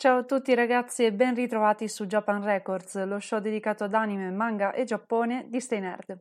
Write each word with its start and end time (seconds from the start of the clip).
Ciao 0.00 0.18
a 0.18 0.22
tutti 0.22 0.54
ragazzi 0.54 1.04
e 1.04 1.12
ben 1.12 1.34
ritrovati 1.34 1.88
su 1.88 2.06
Japan 2.06 2.40
Records, 2.44 3.04
lo 3.04 3.18
show 3.18 3.40
dedicato 3.40 3.82
ad 3.82 3.94
anime, 3.94 4.30
manga 4.30 4.70
e 4.70 4.84
Giappone 4.84 5.46
di 5.48 5.60
Stay 5.60 5.80
Nerd. 5.80 6.16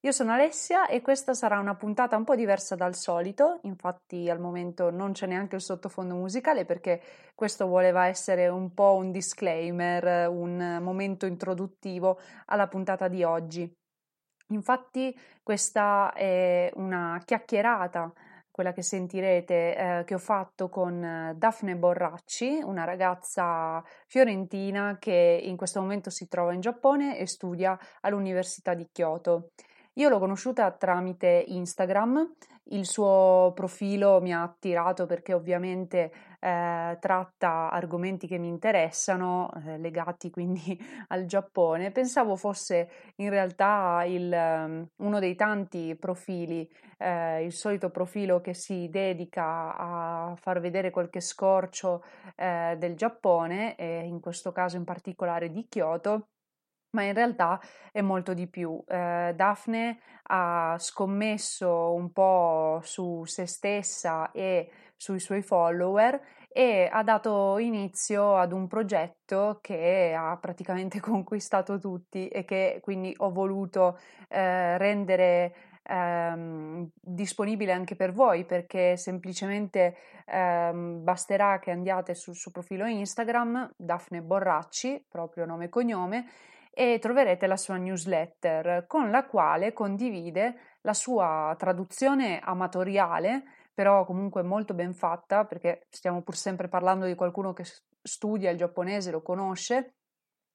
Io 0.00 0.12
sono 0.12 0.32
Alessia 0.32 0.86
e 0.86 1.02
questa 1.02 1.34
sarà 1.34 1.58
una 1.58 1.74
puntata 1.74 2.16
un 2.16 2.24
po' 2.24 2.34
diversa 2.34 2.74
dal 2.74 2.94
solito, 2.94 3.58
infatti 3.64 4.30
al 4.30 4.40
momento 4.40 4.88
non 4.88 5.12
c'è 5.12 5.26
neanche 5.26 5.56
il 5.56 5.60
sottofondo 5.60 6.14
musicale 6.14 6.64
perché 6.64 7.02
questo 7.34 7.66
voleva 7.66 8.06
essere 8.06 8.48
un 8.48 8.72
po' 8.72 8.94
un 8.94 9.10
disclaimer, 9.10 10.30
un 10.30 10.78
momento 10.80 11.26
introduttivo 11.26 12.18
alla 12.46 12.66
puntata 12.66 13.08
di 13.08 13.24
oggi. 13.24 13.70
Infatti 14.52 15.14
questa 15.42 16.14
è 16.14 16.70
una 16.76 17.20
chiacchierata 17.22 18.10
quella 18.58 18.72
che 18.72 18.82
sentirete 18.82 19.76
eh, 19.76 20.04
che 20.04 20.14
ho 20.14 20.18
fatto 20.18 20.68
con 20.68 21.00
eh, 21.00 21.34
Daphne 21.36 21.76
Borracci, 21.76 22.60
una 22.64 22.82
ragazza 22.82 23.80
fiorentina 24.08 24.96
che 24.98 25.40
in 25.44 25.56
questo 25.56 25.80
momento 25.80 26.10
si 26.10 26.26
trova 26.26 26.52
in 26.52 26.60
Giappone 26.60 27.18
e 27.18 27.28
studia 27.28 27.78
all'Università 28.00 28.74
di 28.74 28.88
Kyoto. 28.90 29.50
Io 29.92 30.08
l'ho 30.08 30.18
conosciuta 30.18 30.72
tramite 30.72 31.44
Instagram, 31.46 32.34
il 32.70 32.84
suo 32.84 33.52
profilo 33.54 34.20
mi 34.20 34.34
ha 34.34 34.42
attirato 34.42 35.06
perché 35.06 35.34
ovviamente 35.34 36.10
eh, 36.38 36.96
tratta 37.00 37.70
argomenti 37.70 38.26
che 38.26 38.38
mi 38.38 38.48
interessano, 38.48 39.50
eh, 39.66 39.78
legati 39.78 40.30
quindi 40.30 40.78
al 41.08 41.26
Giappone. 41.26 41.90
Pensavo 41.90 42.36
fosse 42.36 42.88
in 43.16 43.30
realtà 43.30 44.04
il, 44.04 44.32
um, 44.32 44.88
uno 44.96 45.18
dei 45.18 45.34
tanti 45.34 45.96
profili, 45.96 46.68
eh, 46.98 47.44
il 47.44 47.52
solito 47.52 47.90
profilo 47.90 48.40
che 48.40 48.54
si 48.54 48.88
dedica 48.90 49.76
a 49.76 50.34
far 50.36 50.60
vedere 50.60 50.90
qualche 50.90 51.20
scorcio 51.20 52.04
eh, 52.36 52.76
del 52.78 52.94
Giappone, 52.94 53.76
e 53.76 54.04
in 54.04 54.20
questo 54.20 54.52
caso 54.52 54.76
in 54.76 54.84
particolare 54.84 55.50
di 55.50 55.66
Kyoto 55.68 56.28
ma 56.90 57.02
in 57.02 57.12
realtà 57.12 57.60
è 57.92 58.00
molto 58.00 58.34
di 58.34 58.46
più. 58.48 58.82
Eh, 58.86 59.32
Daphne 59.34 60.00
ha 60.30 60.76
scommesso 60.78 61.92
un 61.92 62.12
po' 62.12 62.80
su 62.82 63.24
se 63.24 63.46
stessa 63.46 64.30
e 64.32 64.70
sui 64.98 65.20
suoi 65.20 65.40
follower 65.42 66.20
e 66.48 66.88
ha 66.90 67.02
dato 67.02 67.56
inizio 67.58 68.36
ad 68.36 68.52
un 68.52 68.66
progetto 68.66 69.60
che 69.62 70.14
ha 70.14 70.36
praticamente 70.36 71.00
conquistato 71.00 71.78
tutti 71.78 72.28
e 72.28 72.44
che 72.44 72.80
quindi 72.82 73.14
ho 73.18 73.30
voluto 73.30 73.98
eh, 74.28 74.76
rendere 74.76 75.54
ehm, 75.84 76.90
disponibile 77.00 77.72
anche 77.72 77.96
per 77.96 78.12
voi 78.12 78.44
perché 78.44 78.96
semplicemente 78.96 79.96
ehm, 80.26 81.02
basterà 81.04 81.58
che 81.60 81.70
andiate 81.70 82.14
sul 82.14 82.34
suo 82.34 82.50
profilo 82.50 82.86
Instagram 82.86 83.74
Daphne 83.76 84.20
Borracci, 84.20 85.04
proprio 85.08 85.46
nome 85.46 85.66
e 85.66 85.68
cognome 85.68 86.26
e 86.70 86.98
troverete 87.00 87.46
la 87.46 87.56
sua 87.56 87.76
newsletter 87.76 88.86
con 88.86 89.10
la 89.10 89.24
quale 89.24 89.72
condivide 89.72 90.76
la 90.82 90.94
sua 90.94 91.54
traduzione 91.58 92.38
amatoriale, 92.40 93.42
però 93.78 94.04
comunque 94.04 94.42
molto 94.42 94.74
ben 94.74 94.92
fatta, 94.92 95.44
perché 95.44 95.86
stiamo 95.88 96.22
pur 96.22 96.34
sempre 96.34 96.66
parlando 96.66 97.06
di 97.06 97.14
qualcuno 97.14 97.52
che 97.52 97.62
studia 98.02 98.50
il 98.50 98.56
giapponese, 98.56 99.12
lo 99.12 99.22
conosce, 99.22 99.94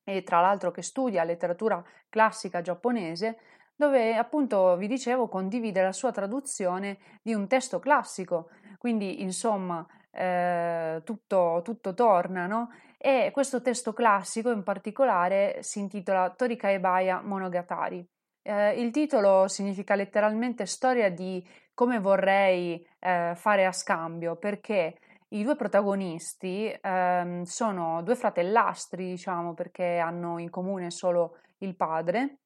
e 0.03 0.23
tra 0.23 0.41
l'altro 0.41 0.72
che 0.72 0.81
studia 0.81 1.23
letteratura 1.23 1.81
classica 2.09 2.59
giapponese, 2.59 3.38
dove 3.78 4.17
appunto 4.17 4.75
vi 4.75 4.88
dicevo 4.88 5.29
condivide 5.29 5.81
la 5.81 5.94
sua 5.94 6.11
traduzione 6.11 6.97
di 7.22 7.34
un 7.34 7.47
testo 7.47 7.79
classico, 7.79 8.50
quindi 8.78 9.22
insomma 9.22 9.88
eh, 10.11 11.00
tutto, 11.05 11.61
tutto 11.63 11.94
torna, 11.94 12.45
no? 12.45 12.72
E 12.97 13.29
questo 13.31 13.61
testo 13.61 13.94
classico 13.94 14.51
in 14.51 14.63
particolare 14.63 15.59
si 15.61 15.79
intitola 15.79 16.29
Torika 16.31 16.69
Ebaya 16.69 17.22
Monogatari. 17.22 18.05
Eh, 18.44 18.81
il 18.81 18.92
titolo 18.92 19.48
significa 19.48 19.96
letteralmente 19.96 20.66
storia 20.66 21.09
di 21.09 21.46
come 21.74 22.00
vorrei 22.00 22.86
eh, 23.00 23.34
fare 23.36 23.66
a 23.66 23.72
scambio, 23.72 24.36
perché 24.36 24.98
i 25.30 25.44
due 25.44 25.56
protagonisti 25.56 26.68
eh, 26.70 27.42
sono 27.46 28.02
due 28.03 28.16
fratellastri, 28.16 29.08
diciamo, 29.08 29.53
perché 29.53 29.98
hanno 29.98 30.38
in 30.38 30.50
comune 30.50 30.92
solo 30.92 31.38
il 31.59 31.76
padre, 31.76 32.40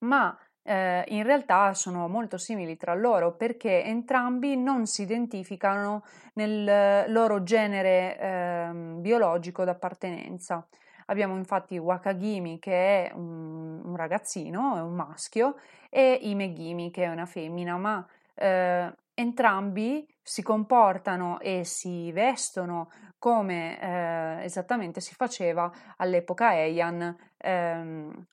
ma 0.00 0.38
eh, 0.62 1.04
in 1.08 1.24
realtà 1.24 1.74
sono 1.74 2.06
molto 2.08 2.38
simili 2.38 2.76
tra 2.76 2.94
loro 2.94 3.34
perché 3.34 3.82
entrambi 3.82 4.56
non 4.56 4.86
si 4.86 5.02
identificano 5.02 6.04
nel 6.34 7.10
loro 7.10 7.42
genere 7.42 8.18
eh, 8.18 8.70
biologico 9.00 9.64
d'appartenenza. 9.64 10.66
Abbiamo 11.12 11.36
infatti 11.36 11.76
Wakagimi 11.76 12.58
che 12.58 13.10
è 13.10 13.12
un, 13.14 13.82
un 13.84 13.96
ragazzino, 13.96 14.76
è 14.76 14.80
un 14.80 14.94
maschio, 14.94 15.56
e 15.90 16.18
Imegimi 16.22 16.90
che 16.90 17.04
è 17.04 17.08
una 17.08 17.26
femmina, 17.26 17.76
ma 17.76 18.04
eh, 18.34 18.90
entrambi 19.12 20.08
si 20.22 20.42
comportano 20.42 21.38
e 21.40 21.64
si 21.64 22.10
vestono 22.12 22.90
come 23.18 23.78
eh, 23.78 24.44
esattamente 24.44 25.02
si 25.02 25.14
faceva 25.14 25.70
all'epoca 25.98 26.54
Heian 26.54 27.14
ehm, 27.36 28.26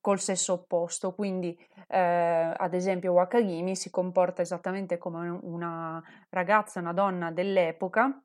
col 0.00 0.18
sesso 0.18 0.54
opposto, 0.54 1.12
quindi 1.12 1.54
eh, 1.86 1.98
ad 2.56 2.72
esempio 2.72 3.12
Wakagimi 3.12 3.76
si 3.76 3.90
comporta 3.90 4.40
esattamente 4.40 4.96
come 4.96 5.28
una 5.42 6.02
ragazza, 6.30 6.80
una 6.80 6.94
donna 6.94 7.30
dell'epoca, 7.30 8.22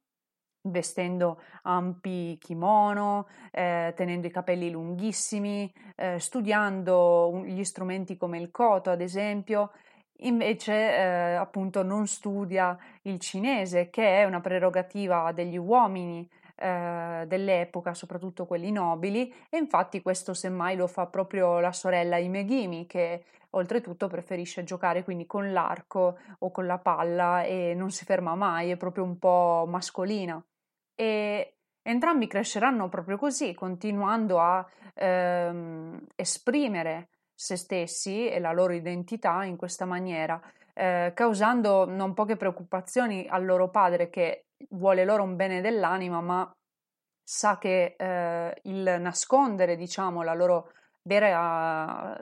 vestendo 0.64 1.42
ampi 1.64 2.38
kimono, 2.40 3.28
eh, 3.52 3.94
tenendo 3.96 4.28
i 4.28 4.32
capelli 4.32 4.70
lunghissimi, 4.70 5.72
eh, 5.96 6.20
studiando 6.20 7.44
gli 7.46 7.64
strumenti 7.64 8.18
come 8.18 8.40
il 8.40 8.52
koto, 8.52 8.90
ad 8.90 9.02
esempio, 9.02 9.72
invece 10.24 10.74
eh, 10.74 11.36
appunto 11.36 11.84
non 11.84 12.08
studia 12.08 12.78
il 13.04 13.20
cinese, 13.20 13.90
che 13.90 14.22
è 14.22 14.24
una 14.26 14.42
prerogativa 14.42 15.32
degli 15.32 15.58
uomini 15.58 16.30
eh, 16.56 17.24
dell'epoca, 17.28 17.94
soprattutto 17.94 18.46
quelli 18.46 18.72
nobili, 18.72 19.34
e 19.50 19.58
infatti 19.58 20.02
questo 20.02 20.34
semmai 20.34 20.76
lo 20.76 20.88
fa 20.88 21.08
proprio 21.08 21.60
la 21.60 21.72
sorella 21.72 22.18
Imegimi, 22.18 22.86
che 22.86 23.24
oltretutto 23.52 24.08
preferisce 24.08 24.64
giocare 24.64 25.04
quindi 25.04 25.26
con 25.26 25.52
l'arco 25.52 26.18
o 26.40 26.52
con 26.52 26.66
la 26.66 26.78
palla 26.78 27.44
e 27.44 27.74
non 27.76 27.92
si 27.92 28.06
ferma 28.06 28.36
mai, 28.36 28.70
è 28.70 28.78
proprio 28.78 29.04
un 29.04 29.18
po' 29.18 29.66
mascolina. 29.68 30.42
E 31.02 31.56
entrambi 31.82 32.28
cresceranno 32.28 32.88
proprio 32.88 33.18
così, 33.18 33.56
continuando 33.56 34.40
a 34.40 34.64
ehm, 34.94 36.06
esprimere 36.16 37.10
se 37.34 37.56
stessi 37.56 38.30
e 38.30 38.40
la 38.40 38.52
loro 38.52 38.74
identità 38.74 39.44
in 39.44 39.56
questa 39.58 39.86
maniera, 39.86 40.40
eh, 40.76 41.12
causando 41.16 41.86
non 41.86 42.14
poche 42.14 42.38
preoccupazioni 42.38 43.26
al 43.28 43.46
loro 43.46 43.72
padre 43.72 44.12
che 44.12 44.46
vuole 44.70 45.04
loro 45.04 45.24
un 45.24 45.36
bene 45.36 45.60
dell'anima, 45.60 46.22
ma 46.22 46.56
sa 47.24 47.58
che 47.58 47.96
eh, 47.98 48.60
il 48.66 48.98
nascondere, 49.00 49.76
diciamo, 49.78 50.22
la 50.22 50.36
loro 50.36 50.72
vera, 51.02 52.16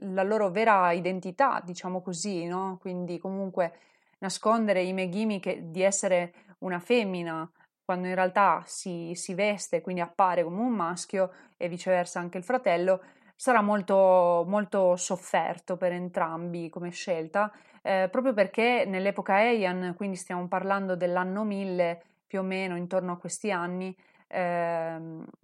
la 0.00 0.22
loro 0.24 0.50
vera 0.50 0.90
identità, 0.90 1.62
diciamo 1.64 2.02
così, 2.02 2.44
no? 2.46 2.76
Quindi 2.80 3.18
comunque 3.18 3.78
nascondere 4.18 4.82
i 4.82 4.92
Megimi 4.92 5.38
che, 5.38 5.70
di 5.70 5.82
essere 5.82 6.32
una 6.58 6.80
femmina 6.80 7.48
quando 7.86 8.08
in 8.08 8.16
realtà 8.16 8.62
si, 8.66 9.12
si 9.14 9.32
veste, 9.32 9.80
quindi 9.80 10.00
appare 10.00 10.42
come 10.42 10.60
un 10.60 10.72
maschio 10.72 11.30
e 11.56 11.68
viceversa 11.68 12.18
anche 12.18 12.36
il 12.36 12.42
fratello, 12.42 13.00
sarà 13.36 13.62
molto, 13.62 14.44
molto 14.44 14.96
sofferto 14.96 15.76
per 15.76 15.92
entrambi 15.92 16.68
come 16.68 16.90
scelta, 16.90 17.52
eh, 17.82 18.08
proprio 18.10 18.34
perché 18.34 18.84
nell'epoca 18.86 19.40
Heian, 19.40 19.94
quindi 19.96 20.16
stiamo 20.16 20.48
parlando 20.48 20.96
dell'anno 20.96 21.44
1000 21.44 22.02
più 22.26 22.40
o 22.40 22.42
meno, 22.42 22.76
intorno 22.76 23.12
a 23.12 23.18
questi 23.18 23.52
anni, 23.52 23.96
eh, 24.26 24.98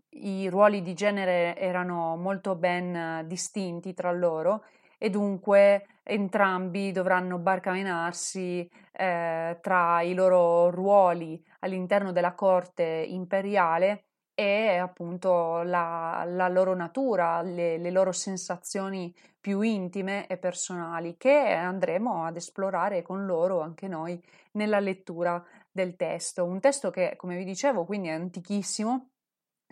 i 0.09 0.49
ruoli 0.49 0.83
di 0.83 0.95
genere 0.95 1.57
erano 1.57 2.17
molto 2.17 2.57
ben 2.57 3.25
distinti 3.29 3.95
tra 3.95 4.11
loro 4.11 4.65
e 5.03 5.11
dunque 5.11 5.87
entrambi 6.05 6.93
dovranno 6.93 7.37
barcamenarsi 7.39 8.71
eh, 8.93 9.59
tra 9.61 10.01
i 10.01 10.15
loro 10.15 10.71
ruoli 10.71 11.45
all'interno 11.59 12.13
della 12.13 12.35
corte 12.35 12.85
imperiale 13.09 14.05
e 14.33 14.77
appunto 14.77 15.63
la, 15.63 16.23
la 16.25 16.47
loro 16.47 16.77
natura, 16.77 17.43
le, 17.43 17.79
le, 17.79 17.91
loro 17.91 18.13
sensazioni 18.13 19.13
più 19.41 19.61
intime 19.63 20.29
e 20.29 20.39
personali 20.39 21.17
che 21.17 21.51
andremo 21.51 22.25
ad 22.25 22.37
esplorare 22.37 23.03
con 23.03 23.27
loro 23.27 23.61
anche 23.61 23.89
noi 23.89 24.23
nella 24.53 24.79
lettura 24.79 25.45
del 25.69 25.97
testo. 25.97 26.45
Un 26.45 26.61
testo 26.61 26.91
che, 26.91 27.15
come 27.17 27.37
vi 27.37 27.45
dicevo, 27.45 27.85
quindi 27.85 28.07
è 28.07 28.13
antichissimo, 28.13 29.12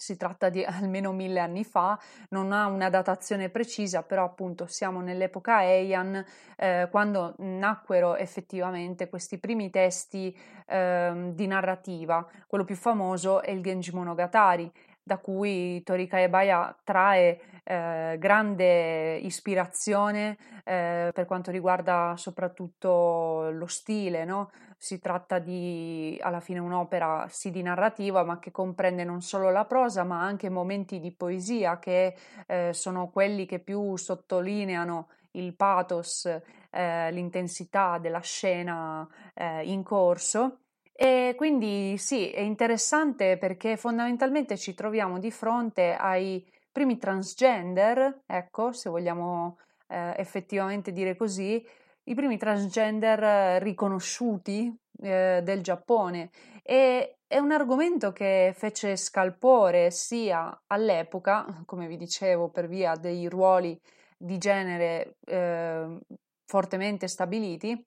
si 0.01 0.17
tratta 0.17 0.49
di 0.49 0.65
almeno 0.65 1.13
mille 1.13 1.41
anni 1.41 1.63
fa, 1.63 1.99
non 2.31 2.53
ha 2.53 2.67
una 2.67 2.89
datazione 2.89 3.51
precisa, 3.51 4.03
però 4.03 4.25
appunto 4.25 4.67
siamo 4.67 5.01
nell'epoca 5.01 5.63
Heian, 5.63 6.25
eh, 6.57 6.89
quando 6.91 7.35
nacquero 7.39 8.17
effettivamente 8.17 9.09
questi 9.09 9.39
primi 9.39 9.71
testi 9.71 10.37
eh, 10.67 11.31
di 11.35 11.47
narrativa. 11.47 12.27
Quello 12.47 12.65
più 12.65 12.77
famoso 12.77 13.43
è 13.43 13.51
il 13.51 13.63
Genji 13.63 13.93
Monogatari, 13.93 14.73
da 15.03 15.19
cui 15.19 15.83
Torika 15.83 16.21
Ebaya 16.21 16.75
trae 16.83 17.41
eh, 17.71 18.17
grande 18.19 19.17
ispirazione 19.19 20.37
eh, 20.65 21.11
per 21.15 21.25
quanto 21.25 21.53
riguarda 21.53 22.15
soprattutto 22.17 23.51
lo 23.51 23.67
stile, 23.67 24.25
no? 24.25 24.51
Si 24.77 24.99
tratta 24.99 25.39
di 25.39 26.19
alla 26.21 26.41
fine 26.41 26.59
un'opera 26.59 27.27
sì 27.29 27.51
di 27.51 27.63
narrativa, 27.63 28.25
ma 28.25 28.41
che 28.41 28.51
comprende 28.51 29.05
non 29.05 29.21
solo 29.21 29.51
la 29.51 29.67
prosa, 29.67 30.03
ma 30.03 30.21
anche 30.21 30.49
momenti 30.49 30.99
di 30.99 31.13
poesia 31.13 31.79
che 31.79 32.17
eh, 32.47 32.71
sono 32.73 33.09
quelli 33.11 33.47
che 33.47 33.61
più 33.61 33.97
sottolineano 33.97 35.09
il 35.33 35.55
pathos, 35.55 36.27
eh, 36.71 37.13
l'intensità 37.13 37.99
della 37.99 38.21
scena 38.21 39.07
eh, 39.35 39.63
in 39.65 39.85
corso 39.85 40.63
e 40.93 41.35
quindi 41.37 41.97
sì, 41.97 42.31
è 42.31 42.41
interessante 42.41 43.39
perché 43.39 43.79
fondamentalmente 43.79 44.59
ci 44.59 44.75
troviamo 44.75 45.19
di 45.19 45.31
fronte 45.31 45.95
ai 45.95 46.45
primi 46.71 46.99
transgender, 46.99 48.23
ecco, 48.27 48.73
se 48.73 48.91
vogliamo 48.91 49.59
eh, 49.89 50.15
effettivamente 50.17 50.93
dire 50.93 51.17
così, 51.17 51.65
i 52.05 52.15
primi 52.15 52.39
transgender 52.39 53.63
riconosciuti 53.63 54.75
eh, 55.03 55.41
del 55.43 55.63
Giappone. 55.63 56.31
E 56.63 57.19
è 57.27 57.39
un 57.39 57.53
argomento 57.53 58.13
che 58.13 58.53
fece 58.57 58.97
scalpore 58.97 59.91
sia 59.91 60.63
all'epoca, 60.67 61.63
come 61.67 61.87
vi 61.87 61.97
dicevo, 61.97 62.49
per 62.51 62.67
via 62.67 62.95
dei 62.97 63.29
ruoli 63.29 63.79
di 64.17 64.39
genere 64.39 65.17
eh, 65.27 65.99
fortemente 66.45 67.07
stabiliti, 67.07 67.81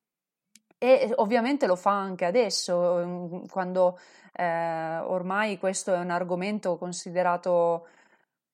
e 0.78 1.14
ovviamente 1.16 1.66
lo 1.66 1.78
fa 1.78 1.92
anche 1.92 2.26
adesso, 2.26 2.96
mhmm, 3.06 3.48
quando 3.48 3.98
eh, 4.34 4.98
ormai 5.00 5.58
questo 5.58 5.94
è 5.94 5.98
un 5.98 6.10
argomento 6.10 6.78
considerato 6.78 7.88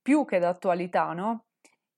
più 0.01 0.25
che 0.25 0.40
d'attualità, 0.40 1.13
no? 1.13 1.46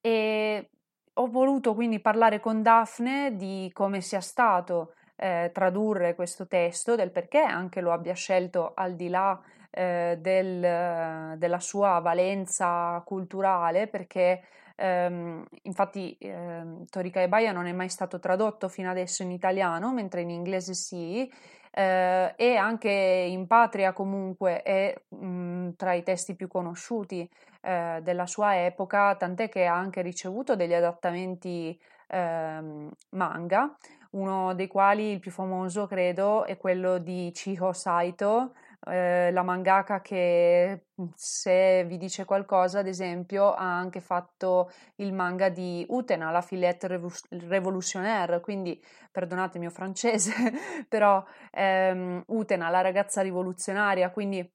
E 0.01 0.69
ho 1.13 1.27
voluto 1.27 1.73
quindi 1.73 1.99
parlare 1.99 2.39
con 2.39 2.61
Daphne 2.61 3.35
di 3.35 3.69
come 3.73 4.01
sia 4.01 4.21
stato 4.21 4.93
eh, 5.15 5.51
tradurre 5.53 6.15
questo 6.15 6.47
testo, 6.47 6.95
del 6.95 7.11
perché 7.11 7.39
anche 7.39 7.81
lo 7.81 7.91
abbia 7.91 8.13
scelto 8.13 8.71
al 8.73 8.95
di 8.95 9.09
là 9.09 9.39
eh, 9.69 10.17
del, 10.19 11.37
della 11.37 11.59
sua 11.59 11.99
valenza 11.99 13.01
culturale, 13.05 13.87
perché 13.87 14.43
ehm, 14.75 15.45
infatti 15.63 16.17
ehm, 16.19 16.85
Torika 16.89 17.21
e 17.21 17.27
Baia 17.27 17.51
non 17.51 17.67
è 17.67 17.71
mai 17.71 17.89
stato 17.89 18.19
tradotto 18.19 18.67
fino 18.67 18.89
adesso 18.89 19.21
in 19.21 19.31
italiano, 19.31 19.93
mentre 19.93 20.21
in 20.21 20.29
inglese 20.29 20.73
sì, 20.73 21.31
eh, 21.71 22.33
e 22.35 22.55
anche 22.55 22.89
in 22.89 23.47
patria 23.47 23.93
comunque 23.93 24.61
è 24.61 24.93
mh, 25.07 25.71
tra 25.77 25.93
i 25.93 26.03
testi 26.03 26.35
più 26.35 26.47
conosciuti 26.47 27.29
eh, 27.61 27.99
della 28.03 28.25
sua 28.25 28.63
epoca, 28.65 29.15
tant'è 29.15 29.49
che 29.49 29.65
ha 29.65 29.75
anche 29.75 30.01
ricevuto 30.01 30.55
degli 30.55 30.73
adattamenti 30.73 31.79
ehm, 32.07 32.91
manga, 33.11 33.75
uno 34.11 34.53
dei 34.53 34.67
quali 34.67 35.11
il 35.11 35.19
più 35.19 35.31
famoso 35.31 35.87
credo 35.87 36.43
è 36.45 36.57
quello 36.57 36.97
di 36.97 37.31
Chiho 37.33 37.71
Saito, 37.71 38.53
eh, 38.87 39.31
la 39.31 39.43
mangaka 39.43 40.01
che 40.01 40.85
mhmm, 40.95 41.09
se 41.15 41.83
vi 41.85 41.97
dice 41.97 42.25
qualcosa, 42.25 42.79
ad 42.79 42.87
esempio, 42.87 43.53
ha 43.53 43.77
anche 43.77 44.01
fatto 44.01 44.71
il 44.95 45.13
manga 45.13 45.49
di 45.49 45.85
Utena, 45.89 46.31
la 46.31 46.41
Fillette 46.41 46.87
Revolutionnaire, 47.29 48.39
quindi 48.39 48.81
perdonate 49.11 49.57
il 49.57 49.63
mio 49.63 49.71
francese, 49.71 50.33
però 50.89 51.23
ehm, 51.51 52.23
Utena, 52.27 52.69
la 52.69 52.81
ragazza 52.81 53.21
rivoluzionaria, 53.21 54.09
quindi 54.11 54.49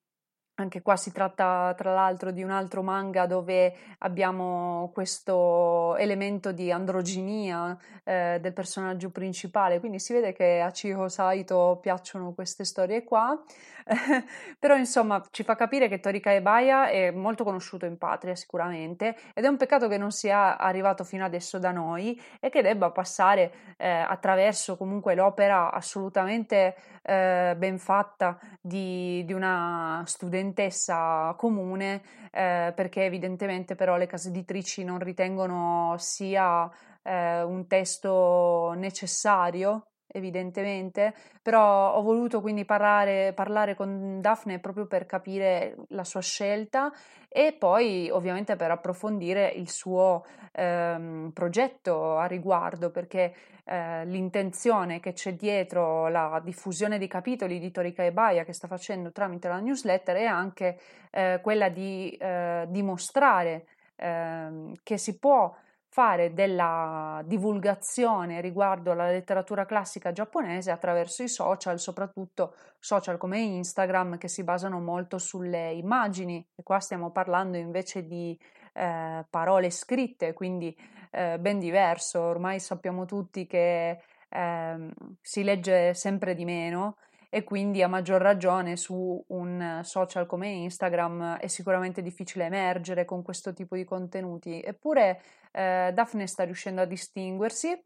anche 0.57 0.81
qua 0.83 0.97
si 0.97 1.13
tratta 1.13 1.75
tra 1.77 1.93
l'altro 1.93 2.31
di 2.31 2.43
un 2.43 2.51
altro 2.51 2.83
manga 2.83 3.27
dove 3.27 3.75
abbiamo 3.99 4.91
questo 4.93 5.97
elemento 5.97 6.53
di 6.53 6.71
androginia 6.73 7.77
eh, 8.05 8.39
del 8.41 8.53
personaggio 8.53 9.11
principale, 9.11 9.81
quindi 9.81 9.99
si 9.99 10.13
vede 10.13 10.33
che 10.33 10.61
a 10.61 10.71
Chiho 10.71 11.09
Saito 11.09 11.79
piacciono 11.81 12.33
queste 12.33 12.65
storie 12.65 13.05
qua, 13.05 13.39
però 14.59 14.77
insomma 14.77 15.23
ci 15.31 15.45
fa 15.45 15.55
capire 15.55 15.89
che 15.89 16.01
Torika 16.01 16.33
Ebaya 16.33 16.89
è 16.89 17.11
molto 17.11 17.45
conosciuto 17.45 17.85
in 17.85 17.99
patria 17.99 18.35
sicuramente 18.35 19.15
ed 19.35 19.45
è 19.45 19.49
un 19.49 19.57
peccato 19.57 19.89
che 19.89 19.99
non 19.99 20.11
sia 20.11 20.57
arrivato 20.57 21.05
fino 21.05 21.25
adesso 21.25 21.59
da 21.59 21.71
noi 21.71 22.21
e 22.41 22.49
che 22.49 22.63
debba 22.63 22.91
passare 22.91 23.75
eh, 23.77 23.89
attraverso 23.89 24.77
comunque 24.77 25.15
l'opera 25.15 25.71
assolutamente 25.71 26.75
eh, 27.03 27.55
ben 27.57 27.79
fatta 27.79 28.39
di, 28.61 29.25
di 29.25 29.33
una 29.33 30.03
studentessa 30.07 30.46
studentessa 30.47 31.35
comune 31.37 32.03
eh, 32.31 32.73
perché 32.75 33.05
evidentemente 33.05 33.75
però 33.75 33.97
le 33.97 34.07
case 34.07 34.29
editrici 34.29 34.85
non 34.85 34.99
ritengono 34.99 35.97
sia 35.99 36.71
eh, 37.03 37.43
un 37.43 37.67
testo 37.67 38.73
necessario 38.77 39.87
evidentemente, 40.17 41.15
però 41.43 41.95
ho 41.95 42.03
voluto 42.03 42.41
quindi 42.41 42.65
parlare, 42.65 43.33
parlare, 43.33 43.75
con 43.75 44.21
Daphne 44.21 44.59
proprio 44.59 44.87
per 44.87 45.07
capire 45.07 45.77
la 45.89 46.05
sua 46.05 46.21
scelta 46.21 46.93
e 47.29 47.53
poi 47.53 48.09
ovviamente 48.11 48.57
per 48.57 48.71
approfondire 48.71 49.49
il 49.49 49.69
suo 49.69 50.25
ehm, 50.53 51.31
progetto 51.33 52.17
a 52.17 52.27
riguardo, 52.27 52.91
perché 52.91 53.35
eh, 53.65 54.05
l'intenzione 54.07 55.01
che 55.01 55.13
c'è 55.13 55.35
dietro 55.35 56.09
la 56.09 56.41
diffusione 56.43 56.99
dei 56.99 57.09
capitoli 57.09 57.59
di 57.59 57.71
Torika 57.71 58.05
e 58.05 58.13
Baia 58.13 58.45
che 58.45 58.53
sta 58.53 58.69
facendo 58.69 59.11
tramite 59.11 59.49
la 59.49 59.59
newsletter 59.59 60.17
è 60.17 60.25
anche 60.25 60.79
eh, 61.11 61.41
quella 61.43 61.69
di 61.69 62.11
eh, 62.11 62.65
dimostrare 62.69 63.67
ehm, 63.97 64.75
che 64.83 64.97
si 64.99 65.19
può 65.19 65.53
fare 65.97 66.35
della 66.35 67.23
divulgazione 67.25 68.43
riguardo 68.43 68.91
alla 68.91 69.11
letteratura 69.11 69.65
classica 69.65 70.13
giapponese 70.13 70.71
attraverso 70.71 71.23
i 71.23 71.29
social, 71.29 71.81
soprattutto 71.81 72.55
social 72.79 73.17
come 73.17 73.39
Instagram 73.39 74.19
che 74.19 74.29
si 74.29 74.45
basano 74.45 74.79
molto 74.79 75.17
sulle 75.17 75.73
immagini. 75.73 76.47
E 76.55 76.63
qua 76.63 76.81
stiamo 76.81 77.13
parlando 77.13 77.57
invece 77.57 78.05
di 78.05 78.39
eh, 78.75 79.25
parole 79.31 79.71
scritte, 79.71 80.35
quindi 80.35 80.77
eh, 81.11 81.39
ben 81.39 81.59
diverso, 81.59 82.21
ormai 82.21 82.61
sappiamo 82.61 83.07
tutti 83.07 83.47
che 83.47 83.99
eh, 84.29 84.91
si 85.23 85.43
legge 85.45 85.95
sempre 85.95 86.35
di 86.35 86.45
meno 86.45 86.99
e 87.37 87.45
quindi 87.45 87.83
a 87.83 87.87
maggior 87.87 88.23
ragione 88.23 88.79
su 88.79 89.23
un 89.27 89.81
social 89.83 90.25
come 90.25 90.49
Instagram 90.49 91.37
è 91.37 91.49
sicuramente 91.49 92.01
difficile 92.01 92.47
emergere 92.47 93.05
con 93.05 93.23
questo 93.23 93.53
tipo 93.53 93.77
di 93.77 93.85
contenuti. 93.85 94.63
Eppure 94.63 95.21
eh, 95.53 95.91
Daphne 95.93 96.27
sta 96.29 96.45
riuscendo 96.45 96.81
a 96.81 96.87
distinguersi. 96.87 97.79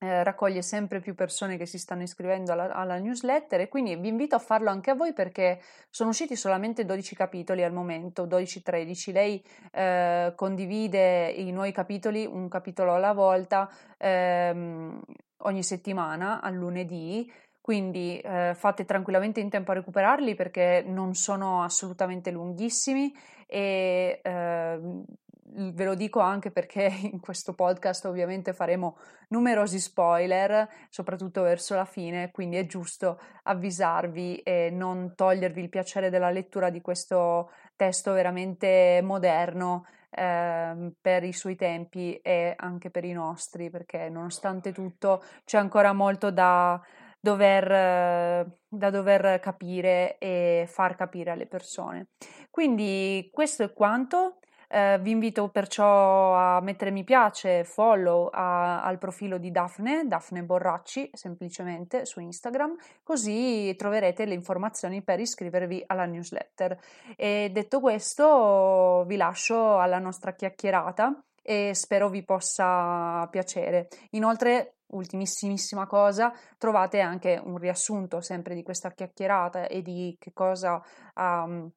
Eh, 0.00 0.22
raccoglie 0.22 0.62
sempre 0.62 1.00
più 1.00 1.16
persone 1.16 1.56
che 1.56 1.66
si 1.66 1.76
stanno 1.76 2.02
iscrivendo 2.02 2.52
alla, 2.52 2.72
alla, 2.72 2.98
newsletter 2.98 3.62
e 3.62 3.68
quindi 3.68 3.96
vi 3.96 4.06
invito 4.06 4.36
a 4.36 4.38
farlo 4.38 4.70
anche 4.70 4.92
a 4.92 4.94
voi 4.94 5.12
perché 5.12 5.60
sono 5.90 6.10
usciti 6.10 6.36
solamente 6.36 6.84
12 6.84 7.16
capitoli 7.16 7.64
al 7.64 7.72
momento, 7.72 8.28
12-13. 8.28 9.12
Lei 9.12 9.44
eh, 9.72 10.34
condivide 10.36 11.30
i 11.30 11.50
nuovi 11.50 11.72
capitoli, 11.72 12.26
un 12.26 12.48
capitolo 12.48 12.94
alla 12.94 13.12
volta, 13.12 13.68
ehm, 13.96 15.02
ogni 15.38 15.64
settimana, 15.64 16.40
al 16.40 16.54
lunedì 16.54 17.28
quindi 17.68 18.18
eh, 18.20 18.54
fate 18.54 18.86
tranquillamente 18.86 19.40
in 19.40 19.50
tempo 19.50 19.72
a 19.72 19.74
recuperarli 19.74 20.34
perché 20.34 20.82
non 20.86 21.12
sono 21.12 21.62
assolutamente 21.62 22.30
lunghissimi 22.30 23.14
e 23.46 24.20
eh, 24.22 24.80
ve 24.80 25.84
lo 25.84 25.94
dico 25.94 26.20
anche 26.20 26.50
perché 26.50 26.84
in 27.12 27.20
questo 27.20 27.52
podcast 27.52 28.06
ovviamente 28.06 28.54
faremo 28.54 28.96
numerosi 29.28 29.80
spoiler, 29.80 30.66
soprattutto 30.88 31.42
verso 31.42 31.74
la 31.74 31.84
fine, 31.84 32.30
quindi 32.30 32.56
è 32.56 32.64
giusto 32.64 33.20
avvisarvi 33.42 34.36
e 34.36 34.70
non 34.72 35.12
togliervi 35.14 35.60
il 35.60 35.68
piacere 35.68 36.08
della 36.08 36.30
lettura 36.30 36.70
di 36.70 36.80
questo 36.80 37.50
testo 37.76 38.14
veramente 38.14 39.02
moderno 39.04 39.84
eh, 40.08 40.90
per 40.98 41.22
i 41.22 41.34
suoi 41.34 41.54
tempi 41.54 42.16
e 42.22 42.54
anche 42.56 42.88
per 42.88 43.04
i 43.04 43.12
nostri, 43.12 43.68
perché 43.68 44.08
nonostante 44.08 44.72
tutto 44.72 45.22
c'è 45.44 45.58
ancora 45.58 45.92
molto 45.92 46.30
da 46.30 46.82
dover, 47.28 48.56
da 48.68 48.90
dover 48.90 49.40
capire 49.40 50.18
e 50.18 50.66
far 50.68 50.96
capire 50.96 51.30
alle 51.30 51.46
persone. 51.46 52.08
Quindi 52.50 53.28
questo 53.32 53.64
è 53.64 53.72
quanto. 53.72 54.38
Eh, 54.70 54.98
vi 55.00 55.12
invito 55.12 55.48
perciò 55.48 56.34
a 56.34 56.60
mettere 56.60 56.90
mi 56.90 57.02
piace, 57.02 57.64
follow 57.64 58.28
a, 58.30 58.82
al 58.82 58.98
profilo 58.98 59.38
di 59.38 59.50
Daphne, 59.50 60.06
Daphne 60.06 60.42
Borracci, 60.42 61.08
semplicemente 61.14 62.04
su 62.04 62.20
Instagram, 62.20 62.76
così 63.02 63.74
troverete 63.78 64.26
le 64.26 64.34
informazioni 64.34 65.02
per 65.02 65.20
iscrivervi 65.20 65.84
alla 65.86 66.04
newsletter. 66.04 66.78
E 67.16 67.48
detto 67.50 67.80
questo, 67.80 69.04
vi 69.06 69.16
lascio 69.16 69.78
alla 69.78 69.98
nostra 69.98 70.32
chiacchierata 70.32 71.22
e 71.48 71.70
spero 71.72 72.10
vi 72.10 72.22
possa 72.22 73.26
piacere. 73.30 73.88
Inoltre, 74.10 74.80
ultimissimissima 74.88 75.86
cosa, 75.86 76.30
trovate 76.58 77.00
anche 77.00 77.40
un 77.42 77.56
riassunto 77.56 78.20
sempre 78.20 78.54
di 78.54 78.62
questa 78.62 78.90
chiacchierata 78.90 79.66
e 79.66 79.80
di 79.80 80.14
che 80.18 80.34
cosa 80.34 80.78
ha 81.14 81.44
um, 81.44 81.70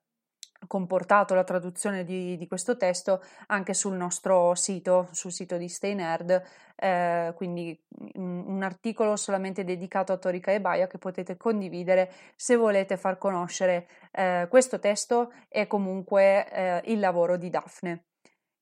comportato 0.67 1.33
la 1.35 1.45
traduzione 1.45 2.03
di, 2.03 2.35
di, 2.35 2.47
questo 2.47 2.75
testo 2.75 3.23
anche 3.47 3.73
sul 3.73 3.95
nostro 3.95 4.55
sito, 4.55 5.07
sul 5.11 5.31
sito 5.31 5.55
di 5.55 5.69
Stay 5.69 5.95
Nerd, 5.95 6.43
eh, 6.75 7.31
quindi 7.37 7.81
un, 8.15 8.43
un, 8.47 8.63
articolo 8.63 9.15
solamente 9.15 9.63
dedicato 9.63 10.11
a 10.11 10.17
Torica 10.17 10.51
e 10.51 10.59
Baia 10.59 10.87
che 10.87 10.97
potete 10.97 11.37
condividere 11.37 12.11
se 12.35 12.57
volete 12.57 12.97
far 12.97 13.17
conoscere 13.17 13.87
eh, 14.11 14.47
questo 14.49 14.79
testo 14.79 15.31
e 15.47 15.65
comunque 15.65 16.51
eh, 16.51 16.81
il 16.91 16.99
lavoro 16.99 17.37
di 17.37 17.49
Daphne. 17.49 18.03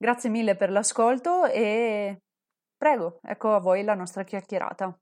Grazie 0.02 0.30
mille 0.30 0.56
per 0.56 0.72
l'ascolto 0.72 1.44
e 1.44 2.22
prego, 2.78 3.20
ecco 3.22 3.54
a 3.54 3.60
voi 3.60 3.84
la 3.84 3.96
nostra 3.96 4.24
chiacchierata. 4.24 4.98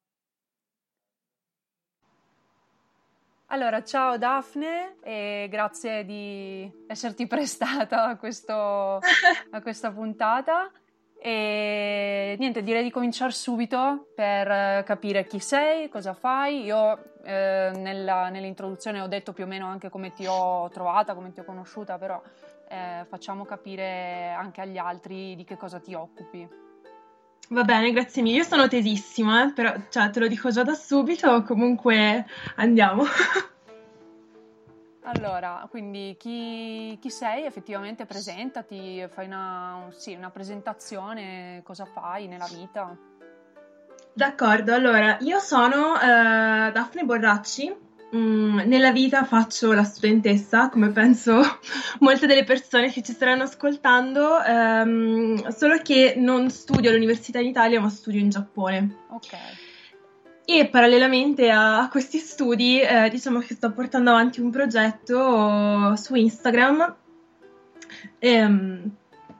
Allora, 3.49 3.83
ciao 3.83 4.17
Daphne 4.17 4.95
e 5.03 5.45
grazie 5.51 6.03
di 6.03 6.67
esserti 6.87 7.27
prestata 7.29 8.05
a, 8.05 8.17
questo, 8.17 8.53
a 9.51 9.61
questa 9.61 9.91
puntata. 9.91 10.71
E 11.19 12.35
niente, 12.39 12.63
direi 12.63 12.81
di 12.81 12.89
cominciare 12.89 13.31
subito 13.33 14.07
per 14.15 14.83
capire 14.83 15.27
chi 15.27 15.39
sei, 15.39 15.89
cosa 15.89 16.15
fai. 16.15 16.63
Io 16.63 17.19
eh, 17.23 17.71
nella, 17.75 18.29
nell'introduzione 18.29 19.01
ho 19.01 19.07
detto 19.07 19.31
più 19.31 19.43
o 19.43 19.47
meno 19.47 19.67
anche 19.67 19.89
come 19.89 20.11
ti 20.11 20.25
ho 20.25 20.67
trovata, 20.69 21.13
come 21.13 21.31
ti 21.31 21.39
ho 21.39 21.45
conosciuta, 21.45 21.99
però 21.99 22.19
eh, 22.69 23.05
facciamo 23.07 23.45
capire 23.45 24.31
anche 24.37 24.61
agli 24.61 24.77
altri 24.77 25.35
di 25.35 25.43
che 25.43 25.57
cosa 25.57 25.79
ti 25.79 25.93
occupi. 25.93 26.47
Va 27.49 27.63
bene, 27.63 27.91
grazie 27.91 28.21
mille. 28.21 28.37
Io 28.37 28.43
sono 28.43 28.67
tesissima, 28.67 29.45
eh, 29.47 29.53
però 29.53 29.73
cioè, 29.89 30.09
te 30.09 30.19
lo 30.19 30.27
dico 30.27 30.49
già 30.49 30.63
da 30.63 30.73
subito, 30.73 31.43
comunque 31.43 32.25
andiamo. 32.55 33.03
Allora, 35.07 35.65
quindi 35.69 36.17
chi, 36.19 36.97
chi, 36.99 37.09
sei? 37.09 37.45
Effettivamente 37.45 38.05
presentati, 38.05 39.07
fai 39.09 39.25
una, 39.25 39.87
sì, 39.91 40.13
una 40.13 40.29
presentazione, 40.31 41.61
cosa 41.63 41.85
fai 41.85 42.27
nella 42.27 42.47
vita? 42.51 42.93
D'accordo, 44.11 44.73
allora 44.73 45.15
io 45.21 45.39
sono 45.39 45.93
uh, 45.93 46.71
Daphne 46.71 47.05
Borracci, 47.05 47.73
Mm, 48.15 48.59
nella 48.59 48.93
vita 48.93 49.25
faccio 49.25 49.73
la 49.73 49.83
studentessa, 49.83 50.69
come 50.69 50.91
penso 50.91 51.41
molte 51.99 52.25
delle 52.25 52.45
persone 52.45 52.89
che 52.89 53.01
ci 53.01 53.11
staranno 53.11 53.43
ascoltando, 53.43 54.41
ehm, 54.41 55.49
solo 55.49 55.77
che 55.81 56.13
non 56.15 56.49
studio 56.49 56.89
all'università 56.89 57.39
in 57.39 57.47
Italia, 57.47 57.81
ma 57.81 57.89
studio 57.89 58.21
in 58.21 58.29
Giappone. 58.29 58.95
Ok. 59.09 59.35
E 60.45 60.67
parallelamente 60.67 61.51
a 61.51 61.89
questi 61.91 62.19
studi, 62.19 62.79
eh, 62.79 63.09
diciamo 63.09 63.39
che 63.39 63.53
sto 63.53 63.73
portando 63.73 64.11
avanti 64.11 64.39
un 64.39 64.51
progetto 64.51 65.93
su 65.97 66.15
Instagram. 66.15 66.95
Ehm, 68.19 68.89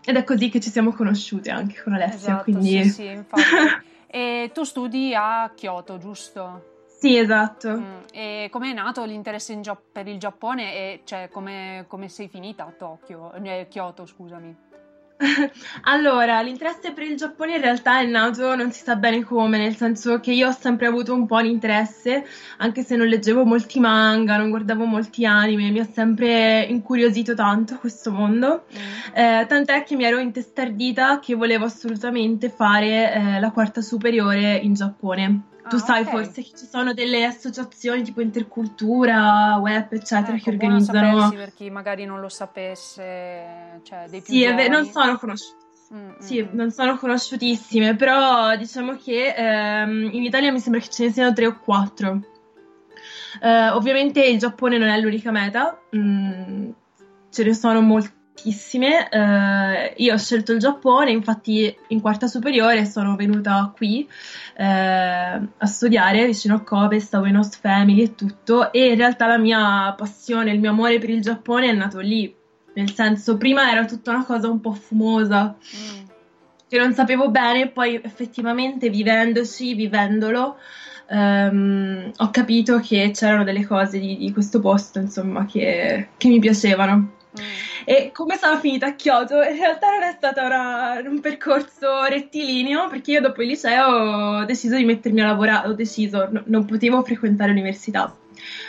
ed 0.04 0.16
è 0.18 0.24
così 0.26 0.50
che 0.50 0.60
ci 0.60 0.70
siamo 0.70 0.92
conosciute 0.92 1.50
anche 1.50 1.82
con 1.82 1.94
Alessia. 1.94 2.16
Esatto, 2.16 2.44
quindi... 2.44 2.84
sì, 2.84 2.90
sì, 2.90 3.06
infatti. 3.06 3.42
e 4.08 4.52
tu 4.54 4.64
studi 4.64 5.14
a 5.16 5.50
Kyoto, 5.56 5.98
giusto? 5.98 6.76
Sì, 7.00 7.16
esatto. 7.16 7.78
Mm, 7.78 7.96
e 8.12 8.48
come 8.50 8.72
è 8.72 8.74
nato 8.74 9.06
l'interesse 9.06 9.60
Gia- 9.60 9.80
per 9.92 10.08
il 10.08 10.18
Giappone 10.18 10.74
e 10.74 11.02
cioè 11.04 11.30
come, 11.32 11.86
come 11.88 12.10
sei 12.10 12.28
finita 12.28 12.66
a 12.66 12.72
Tokyo, 12.72 13.34
eh, 13.34 13.68
Kyoto, 13.70 14.08
scusami? 14.08 14.66
allora, 15.84 16.42
l'interesse 16.42 16.94
per 16.94 17.04
il 17.04 17.16
Giappone 17.16 17.56
in 17.56 17.62
realtà 17.62 18.00
è 18.00 18.06
nato 18.06 18.56
non 18.56 18.72
si 18.72 18.84
sa 18.84 18.96
bene 18.96 19.24
come, 19.24 19.60
nel 19.60 19.76
senso 19.76 20.20
che 20.20 20.32
io 20.32 20.48
ho 20.48 20.52
sempre 20.52 20.88
avuto 20.88 21.14
un 21.14 21.28
po' 21.28 21.40
l'interesse, 21.40 22.26
anche 22.58 22.84
se 22.84 22.96
non 22.96 23.08
leggevo 23.08 23.44
molti 23.44 23.80
manga, 23.80 24.38
non 24.38 24.50
guardavo 24.50 24.86
molti 24.86 25.24
anime, 25.26 25.70
mi 25.70 25.80
ha 25.80 25.88
sempre 25.92 26.64
incuriosito 26.64 27.36
tanto 27.36 27.78
questo 27.78 28.12
mondo, 28.12 28.66
mm. 28.72 29.16
eh, 29.16 29.46
tant'è 29.48 29.84
che 29.84 29.96
mi 29.96 30.04
ero 30.04 30.18
intestardita 30.18 31.20
che 31.20 31.36
volevo 31.36 31.66
assolutamente 31.66 32.50
fare 32.50 33.14
eh, 33.14 33.40
la 33.40 33.52
quarta 33.52 33.82
superiore 33.82 34.56
in 34.56 34.74
Giappone 34.74 35.56
tu 35.68 35.76
ah, 35.76 35.80
sai 35.80 36.02
okay. 36.02 36.14
forse 36.14 36.42
che 36.42 36.52
ci 36.58 36.66
sono 36.66 36.94
delle 36.94 37.26
associazioni 37.26 38.04
tipo 38.04 38.22
intercultura, 38.22 39.58
web, 39.62 39.92
eccetera, 39.92 40.36
ecco, 40.36 40.44
che 40.44 40.50
organizzano. 40.52 41.30
per 41.32 41.54
chi 41.54 41.70
magari 41.70 42.06
non 42.06 42.20
lo 42.20 42.30
sapesse, 42.30 43.82
cioè 43.84 44.06
dei 44.10 44.22
più 44.22 44.34
Sì, 44.34 44.42
giovani. 44.42 44.70
non 44.70 44.86
sono 44.86 45.18
conosciute. 45.18 45.66
Mm, 45.94 46.18
sì, 46.20 46.42
mm. 46.44 46.48
non 46.52 46.72
sono 46.72 46.98
conosciutissime, 46.98 47.96
però 47.96 48.56
diciamo 48.58 48.98
che 48.98 49.34
ehm, 49.36 50.10
in 50.12 50.24
Italia 50.24 50.52
mi 50.52 50.60
sembra 50.60 50.82
che 50.82 50.90
ce 50.90 51.06
ne 51.06 51.12
siano 51.12 51.34
tre 51.34 51.48
o 51.48 51.60
quattro. 51.60 52.20
Eh, 53.42 53.70
ovviamente 53.70 54.24
il 54.26 54.38
Giappone 54.38 54.78
non 54.78 54.90
è 54.90 55.00
l'unica 55.00 55.32
meta, 55.32 55.80
mm, 55.96 56.70
ce 57.30 57.44
ne 57.44 57.54
sono 57.54 57.82
molte 57.82 58.17
tantissime. 58.38 59.10
Eh, 59.10 59.94
io 59.98 60.14
ho 60.14 60.18
scelto 60.18 60.54
il 60.54 60.60
Giappone, 60.60 61.12
infatti 61.12 61.76
in 61.88 62.02
quarta 62.02 62.28
superiore 62.28 62.86
sono 62.86 63.16
venuta 63.16 63.72
qui 63.76 64.08
eh, 64.56 64.64
a 64.64 65.66
studiare 65.66 66.26
vicino 66.26 66.56
a 66.56 66.62
Kobe, 66.62 67.00
stavo 67.00 67.26
in 67.26 67.38
host 67.38 67.60
family 67.60 68.04
e 68.04 68.16
tutto, 68.16 68.72
e 68.72 68.92
in 68.92 68.96
realtà 68.96 69.26
la 69.28 69.38
mia 69.38 69.94
passione, 69.98 70.52
il 70.52 70.60
mio 70.60 70.70
amore 70.70 71.00
per 71.00 71.10
il 71.10 71.22
Giappone 71.22 71.70
è 71.70 71.74
nato 71.74 72.00
lì. 72.00 72.34
Nel 72.74 72.94
senso, 72.94 73.38
prima 73.38 73.72
era 73.72 73.86
tutta 73.86 74.12
una 74.12 74.24
cosa 74.24 74.48
un 74.48 74.62
po' 74.62 74.74
fumosa, 74.74 75.56
mm. 75.58 76.06
che 76.68 76.78
non 76.78 76.94
sapevo 76.94 77.30
bene, 77.30 77.70
poi 77.70 78.00
effettivamente 78.04 78.90
vivendoci, 78.90 79.74
vivendolo, 79.74 80.58
Um, 81.10 82.12
ho 82.18 82.30
capito 82.32 82.82
che 82.82 83.12
c'erano 83.14 83.46
delle 83.46 83.66
cose 83.66 83.98
di, 83.98 84.18
di 84.18 84.34
questo 84.34 84.60
posto, 84.60 85.00
insomma, 85.00 85.46
che, 85.46 86.10
che 86.18 86.28
mi 86.28 86.40
piacevano. 86.40 87.14
E 87.90 88.12
come 88.12 88.36
sono 88.36 88.60
finita 88.60 88.88
a 88.88 88.96
Kyoto? 88.96 89.42
In 89.42 89.56
realtà 89.56 89.90
non 89.92 90.04
è 90.04 90.12
stato 90.12 90.42
una, 90.42 91.00
un 91.06 91.22
percorso 91.22 92.04
rettilineo 92.04 92.90
perché 92.90 93.12
io 93.12 93.22
dopo 93.22 93.42
il 93.42 93.48
liceo 93.48 93.86
ho 93.86 94.44
deciso 94.44 94.76
di 94.76 94.84
mettermi 94.84 95.22
a 95.22 95.28
lavorare, 95.28 95.70
ho 95.70 95.74
deciso, 95.74 96.28
no, 96.30 96.44
non 96.48 96.66
potevo 96.66 97.02
frequentare 97.02 97.52
l'università 97.52 98.14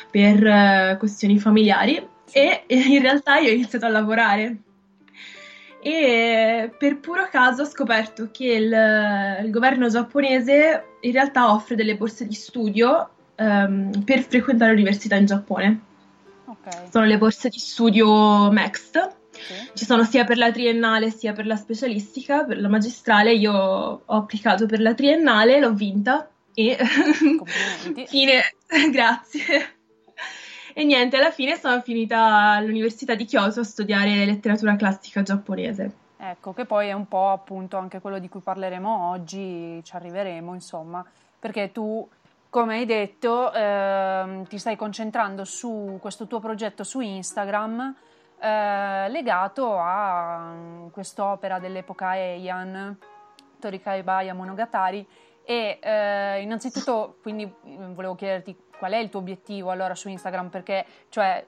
per 0.09 0.41
uh, 0.41 0.99
questioni 0.99 1.37
familiari 1.41 2.01
e 2.31 2.63
in 2.69 3.03
realtà 3.03 3.39
io 3.39 3.51
ho 3.51 3.55
iniziato 3.55 3.87
a 3.87 3.89
lavorare 3.89 4.57
e 5.83 6.73
per 6.79 6.99
puro 7.01 7.27
caso 7.29 7.63
ho 7.63 7.67
scoperto 7.67 8.29
che 8.31 8.47
il, 8.47 9.45
il 9.45 9.51
governo 9.51 9.89
giapponese 9.89 10.85
in 11.01 11.11
realtà 11.11 11.53
offre 11.53 11.75
delle 11.75 11.97
borse 11.97 12.25
di 12.25 12.35
studio 12.35 13.11
um, 13.35 13.91
per 14.05 14.21
frequentare 14.21 14.71
l'università 14.71 15.17
in 15.17 15.27
Giappone. 15.27 15.87
Okay. 16.49 16.89
Sono 16.91 17.05
le 17.05 17.19
borse 17.19 17.49
di 17.49 17.59
studio 17.59 18.51
Next. 18.51 19.17
Sì. 19.31 19.71
Ci 19.75 19.85
sono 19.85 20.05
sia 20.05 20.25
per 20.25 20.39
la 20.39 20.51
triennale 20.51 21.11
sia 21.11 21.33
per 21.33 21.47
la 21.47 21.57
specialistica, 21.57 22.45
per 22.45 22.59
la 22.61 22.69
magistrale. 22.69 23.35
Io 23.35 23.53
ho 23.53 24.17
applicato 24.17 24.67
per 24.67 24.81
la 24.81 24.95
triennale, 24.95 25.61
l'ho 25.61 25.75
vinta 25.75 26.29
e 26.55 26.77
fine, 28.09 28.43
grazie. 28.91 29.77
E 30.73 30.85
niente, 30.85 31.17
alla 31.17 31.31
fine 31.31 31.57
sono 31.57 31.81
finita 31.83 32.53
all'Università 32.53 33.15
di 33.15 33.27
Kyoto 33.27 33.61
a 33.61 33.65
studiare 33.65 34.25
letteratura 34.25 34.77
classica 34.77 35.23
giapponese. 35.23 35.93
Ecco, 36.17 36.53
che 36.53 36.65
poi 36.65 36.89
è 36.89 36.93
un 36.93 37.07
po' 37.07 37.31
appunto 37.31 37.77
anche 37.77 38.01
quello 38.01 38.19
di 38.19 38.29
cui 38.29 38.41
parleremo 38.41 39.11
oggi, 39.11 39.81
ci 39.85 39.95
arriveremo, 39.95 40.55
insomma, 40.55 41.05
perché 41.39 41.71
tu 41.73 42.09
come 42.51 42.77
hai 42.77 42.87
detto, 42.87 43.53
eh, 43.53 44.45
ti 44.49 44.59
stai 44.59 44.77
concentrando 44.77 45.45
su 45.45 45.99
questo 46.01 46.27
tuo 46.27 46.41
progetto 46.41 46.85
su 46.85 47.01
Instagram 47.01 47.95
eh, 48.41 49.09
legato 49.09 49.77
a 49.79 50.53
um, 50.53 50.91
quest'opera 50.91 51.59
dell'epoca 51.59 52.17
Heian, 52.17 52.97
Torikai 53.59 54.03
Baya 54.03 54.35
Monogatari. 54.35 55.07
E 55.45 55.79
eh, 55.81 56.43
innanzitutto, 56.43 57.17
quindi 57.23 57.47
mm, 57.47 57.95
volevo 57.95 58.15
chiederti 58.15 58.57
qual 58.79 58.93
è 58.93 58.99
il 58.99 59.09
tuo 59.09 59.21
obiettivo 59.21 59.71
allora 59.71 59.95
su 59.95 60.09
Instagram? 60.09 60.51
Perché 60.51 60.85
cioè, 61.09 61.45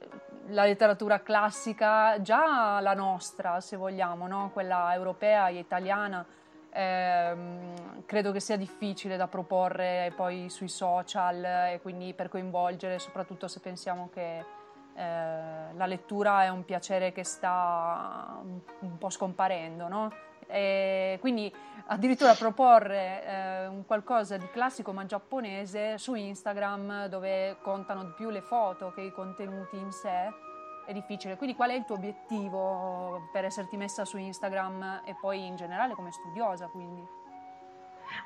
la 0.49 0.65
letteratura 0.65 1.21
classica, 1.21 2.21
già 2.21 2.81
la 2.81 2.95
nostra, 2.95 3.61
se 3.61 3.77
vogliamo, 3.77 4.27
no? 4.27 4.51
quella 4.53 4.93
europea 4.95 5.49
e 5.49 5.59
italiana, 5.59 6.27
ehm, 6.73 8.05
credo 8.07 8.33
che 8.33 8.41
sia 8.41 8.57
difficile 8.57 9.17
da 9.17 9.29
proporre 9.29 10.13
poi 10.17 10.49
sui 10.51 10.69
social 10.69 11.45
e 11.45 11.81
quindi 11.83 12.15
per 12.15 12.29
coinvolgere, 12.29 12.99
soprattutto 12.99 13.49
se 13.49 13.61
pensiamo 13.61 14.09
che 14.13 14.39
eh, 14.39 15.73
la 15.75 15.87
lettura 15.87 16.45
è 16.45 16.49
un 16.49 16.65
piacere 16.65 17.13
che 17.13 17.25
sta 17.25 18.39
un, 18.43 18.61
un 18.81 18.99
po' 18.99 19.11
scomparendo, 19.11 19.89
no? 19.89 20.13
E 20.47 21.19
quindi 21.21 21.53
addirittura 21.87 22.35
proporre 22.35 23.25
eh, 23.25 23.67
un 23.69 23.87
qualcosa 23.87 24.37
di 24.37 24.49
classico 24.51 24.93
ma 24.93 25.07
giapponese 25.07 25.97
su 25.97 26.15
Instagram 26.15 27.07
dove 27.07 27.57
contano 27.63 28.05
di 28.05 28.13
più 28.17 28.31
le 28.31 28.41
foto 28.41 28.93
che 28.93 29.03
i 29.03 29.13
contenuti 29.13 29.77
in 29.77 29.93
sé 29.93 30.49
è 30.91 30.93
difficile. 30.93 31.37
Quindi 31.37 31.55
qual 31.55 31.71
è 31.71 31.75
il 31.75 31.85
tuo 31.85 31.95
obiettivo 31.97 33.29
per 33.33 33.45
esserti 33.45 33.77
messa 33.77 34.05
su 34.05 34.19
Instagram 34.19 35.03
e 35.05 35.15
poi 35.15 35.47
in 35.47 35.57
generale 35.57 35.95
come 35.95 36.11
studiosa? 36.11 36.67
Quindi? 36.67 37.19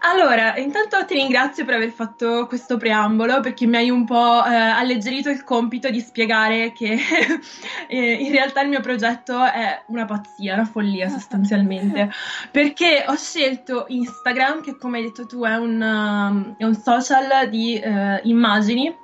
Allora, 0.00 0.56
intanto 0.56 1.04
ti 1.04 1.12
ringrazio 1.12 1.66
per 1.66 1.74
aver 1.74 1.90
fatto 1.90 2.46
questo 2.46 2.78
preambolo 2.78 3.40
perché 3.40 3.66
mi 3.66 3.76
hai 3.76 3.90
un 3.90 4.06
po' 4.06 4.42
eh, 4.42 4.54
alleggerito 4.54 5.28
il 5.28 5.44
compito 5.44 5.90
di 5.90 6.00
spiegare 6.00 6.72
che 6.72 6.98
eh, 7.88 8.12
in 8.12 8.30
realtà 8.32 8.62
il 8.62 8.70
mio 8.70 8.80
progetto 8.80 9.44
è 9.44 9.82
una 9.88 10.06
pazzia, 10.06 10.54
una 10.54 10.64
follia 10.64 11.10
sostanzialmente, 11.10 12.10
perché 12.50 13.04
ho 13.06 13.14
scelto 13.14 13.84
Instagram 13.88 14.62
che 14.62 14.78
come 14.78 14.98
hai 14.98 15.04
detto 15.04 15.26
tu 15.26 15.44
è 15.44 15.54
un, 15.56 15.80
um, 15.80 16.54
è 16.56 16.64
un 16.64 16.74
social 16.74 17.46
di 17.50 17.78
uh, 17.84 18.26
immagini 18.26 19.03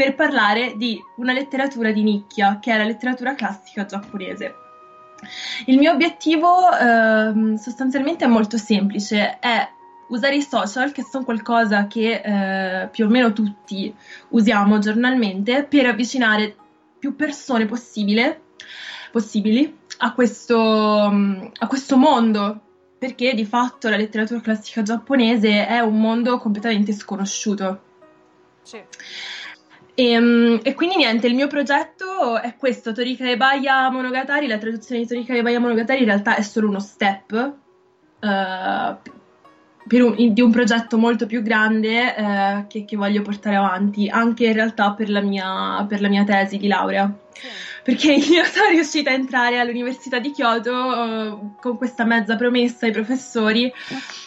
per 0.00 0.14
parlare 0.14 0.78
di 0.78 0.98
una 1.16 1.34
letteratura 1.34 1.92
di 1.92 2.02
nicchia 2.02 2.58
che 2.58 2.72
è 2.72 2.78
la 2.78 2.84
letteratura 2.84 3.34
classica 3.34 3.84
giapponese. 3.84 4.54
Il 5.66 5.76
mio 5.76 5.92
obiettivo 5.92 6.48
uh, 6.48 7.54
sostanzialmente 7.58 8.24
è 8.24 8.28
molto 8.28 8.56
semplice, 8.56 9.38
è 9.38 9.68
usare 10.08 10.36
i 10.36 10.40
social, 10.40 10.92
che 10.92 11.04
sono 11.04 11.24
qualcosa 11.24 11.86
che 11.86 12.22
eh, 12.24 12.88
più 12.88 13.04
o 13.04 13.08
meno 13.08 13.34
tutti 13.34 13.94
usiamo 14.30 14.78
giornalmente, 14.78 15.64
per 15.64 15.84
avvicinare 15.84 16.56
più 16.98 17.14
persone 17.14 17.66
possibile, 17.66 18.40
possibili 19.12 19.78
a 19.98 20.14
questo, 20.14 20.58
a 20.58 21.66
questo 21.68 21.96
mondo, 21.98 22.60
perché 22.98 23.34
di 23.34 23.44
fatto 23.44 23.90
la 23.90 23.96
letteratura 23.96 24.40
classica 24.40 24.80
giapponese 24.80 25.66
è 25.66 25.78
un 25.80 26.00
mondo 26.00 26.38
completamente 26.38 26.92
sconosciuto. 26.94 27.82
Sì. 28.62 28.82
E, 30.00 30.12
ehm, 30.12 30.60
e, 30.62 30.72
quindi 30.72 30.96
niente, 30.96 31.26
il 31.26 31.34
mio 31.34 31.46
progetto 31.46 32.40
è 32.40 32.56
questo, 32.56 32.92
Torika 32.92 33.28
Ebaya 33.28 33.90
Monogatari, 33.90 34.46
la 34.46 34.56
traduzione 34.56 35.02
di 35.02 35.06
Torika 35.06 35.34
Ebaya 35.34 35.60
Monogatari 35.60 36.00
in 36.00 36.06
realtà 36.06 36.36
è 36.36 36.42
solo 36.42 36.68
uno 36.68 36.80
step 36.80 37.32
uh, 38.20 38.26
un, 39.98 40.32
di 40.32 40.40
un 40.40 40.50
progetto 40.50 40.96
molto 40.96 41.26
più 41.26 41.42
grande 41.42 42.16
eh, 42.16 42.64
che, 42.68 42.84
che, 42.86 42.96
voglio 42.96 43.20
portare 43.20 43.56
avanti, 43.56 44.08
anche 44.08 44.46
in 44.46 44.54
realtà 44.54 44.92
per 44.92 45.10
la 45.10 45.20
mia, 45.20 45.84
per 45.86 46.00
la 46.00 46.08
mia 46.08 46.24
tesi 46.24 46.56
di 46.56 46.68
laurea. 46.68 47.12
Perché 47.90 48.12
io 48.14 48.44
sono 48.44 48.68
riuscita 48.68 49.10
a 49.10 49.14
entrare 49.14 49.58
all'Università 49.58 50.20
di 50.20 50.30
Kyoto 50.30 50.72
uh, 50.72 51.56
con 51.60 51.76
questa 51.76 52.04
mezza 52.04 52.36
promessa 52.36 52.86
ai 52.86 52.92
professori 52.92 53.72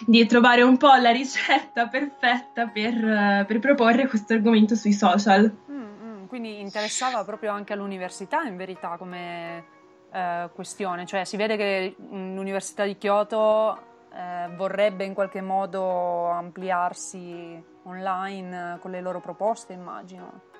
di 0.06 0.26
trovare 0.26 0.64
un 0.64 0.76
po' 0.76 0.94
la 0.96 1.12
ricetta 1.12 1.88
perfetta 1.88 2.68
per, 2.68 2.94
uh, 2.94 3.46
per 3.46 3.60
proporre 3.60 4.10
questo 4.10 4.34
argomento 4.34 4.76
sui 4.76 4.92
social. 4.92 5.50
Mm, 5.72 5.82
mm, 5.82 6.26
quindi 6.26 6.60
interessava 6.60 7.24
proprio 7.24 7.52
anche 7.52 7.72
all'università 7.72 8.42
in 8.44 8.58
verità 8.58 8.98
come 8.98 9.64
uh, 10.12 10.54
questione, 10.54 11.06
cioè 11.06 11.24
si 11.24 11.38
vede 11.38 11.56
che 11.56 11.96
l'Università 12.10 12.84
di 12.84 12.98
Kyoto 12.98 13.92
eh, 14.14 14.54
vorrebbe 14.56 15.06
in 15.06 15.16
qualche 15.16 15.42
modo 15.42 16.26
ampliarsi 16.30 17.64
online 17.84 18.78
con 18.80 18.92
le 18.92 19.02
loro 19.02 19.20
proposte, 19.22 19.74
immagino. 19.74 20.52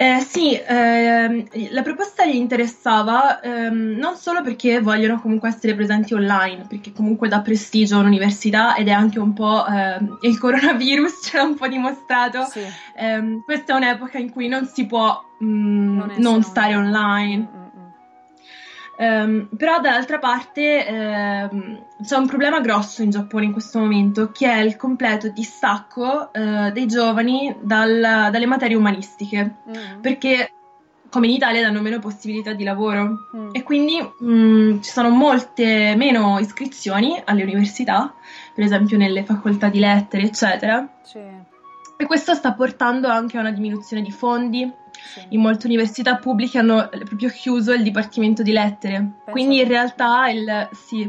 Eh, 0.00 0.20
sì, 0.20 0.58
ehm, 0.58 1.44
la 1.72 1.82
proposta 1.82 2.24
gli 2.24 2.34
interessava 2.34 3.38
ehm, 3.40 3.98
non 3.98 4.16
solo 4.16 4.40
perché 4.40 4.80
vogliono 4.80 5.20
comunque 5.20 5.50
essere 5.50 5.74
presenti 5.74 6.14
online, 6.14 6.64
perché 6.66 6.90
comunque 6.90 7.28
dà 7.28 7.42
prestigio 7.42 7.98
all'università 7.98 8.76
ed 8.76 8.88
è 8.88 8.92
anche 8.92 9.18
un 9.18 9.34
po' 9.34 9.66
ehm, 9.66 10.16
il 10.22 10.38
coronavirus 10.38 11.20
ce 11.22 11.36
l'ha 11.36 11.42
un 11.42 11.54
po' 11.54 11.68
dimostrato. 11.68 12.44
Sì. 12.44 12.62
Ehm, 12.96 13.42
questa 13.44 13.74
è 13.74 13.76
un'epoca 13.76 14.16
in 14.16 14.30
cui 14.30 14.48
non 14.48 14.64
si 14.64 14.86
può 14.86 15.22
mh, 15.36 15.44
mm, 15.44 15.98
non, 15.98 16.12
non 16.16 16.42
stare 16.44 16.76
online. 16.76 17.59
Um, 19.00 19.48
però 19.56 19.80
dall'altra 19.80 20.18
parte 20.18 21.48
um, 21.50 21.82
c'è 22.04 22.18
un 22.18 22.26
problema 22.26 22.60
grosso 22.60 23.02
in 23.02 23.08
Giappone 23.08 23.46
in 23.46 23.52
questo 23.52 23.78
momento 23.78 24.30
che 24.30 24.46
è 24.46 24.58
il 24.58 24.76
completo 24.76 25.30
distacco 25.30 26.30
uh, 26.30 26.70
dei 26.70 26.86
giovani 26.86 27.56
dal, 27.62 28.28
dalle 28.30 28.44
materie 28.44 28.76
umanistiche 28.76 29.54
mm. 29.66 30.00
perché 30.02 30.52
come 31.08 31.28
in 31.28 31.32
Italia 31.32 31.62
danno 31.62 31.80
meno 31.80 31.98
possibilità 31.98 32.52
di 32.52 32.62
lavoro 32.62 33.28
mm. 33.34 33.48
e 33.52 33.62
quindi 33.62 34.06
um, 34.18 34.82
ci 34.82 34.90
sono 34.90 35.08
molte 35.08 35.94
meno 35.96 36.38
iscrizioni 36.38 37.18
alle 37.24 37.42
università, 37.42 38.12
per 38.54 38.64
esempio 38.64 38.98
nelle 38.98 39.24
facoltà 39.24 39.70
di 39.70 39.78
lettere 39.78 40.24
eccetera. 40.24 40.86
Sì. 41.00 41.39
E 42.00 42.06
questo 42.06 42.34
sta 42.34 42.54
portando 42.54 43.08
anche 43.08 43.36
a 43.36 43.40
una 43.40 43.52
diminuzione 43.52 44.02
di 44.02 44.10
fondi 44.10 44.72
sì. 45.12 45.26
In 45.30 45.40
molte 45.40 45.66
università 45.66 46.16
pubbliche 46.16 46.58
hanno 46.58 46.88
proprio 46.88 47.28
chiuso 47.30 47.72
il 47.72 47.82
dipartimento 47.82 48.42
di 48.42 48.52
lettere. 48.52 48.96
Penso 48.96 49.30
Quindi 49.30 49.60
in 49.60 49.68
realtà, 49.68 50.28
il, 50.28 50.68
sì, 50.72 51.00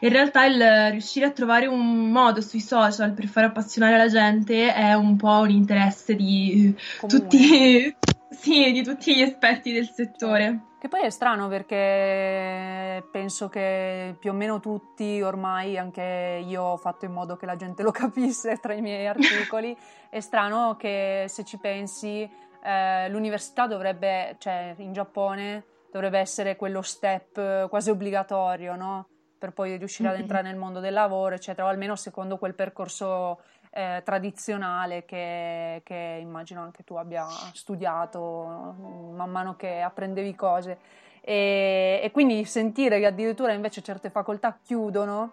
in 0.00 0.08
realtà 0.08 0.44
il 0.46 0.90
riuscire 0.90 1.26
a 1.26 1.30
trovare 1.30 1.66
un 1.66 2.10
modo 2.10 2.40
sui 2.40 2.60
social 2.60 3.12
per 3.12 3.26
far 3.26 3.44
appassionare 3.44 3.96
la 3.96 4.08
gente 4.08 4.72
è 4.72 4.94
un 4.94 5.16
po' 5.16 5.40
un 5.40 5.50
interesse 5.50 6.14
di 6.14 6.74
tutti, 7.06 7.94
sì, 8.30 8.72
di 8.72 8.82
tutti 8.82 9.14
gli 9.14 9.22
esperti 9.22 9.72
del 9.72 9.88
settore. 9.88 10.64
Che 10.80 10.88
poi 10.88 11.02
è 11.02 11.10
strano 11.10 11.46
perché 11.48 13.06
penso 13.10 13.50
che 13.50 14.16
più 14.18 14.30
o 14.30 14.32
meno 14.32 14.60
tutti 14.60 15.20
ormai, 15.20 15.76
anche 15.76 16.42
io 16.42 16.62
ho 16.62 16.76
fatto 16.78 17.04
in 17.04 17.12
modo 17.12 17.36
che 17.36 17.44
la 17.44 17.54
gente 17.54 17.82
lo 17.82 17.90
capisse 17.92 18.56
tra 18.56 18.72
i 18.72 18.80
miei 18.80 19.06
articoli, 19.06 19.76
è 20.08 20.20
strano 20.20 20.76
che 20.78 21.26
se 21.28 21.44
ci 21.44 21.58
pensi 21.58 22.26
eh, 22.64 23.10
l'università 23.10 23.66
dovrebbe, 23.66 24.36
cioè 24.38 24.74
in 24.78 24.94
Giappone, 24.94 25.64
dovrebbe 25.92 26.18
essere 26.18 26.56
quello 26.56 26.80
step 26.80 27.68
quasi 27.68 27.90
obbligatorio, 27.90 28.74
no? 28.74 29.06
Per 29.38 29.52
poi 29.52 29.76
riuscire 29.76 30.08
ad 30.08 30.16
entrare 30.16 30.44
nel 30.44 30.56
mondo 30.56 30.80
del 30.80 30.94
lavoro, 30.94 31.34
eccetera, 31.34 31.66
o 31.66 31.70
almeno 31.70 31.94
secondo 31.94 32.38
quel 32.38 32.54
percorso 32.54 33.42
eh, 33.70 34.02
tradizionale 34.04 35.04
che, 35.04 35.80
che, 35.84 36.18
immagino 36.20 36.60
anche 36.62 36.82
tu 36.82 36.94
abbia 36.94 37.26
studiato 37.52 38.74
man 39.14 39.30
mano 39.30 39.56
che 39.56 39.80
apprendevi 39.80 40.34
cose. 40.34 40.78
E, 41.20 42.00
e 42.02 42.10
quindi 42.10 42.44
sentire 42.44 42.98
che 42.98 43.06
addirittura 43.06 43.52
invece 43.52 43.82
certe 43.82 44.10
facoltà 44.10 44.58
chiudono 44.62 45.32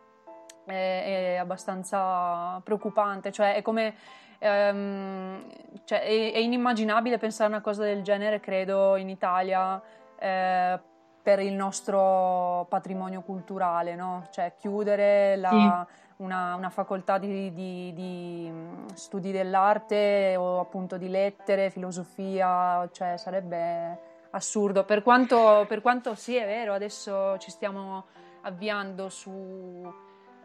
è, 0.66 1.34
è 1.34 1.36
abbastanza 1.38 2.60
preoccupante, 2.64 3.32
cioè 3.32 3.56
è 3.56 3.62
come 3.62 3.96
ehm, 4.40 5.46
cioè, 5.86 6.02
è, 6.02 6.34
è, 6.34 6.38
inimmaginabile 6.38 7.18
pensare 7.18 7.46
a 7.46 7.56
una 7.56 7.62
cosa 7.62 7.84
del 7.84 8.04
genere, 8.04 8.40
credo, 8.40 8.96
in 8.98 9.10
Italia 9.10 9.82
eh, 10.20 10.80
per 11.22 11.40
il 11.40 11.54
nostro 11.54 12.66
patrimonio 12.70 13.22
culturale, 13.22 13.96
no? 13.96 14.28
Cioè 14.32 14.54
chiudere 14.58 15.36
la, 15.38 15.86
sì. 15.88 16.07
Una, 16.18 16.56
una, 16.56 16.70
facoltà 16.70 17.18
di, 17.18 17.54
di, 17.54 17.94
di, 17.94 18.50
mm, 18.50 18.88
studi 18.94 19.32
dell'arte 19.32 20.36
o 20.38 20.60
appunto 20.60 20.98
di 20.98 21.10
lettere, 21.10 21.70
filosofia, 21.70 22.88
cioè 22.92 23.18
sarebbe 23.18 24.00
assurdo. 24.32 24.84
Per 24.84 25.04
quanto, 25.04 25.66
per 25.68 25.82
quanto 25.82 26.16
sì, 26.16 26.36
è 26.36 26.46
vero, 26.46 26.74
adesso 26.74 27.38
ci 27.38 27.52
stiamo 27.52 28.06
avviando 28.42 29.10
su, 29.10 29.92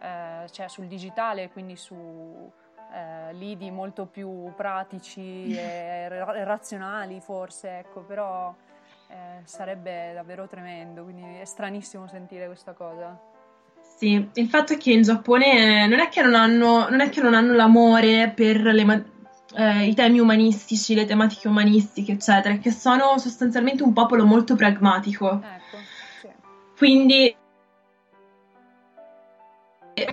eh, 0.01 0.47
cioè 0.51 0.69
sul 0.69 0.87
digitale, 0.87 1.51
quindi 1.51 1.77
su 1.77 2.51
eh, 2.93 3.33
lidi 3.33 3.71
molto 3.71 4.07
più 4.07 4.53
pratici 4.55 5.55
e 5.57 6.09
razionali 6.45 7.21
forse, 7.21 7.79
ecco, 7.79 8.01
però 8.03 8.55
eh, 9.09 9.41
sarebbe 9.45 10.13
davvero 10.13 10.47
tremendo, 10.47 11.05
quindi 11.05 11.39
è 11.39 11.45
stranissimo 11.45 12.07
sentire 12.07 12.47
questa 12.47 12.73
cosa. 12.73 13.32
Sì, 14.03 14.29
il 14.35 14.49
fatto 14.49 14.73
è 14.73 14.79
che 14.79 14.91
in 14.91 15.03
Giappone 15.03 15.87
non 15.87 16.01
è 16.01 16.09
che 16.09 16.23
non 16.23 16.35
hanno, 16.35 16.89
non 16.89 17.09
che 17.09 17.21
non 17.21 17.35
hanno 17.35 17.53
l'amore 17.53 18.33
per 18.35 18.61
le, 18.61 19.05
eh, 19.55 19.87
i 19.87 19.95
temi 19.95 20.19
umanistici, 20.19 20.93
le 20.97 21.05
tematiche 21.05 21.47
umanistiche, 21.47 22.11
eccetera, 22.11 22.57
che 22.57 22.73
sono 22.73 23.17
sostanzialmente 23.19 23.85
un 23.85 23.93
popolo 23.93 24.25
molto 24.27 24.57
pragmatico. 24.57 25.41
Ecco, 25.41 25.77
sì. 26.21 26.29
Quindi 26.77 27.33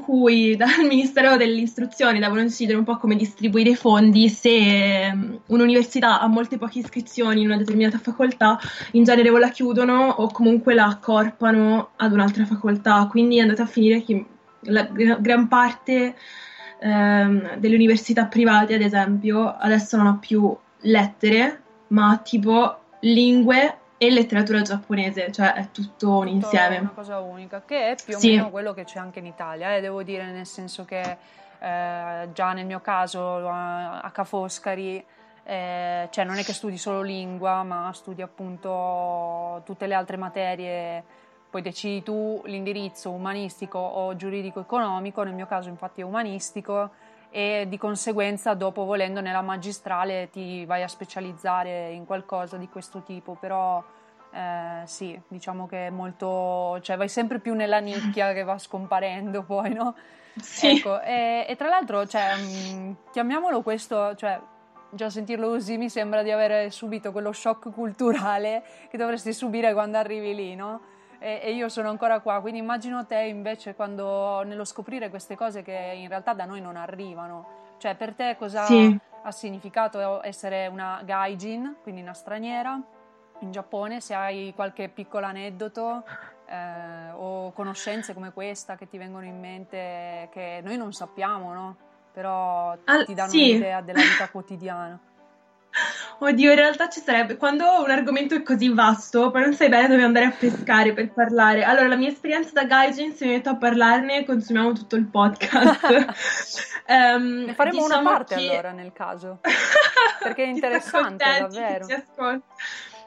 cui 0.02 0.56
dal 0.56 0.70
Ministero 0.88 1.38
dell'Istruzione 1.38 2.20
devono 2.20 2.42
decidere 2.42 2.78
un 2.78 2.84
po' 2.84 2.98
come 2.98 3.16
distribuire 3.16 3.72
i 3.72 3.76
fondi. 3.76 4.30
Se 4.30 5.10
um, 5.12 5.40
un'università 5.48 6.20
ha 6.20 6.28
molte 6.28 6.58
poche 6.58 6.80
iscrizioni 6.80 7.42
in 7.42 7.48
una 7.48 7.58
determinata 7.58 7.98
facoltà, 7.98 8.60
in 8.92 9.04
genere 9.04 9.30
o 9.30 9.38
la 9.38 9.50
chiudono 9.50 10.08
o 10.08 10.32
comunque 10.32 10.74
la 10.74 10.86
accorpano 10.86 11.92
ad 11.96 12.12
un'altra 12.12 12.46
facoltà, 12.46 13.08
quindi 13.10 13.38
è 13.38 13.42
andata 13.42 13.64
a 13.64 13.68
finire 13.68 14.04
che 14.04 14.26
la 14.64 14.84
gran 14.84 15.48
parte 15.48 16.16
um, 16.82 17.56
delle 17.58 17.76
università 17.76 18.26
private, 18.26 18.76
ad 18.76 18.82
esempio, 18.82 19.56
adesso 19.56 19.98
non 19.98 20.08
ha 20.08 20.18
più 20.18 20.56
lettere, 20.82 21.62
ma 21.88 22.20
tipo 22.24 22.78
lingue 23.02 23.79
e 24.02 24.10
letteratura 24.10 24.62
giapponese, 24.62 25.30
cioè 25.30 25.52
è 25.54 25.72
tutto 25.72 26.20
un 26.20 26.30
insieme. 26.30 26.78
È 26.78 26.80
una 26.80 26.92
cosa 26.96 27.20
unica, 27.20 27.62
che 27.66 27.92
è 27.92 27.96
più 28.02 28.16
o 28.16 28.20
sì. 28.20 28.30
meno 28.30 28.50
quello 28.50 28.74
che 28.74 28.86
c'è 28.86 28.98
anche 28.98 29.20
in 29.20 29.26
Italia, 29.26 29.76
eh, 29.76 29.82
devo 29.82 30.04
dire, 30.04 30.24
nel 30.32 30.46
senso 30.46 30.86
che 30.86 31.02
eh, 31.60 32.30
già 32.32 32.54
nel 32.54 32.66
mio 32.66 32.80
caso 32.80 33.50
a 33.50 34.10
Ca' 34.14 34.24
Foscari, 34.24 35.04
eh, 35.44 36.08
cioè 36.12 36.24
non 36.24 36.38
è 36.38 36.44
che 36.44 36.54
studi 36.54 36.78
solo 36.78 37.02
lingua, 37.02 37.62
ma 37.64 37.92
studi 37.94 38.22
appunto 38.22 39.62
tutte 39.66 39.86
le 39.86 39.96
altre 39.96 40.16
materie, 40.16 41.04
poi 41.50 41.62
decidi 41.62 42.02
tu 42.02 42.42
l'indirizzo 42.46 43.12
umanistico 43.12 43.80
o 43.80 44.16
giuridico-economico, 44.16 45.24
nel 45.24 45.34
mio 45.34 45.46
caso 45.46 45.68
infatti 45.68 46.00
è 46.00 46.06
umanistico, 46.06 46.92
e 47.32 47.66
di 47.68 47.78
conseguenza 47.78 48.54
dopo 48.54 48.86
volendo 48.86 49.22
nella 49.22 49.42
magistrale 49.42 50.30
ti 50.32 50.66
vai 50.66 50.84
a 50.84 50.88
specializzare 50.88 51.92
in 51.92 52.06
qualcosa 52.06 52.58
di 52.58 52.68
questo 52.70 53.04
tipo, 53.04 53.36
però 53.40 53.84
eh, 54.32 54.82
sì, 54.86 55.20
diciamo 55.28 55.68
che 55.68 55.88
è 55.88 55.90
molto, 55.90 56.80
cioè 56.82 56.98
vai 56.98 57.10
sempre 57.10 57.40
più 57.40 57.54
nella 57.54 57.80
nicchia 57.80 58.34
che 58.34 58.44
va 58.44 58.58
scomparendo 58.58 59.44
poi, 59.44 59.74
no? 59.74 59.96
Sì. 60.36 60.78
Ecco, 60.78 61.02
e, 61.02 61.46
e, 61.48 61.56
tra 61.56 61.68
l'altro, 61.68 62.06
cioè, 62.08 62.36
mh, 62.36 62.74
mm, 62.74 62.92
chiamiamolo 63.12 63.62
questo, 63.62 64.16
cioè, 64.16 64.40
già 64.92 65.10
sentirlo 65.10 65.50
così 65.50 65.78
mi 65.78 65.90
sembra 65.90 66.24
di 66.24 66.32
avere 66.32 66.72
subito 66.72 67.12
quello 67.12 67.32
shock 67.32 67.72
culturale 67.72 68.64
che 68.90 68.98
dovresti 68.98 69.34
subire 69.34 69.74
quando 69.74 69.98
arrivi 69.98 70.34
lì, 70.34 70.56
no? 70.56 70.82
E, 71.20 71.42
e, 71.44 71.54
io 71.54 71.70
sono 71.70 71.90
ancora 71.90 72.20
qua, 72.22 72.40
quindi 72.40 72.60
immagino 72.60 73.06
te 73.06 73.20
invece 73.20 73.76
quando 73.76 74.42
nello 74.44 74.66
scoprire 74.66 75.10
queste 75.10 75.36
cose 75.36 75.62
che 75.62 75.94
in 75.96 76.08
realtà 76.08 76.34
da 76.34 76.46
noi 76.46 76.62
non 76.62 76.76
arrivano, 76.76 77.76
cioè 77.78 77.96
per 77.96 78.14
te 78.14 78.36
cosa 78.38 78.64
sì. 78.66 78.98
ha 79.24 79.32
significato 79.32 80.24
essere 80.24 80.68
una 80.68 81.02
gaijin, 81.04 81.78
quindi 81.82 82.02
una 82.02 82.14
straniera 82.14 82.82
in 83.40 83.52
Giappone, 83.52 84.02
se 84.02 84.14
hai 84.14 84.54
qualche 84.56 84.90
piccolo 84.90 85.26
aneddoto 85.26 86.04
eh, 86.46 87.12
o 87.12 87.52
conoscenze 87.52 88.14
come 88.14 88.32
questa 88.32 88.76
che 88.76 88.88
ti 88.88 88.98
vengono 88.98 89.26
in 89.26 89.40
mente 89.40 90.30
che 90.32 90.62
noi 90.64 90.78
non 90.78 90.92
sappiamo, 90.94 91.54
no? 91.54 91.78
Però 92.12 92.76
ti 93.06 93.14
danno 93.14 93.30
sì. 93.30 93.52
un'idea 93.52 93.82
della 93.82 94.02
vita 94.02 94.30
quotidiana. 94.30 95.00
Oddio, 96.22 96.50
in 96.50 96.56
realtà 96.56 96.90
ci 96.90 97.00
sarebbe. 97.00 97.38
Quando 97.38 97.82
un 97.82 97.90
argomento 97.90 98.36
è 98.36 98.44
così 98.44 98.68
vasto, 98.70 99.32
poi 99.32 99.42
non 99.42 99.54
sai 99.54 99.70
bene 99.70 99.88
dove 99.88 100.04
andare 100.04 100.26
a 100.26 100.32
pescare 100.38 100.94
per 100.94 101.12
parlare. 101.14 101.64
Allora, 101.64 101.88
la 101.88 101.96
mia 101.96 102.10
esperienza 102.10 102.52
da 102.54 102.66
gaijin, 102.66 103.14
se 103.14 103.26
mi 103.26 103.32
metto 103.32 103.50
a 103.50 103.56
parlarne, 103.56 104.26
consumiamo 104.26 104.74
tutto 104.74 104.98
il 104.98 105.06
podcast. 105.06 105.82
um, 106.88 107.24
ne 107.48 107.54
faremo 107.54 107.84
diciamo 107.84 108.02
una 108.02 108.10
parte 108.10 108.36
che... 108.36 108.50
allora, 108.50 108.72
nel 108.72 108.92
caso. 108.92 109.40
Perché 110.22 110.44
è 110.44 110.48
interessante, 110.48 111.24
davvero. 111.40 111.86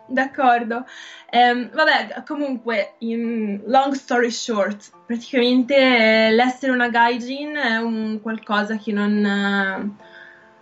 D'accordo. 0.07 0.87
Um, 1.31 1.71
vabbè, 1.71 2.23
comunque, 2.27 2.95
in 2.99 3.63
long 3.67 3.93
story 3.93 4.31
short, 4.31 4.91
praticamente 5.05 6.31
l'essere 6.31 6.73
una 6.73 6.89
gaijin 6.89 7.57
è 7.57 7.77
un 7.77 8.21
qualcosa 8.23 8.77
che 8.79 8.93
non... 8.93 10.11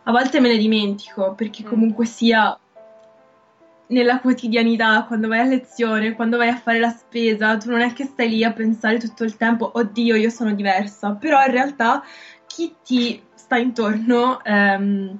A 0.04 0.12
volte 0.12 0.40
me 0.40 0.48
ne 0.48 0.56
dimentico 0.56 1.34
perché 1.34 1.62
mm. 1.62 1.66
comunque 1.66 2.06
sia 2.06 2.58
nella 3.90 4.20
quotidianità, 4.20 5.04
quando 5.04 5.28
vai 5.28 5.40
a 5.40 5.44
lezione, 5.44 6.14
quando 6.14 6.36
vai 6.36 6.48
a 6.48 6.56
fare 6.56 6.78
la 6.78 6.90
spesa, 6.90 7.56
tu 7.56 7.70
non 7.70 7.80
è 7.80 7.92
che 7.92 8.04
stai 8.04 8.28
lì 8.28 8.44
a 8.44 8.52
pensare 8.52 8.98
tutto 8.98 9.24
il 9.24 9.36
tempo, 9.36 9.70
oddio, 9.74 10.14
io 10.14 10.30
sono 10.30 10.52
diversa, 10.52 11.12
però 11.12 11.44
in 11.44 11.50
realtà 11.50 12.02
chi 12.46 12.74
ti 12.84 13.20
sta 13.34 13.56
intorno 13.56 14.42
ehm, 14.44 15.18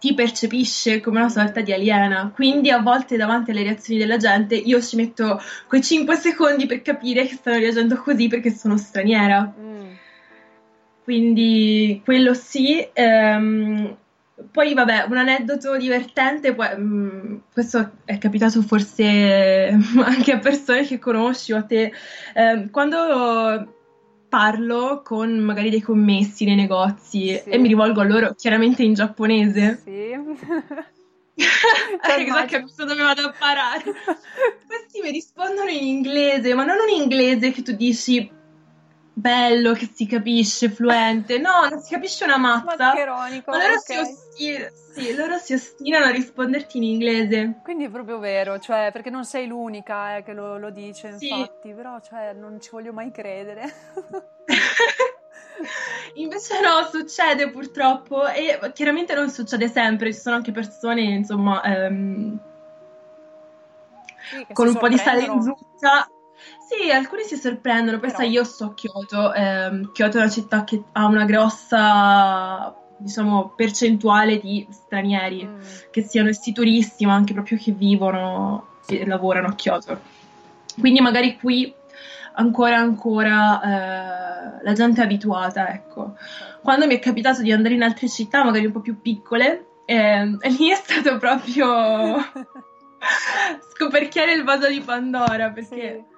ti 0.00 0.14
percepisce 0.14 1.00
come 1.00 1.20
una 1.20 1.28
sorta 1.28 1.60
di 1.60 1.72
aliena, 1.72 2.30
quindi 2.34 2.70
a 2.70 2.80
volte 2.80 3.16
davanti 3.16 3.50
alle 3.50 3.62
reazioni 3.62 3.98
della 3.98 4.16
gente 4.16 4.54
io 4.54 4.80
ci 4.80 4.96
metto 4.96 5.40
quei 5.66 5.82
5 5.82 6.16
secondi 6.16 6.66
per 6.66 6.82
capire 6.82 7.26
che 7.26 7.34
stanno 7.34 7.58
reagendo 7.58 7.96
così 7.96 8.28
perché 8.28 8.50
sono 8.50 8.76
straniera. 8.76 9.54
Mm 9.58 9.77
quindi 11.08 12.02
quello 12.04 12.34
sì. 12.34 12.86
Ehm, 12.92 13.96
poi 14.52 14.74
vabbè, 14.74 15.06
un 15.08 15.16
aneddoto 15.16 15.78
divertente, 15.78 16.54
poi, 16.54 16.76
mh, 16.76 16.82
mm, 16.82 17.36
questo 17.50 17.92
è 18.04 18.18
capitato 18.18 18.60
forse 18.60 19.72
anche 20.04 20.32
a 20.32 20.38
persone 20.38 20.84
che 20.84 20.98
conosci 20.98 21.54
o 21.54 21.56
a 21.56 21.62
te, 21.62 21.90
eh, 22.34 22.68
quando 22.70 23.74
parlo 24.28 25.00
con 25.02 25.38
magari 25.38 25.70
dei 25.70 25.80
commessi 25.80 26.44
nei 26.44 26.56
negozi 26.56 27.40
sì. 27.42 27.48
e 27.48 27.56
mi 27.56 27.68
rivolgo 27.68 28.02
a 28.02 28.04
loro 28.04 28.34
chiaramente 28.34 28.82
in 28.82 28.92
giapponese. 28.92 29.80
Sì. 29.82 30.12
Cioè, 31.38 32.20
esatto, 32.20 32.46
capito 32.48 32.84
dove 32.84 33.00
vado 33.00 33.22
a 33.22 33.34
parare. 33.38 33.84
Questi 34.66 35.00
mi 35.00 35.12
rispondono 35.12 35.70
in 35.70 35.84
inglese, 35.84 36.52
ma 36.52 36.64
non 36.64 36.78
un 36.80 37.00
inglese 37.00 37.52
che 37.52 37.62
tu 37.62 37.76
dici 37.76 38.28
bello 39.18 39.72
che 39.72 39.90
si 39.92 40.06
capisce, 40.06 40.70
fluente. 40.70 41.38
No, 41.38 41.68
non 41.68 41.80
si 41.80 41.92
capisce 41.92 42.24
una 42.24 42.36
mazza. 42.38 42.76
Mascheronico. 42.76 43.50
Ma 43.50 43.58
loro, 43.58 43.74
okay. 43.74 43.80
si 43.82 43.98
ostinano, 43.98 44.68
sì, 44.92 45.14
loro 45.14 45.38
si 45.38 45.54
ostinano 45.54 46.04
a 46.06 46.10
risponderti 46.10 46.76
in 46.76 46.84
inglese. 46.84 47.60
Quindi 47.62 47.84
è 47.84 47.90
proprio 47.90 48.18
vero, 48.18 48.58
cioè, 48.60 48.90
perché 48.92 49.10
non 49.10 49.24
sei 49.24 49.46
l'unica 49.46 50.16
eh, 50.16 50.22
che 50.22 50.32
lo, 50.32 50.58
lo 50.58 50.70
dice, 50.70 51.18
sì. 51.18 51.28
infatti, 51.28 51.72
però 51.72 52.00
cioè, 52.00 52.32
non 52.32 52.60
ci 52.60 52.70
voglio 52.70 52.92
mai 52.92 53.10
credere. 53.10 53.72
Invece 56.14 56.60
no, 56.60 56.88
succede 56.90 57.50
purtroppo 57.50 58.26
e 58.28 58.58
chiaramente 58.72 59.14
non 59.14 59.28
succede 59.30 59.68
sempre, 59.68 60.12
ci 60.12 60.20
sono 60.20 60.36
anche 60.36 60.52
persone, 60.52 61.02
insomma, 61.02 61.60
ehm, 61.62 62.38
sì, 64.30 64.46
con 64.52 64.68
un 64.68 64.76
po' 64.76 64.88
di 64.88 64.98
sale 64.98 65.24
in 65.24 65.42
zucca 65.42 66.08
sì, 66.68 66.90
alcuni 66.90 67.22
si 67.22 67.36
sorprendono. 67.36 67.98
Pensa, 67.98 68.18
Però... 68.18 68.28
io 68.28 68.44
sto 68.44 68.64
a 68.66 68.74
Kyoto. 68.74 69.32
Ehm, 69.32 69.90
Kyoto 69.92 70.18
è 70.18 70.20
una 70.20 70.30
città 70.30 70.64
che 70.64 70.82
ha 70.92 71.06
una 71.06 71.24
grossa, 71.24 72.76
diciamo, 72.98 73.52
percentuale 73.56 74.38
di 74.38 74.66
stranieri, 74.70 75.46
mm. 75.46 75.60
che 75.90 76.02
siano 76.02 76.28
essi 76.28 76.52
turisti, 76.52 77.06
ma 77.06 77.14
anche 77.14 77.32
proprio 77.32 77.56
che 77.58 77.72
vivono 77.72 78.76
e 78.86 79.06
lavorano 79.06 79.48
a 79.48 79.54
Kyoto. 79.54 79.98
Quindi 80.78 81.00
magari 81.00 81.38
qui 81.38 81.74
ancora 82.34 82.76
ancora 82.76 83.62
eh, 83.62 84.62
la 84.62 84.72
gente 84.74 85.00
è 85.00 85.04
abituata, 85.04 85.72
ecco. 85.72 86.16
Quando 86.62 86.86
mi 86.86 86.96
è 86.96 86.98
capitato 86.98 87.40
di 87.40 87.50
andare 87.50 87.74
in 87.74 87.82
altre 87.82 88.08
città, 88.08 88.44
magari 88.44 88.66
un 88.66 88.72
po' 88.72 88.80
più 88.80 89.00
piccole, 89.00 89.68
eh, 89.86 90.24
lì 90.48 90.70
è 90.70 90.74
stato 90.74 91.16
proprio 91.16 92.16
scoperchiare 93.74 94.34
il 94.34 94.44
vaso 94.44 94.68
di 94.68 94.80
Pandora, 94.80 95.48
perché... 95.48 96.04
Sì 96.10 96.16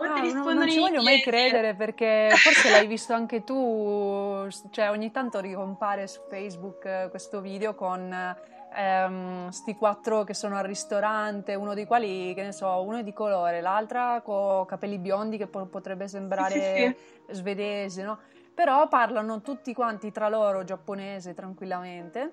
No, 0.00 0.32
non, 0.32 0.56
non 0.56 0.68
ci 0.70 0.78
voglio 0.78 1.02
mai 1.02 1.20
credere 1.20 1.74
perché 1.74 2.30
forse 2.34 2.70
l'hai 2.70 2.86
visto 2.86 3.12
anche 3.12 3.44
tu, 3.44 4.48
cioè 4.70 4.90
ogni 4.90 5.10
tanto 5.10 5.40
ricompare 5.40 6.06
su 6.06 6.20
Facebook 6.28 6.84
eh, 6.86 7.08
questo 7.10 7.40
video 7.40 7.74
con 7.74 8.10
ehm, 8.74 9.48
sti 9.50 9.74
quattro 9.74 10.24
che 10.24 10.32
sono 10.32 10.56
al 10.56 10.64
ristorante, 10.64 11.54
uno 11.54 11.74
di 11.74 11.84
quali, 11.84 12.32
che 12.34 12.42
ne 12.42 12.52
so, 12.52 12.82
uno 12.82 12.98
è 12.98 13.02
di 13.02 13.12
colore, 13.12 13.60
l'altra 13.60 14.22
con 14.22 14.64
capelli 14.64 14.98
biondi 14.98 15.36
che 15.36 15.46
po- 15.46 15.66
potrebbe 15.66 16.08
sembrare 16.08 16.50
sì, 16.52 16.94
sì. 17.28 17.34
svedese, 17.34 18.02
no? 18.02 18.18
Però 18.54 18.88
parlano 18.88 19.42
tutti 19.42 19.74
quanti 19.74 20.10
tra 20.10 20.28
loro 20.28 20.64
giapponese 20.64 21.34
tranquillamente 21.34 22.32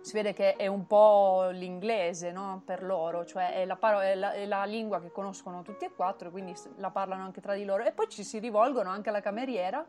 si 0.00 0.12
vede 0.12 0.32
che 0.32 0.54
è 0.54 0.66
un 0.66 0.86
po' 0.86 1.48
l'inglese 1.50 2.32
no? 2.32 2.62
per 2.64 2.82
loro, 2.82 3.24
cioè 3.24 3.52
è 3.52 3.64
la, 3.64 3.76
paro- 3.76 4.00
è, 4.00 4.14
la, 4.14 4.32
è 4.32 4.46
la, 4.46 4.64
lingua 4.64 5.00
che 5.00 5.10
conoscono 5.10 5.62
tutti 5.62 5.84
e 5.84 5.90
quattro, 5.94 6.30
quindi 6.30 6.54
la 6.76 6.90
parlano 6.90 7.24
anche 7.24 7.40
tra 7.40 7.54
di 7.54 7.64
loro. 7.64 7.84
E 7.84 7.92
poi 7.92 8.08
ci 8.08 8.24
si 8.24 8.38
rivolgono 8.38 8.90
anche 8.90 9.08
alla 9.08 9.20
cameriera 9.20 9.84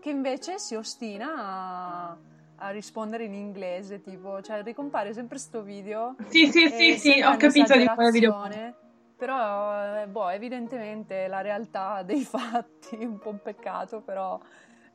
che 0.00 0.10
invece 0.10 0.58
si 0.58 0.74
ostina 0.74 1.34
a, 1.36 2.16
a 2.56 2.70
rispondere 2.70 3.24
in 3.24 3.34
inglese, 3.34 4.00
tipo, 4.00 4.40
cioè 4.40 4.62
ricompare 4.62 5.12
sempre 5.12 5.36
questo 5.36 5.62
video. 5.62 6.16
Sì, 6.28 6.46
sì, 6.50 6.68
sì, 6.68 6.98
sì, 6.98 7.22
ho 7.22 7.36
capito 7.36 7.76
di 7.76 7.86
quale 7.86 8.10
video. 8.10 8.78
Però, 9.16 10.00
eh, 10.00 10.06
boh, 10.06 10.30
evidentemente 10.30 11.26
la 11.28 11.42
realtà 11.42 12.02
dei 12.02 12.24
fatti, 12.24 12.96
un 13.04 13.18
po' 13.18 13.28
un 13.28 13.42
peccato, 13.42 14.00
però 14.00 14.40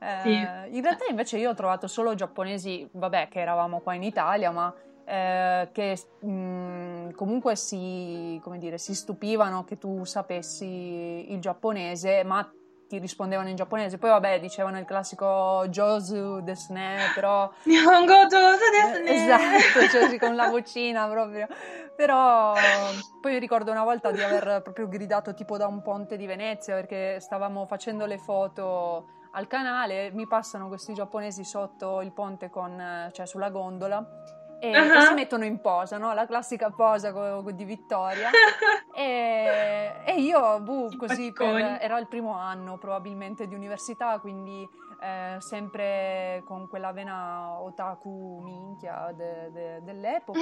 eh, 0.05 0.21
sì. 0.21 0.75
In 0.75 0.81
realtà 0.81 1.05
invece 1.09 1.37
io 1.37 1.49
ho 1.49 1.53
trovato 1.55 1.87
solo 1.87 2.13
giapponesi, 2.15 2.87
vabbè 2.91 3.27
che 3.29 3.39
eravamo 3.39 3.79
qua 3.79 3.93
in 3.93 4.03
Italia, 4.03 4.51
ma 4.51 4.73
eh, 5.03 5.69
che 5.71 5.97
mh, 6.19 6.29
mm, 6.29 7.09
comunque 7.11 7.55
si, 7.55 8.41
dire, 8.57 8.77
si, 8.77 8.93
stupivano 8.93 9.63
che 9.63 9.77
tu 9.77 10.03
sapessi 10.05 11.31
il 11.31 11.39
giapponese, 11.39 12.23
ma 12.23 12.43
ti 12.43 12.65
ti 12.87 12.99
rispondevano 12.99 13.49
in 13.49 13.55
giapponese. 13.55 13.97
Poi 13.97 14.09
vabbè, 14.09 14.39
dicevano 14.39 14.79
il 14.79 14.85
classico 14.85 15.65
Josu 15.67 16.41
desne, 16.41 17.11
però... 17.13 17.51
Nihongo 17.63 18.25
Josu 18.27 18.69
desne! 18.71 19.09
Esatto, 19.09 19.87
cioè 19.89 20.19
con 20.19 20.35
la 20.35 20.49
vocina 20.49 21.07
proprio. 21.07 21.47
Però 21.95 22.53
poi 23.21 23.33
mi 23.33 23.39
ricordo 23.39 23.71
una 23.71 23.83
volta 23.83 24.11
di 24.11 24.21
aver 24.21 24.61
proprio 24.61 24.87
gridato 24.87 25.33
tipo 25.33 25.57
da 25.57 25.67
un 25.67 25.81
ponte 25.81 26.17
di 26.17 26.25
Venezia 26.25 26.75
perché 26.75 27.19
stavamo 27.19 27.65
facendo 27.65 28.05
le 28.05 28.17
foto 28.17 29.14
al 29.35 29.47
canale, 29.47 30.11
mi 30.11 30.27
passano 30.27 30.67
questi 30.67 30.93
giapponesi 30.93 31.43
sotto 31.43 32.01
il 32.01 32.11
ponte 32.11 32.49
con, 32.49 33.09
cioè 33.11 33.25
sulla 33.25 33.49
gondola 33.49 34.03
e, 34.59 34.79
uh-huh. 34.79 35.01
si 35.01 35.13
mettono 35.13 35.45
in 35.45 35.59
posa, 35.59 35.97
no? 35.97 36.13
la 36.13 36.25
classica 36.25 36.71
posa 36.71 37.11
co- 37.11 37.43
co- 37.43 37.51
di 37.51 37.65
Vittoria. 37.65 38.29
e, 38.95 39.91
e, 40.05 40.21
io, 40.21 40.59
buh, 40.61 40.95
così 40.97 41.31
per, 41.33 41.77
era 41.81 41.99
il 41.99 42.07
primo 42.07 42.33
anno 42.37 42.77
probabilmente 42.77 43.47
di 43.47 43.53
università, 43.53 44.19
quindi 44.19 44.67
eh, 45.01 45.35
sempre 45.39 46.41
con 46.45 46.67
quella 46.67 46.91
vena 46.93 47.59
otaku 47.61 48.39
minchia 48.41 49.11
de, 49.13 49.51
de, 49.51 49.83
dell'epoca. 49.83 50.39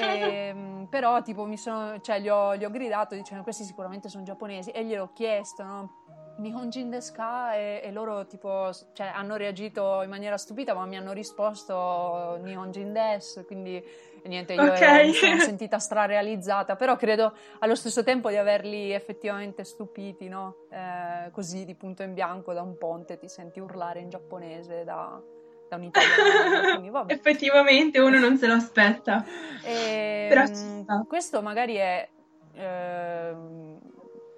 e, 0.00 0.48
ehm, 0.48 0.86
però, 0.90 1.22
tipo, 1.22 1.44
mi 1.46 1.56
sono, 1.56 2.00
cioè, 2.00 2.18
gli 2.20 2.28
ho, 2.28 2.56
gli 2.56 2.64
ho 2.64 2.70
gridato 2.70 3.14
dicendo 3.14 3.42
questi 3.42 3.64
sicuramente 3.64 4.08
sono 4.08 4.24
giapponesi 4.24 4.70
e 4.70 4.84
gliel'ho 4.84 5.10
chiesto, 5.12 5.62
no? 5.62 5.90
Nihonjin 6.38 6.90
desu 6.90 7.12
ka? 7.14 7.54
E, 7.56 7.80
e, 7.82 7.92
loro 7.92 8.26
tipo, 8.26 8.70
cioè, 8.92 9.06
hanno 9.06 9.36
reagito 9.36 10.02
in 10.02 10.10
maniera 10.10 10.36
stupita, 10.36 10.74
ma 10.74 10.84
mi 10.86 10.96
hanno 10.96 11.12
risposto 11.12 12.38
Nihonjin 12.42 12.92
desu, 12.92 13.44
quindi 13.44 13.82
niente, 14.26 14.54
io 14.54 14.62
okay. 14.62 15.06
mi 15.06 15.12
sono 15.14 15.38
sentita 15.38 15.78
strarealizzata, 15.78 16.76
però 16.76 16.96
credo 16.96 17.32
allo 17.60 17.74
stesso 17.74 18.02
tempo 18.02 18.28
di 18.28 18.36
averli 18.36 18.90
effettivamente 18.92 19.64
stupiti, 19.64 20.28
no? 20.28 20.66
Eh, 20.70 21.30
così 21.30 21.64
di 21.64 21.74
punto 21.74 22.02
in 22.02 22.14
bianco 22.14 22.52
da 22.52 22.62
un 22.62 22.76
ponte 22.76 23.18
ti 23.18 23.28
senti 23.28 23.60
urlare 23.60 24.00
in 24.00 24.08
giapponese 24.08 24.84
da, 24.84 25.20
da 25.68 25.76
un 25.76 25.84
italiano. 25.84 27.08
Effettivamente 27.08 28.00
uno 28.00 28.18
non 28.18 28.36
se 28.36 28.46
lo 28.46 28.54
aspetta. 28.54 29.24
E, 29.62 30.28
ehm, 30.30 31.06
questo 31.06 31.42
magari 31.42 31.74
è... 31.76 32.08
Eh, 32.54 33.34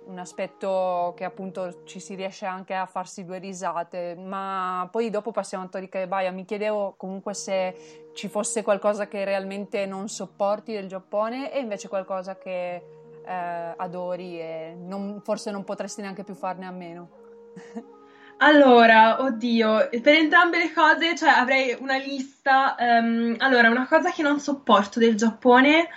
un 0.09 0.19
aspetto 0.19 1.13
che 1.17 1.25
appunto 1.25 1.85
ci 1.85 2.01
si 2.01 2.15
riesce 2.15 2.47
anche 2.47 2.75
a 2.75 2.87
farsi 2.87 3.25
due 3.25 3.39
risate, 3.39 4.17
ma 4.17 4.89
poi 4.91 5.11
dopo 5.11 5.33
passiamo 5.33 5.65
a 5.65 5.69
Tori 5.69 5.89
Baia. 6.07 6.33
Mi 6.33 6.45
chiedevo 6.45 6.95
comunque 6.97 7.35
se 7.35 8.11
ci 8.15 8.29
fosse 8.29 8.63
qualcosa 8.63 9.07
che 9.07 9.25
realmente 9.25 9.87
non 9.87 10.09
sopporti 10.09 10.73
del 10.73 10.89
Giappone 10.89 11.53
e 11.53 11.61
invece 11.61 11.89
qualcosa 11.89 12.37
che 12.37 12.75
eh, 12.75 13.75
adori 13.77 14.41
e 14.41 14.75
non, 14.79 15.21
forse 15.23 15.51
non 15.51 15.65
potresti 15.65 16.01
neanche 16.01 16.25
più 16.25 16.35
farne 16.35 16.67
a 16.67 16.73
meno. 16.73 17.09
Allora, 18.41 19.21
oddio, 19.21 19.89
per 20.01 20.15
entrambe 20.15 20.59
le 20.59 20.73
cose, 20.73 21.17
cioè 21.17 21.31
avrei 21.31 21.77
una 21.81 21.97
lista. 21.97 22.77
Um, 22.79 23.35
allora, 23.39 23.69
una 23.69 23.89
cosa 23.89 24.13
che 24.13 24.23
non 24.23 24.39
sopporto 24.39 25.01
del 25.01 25.17
Giappone, 25.17 25.89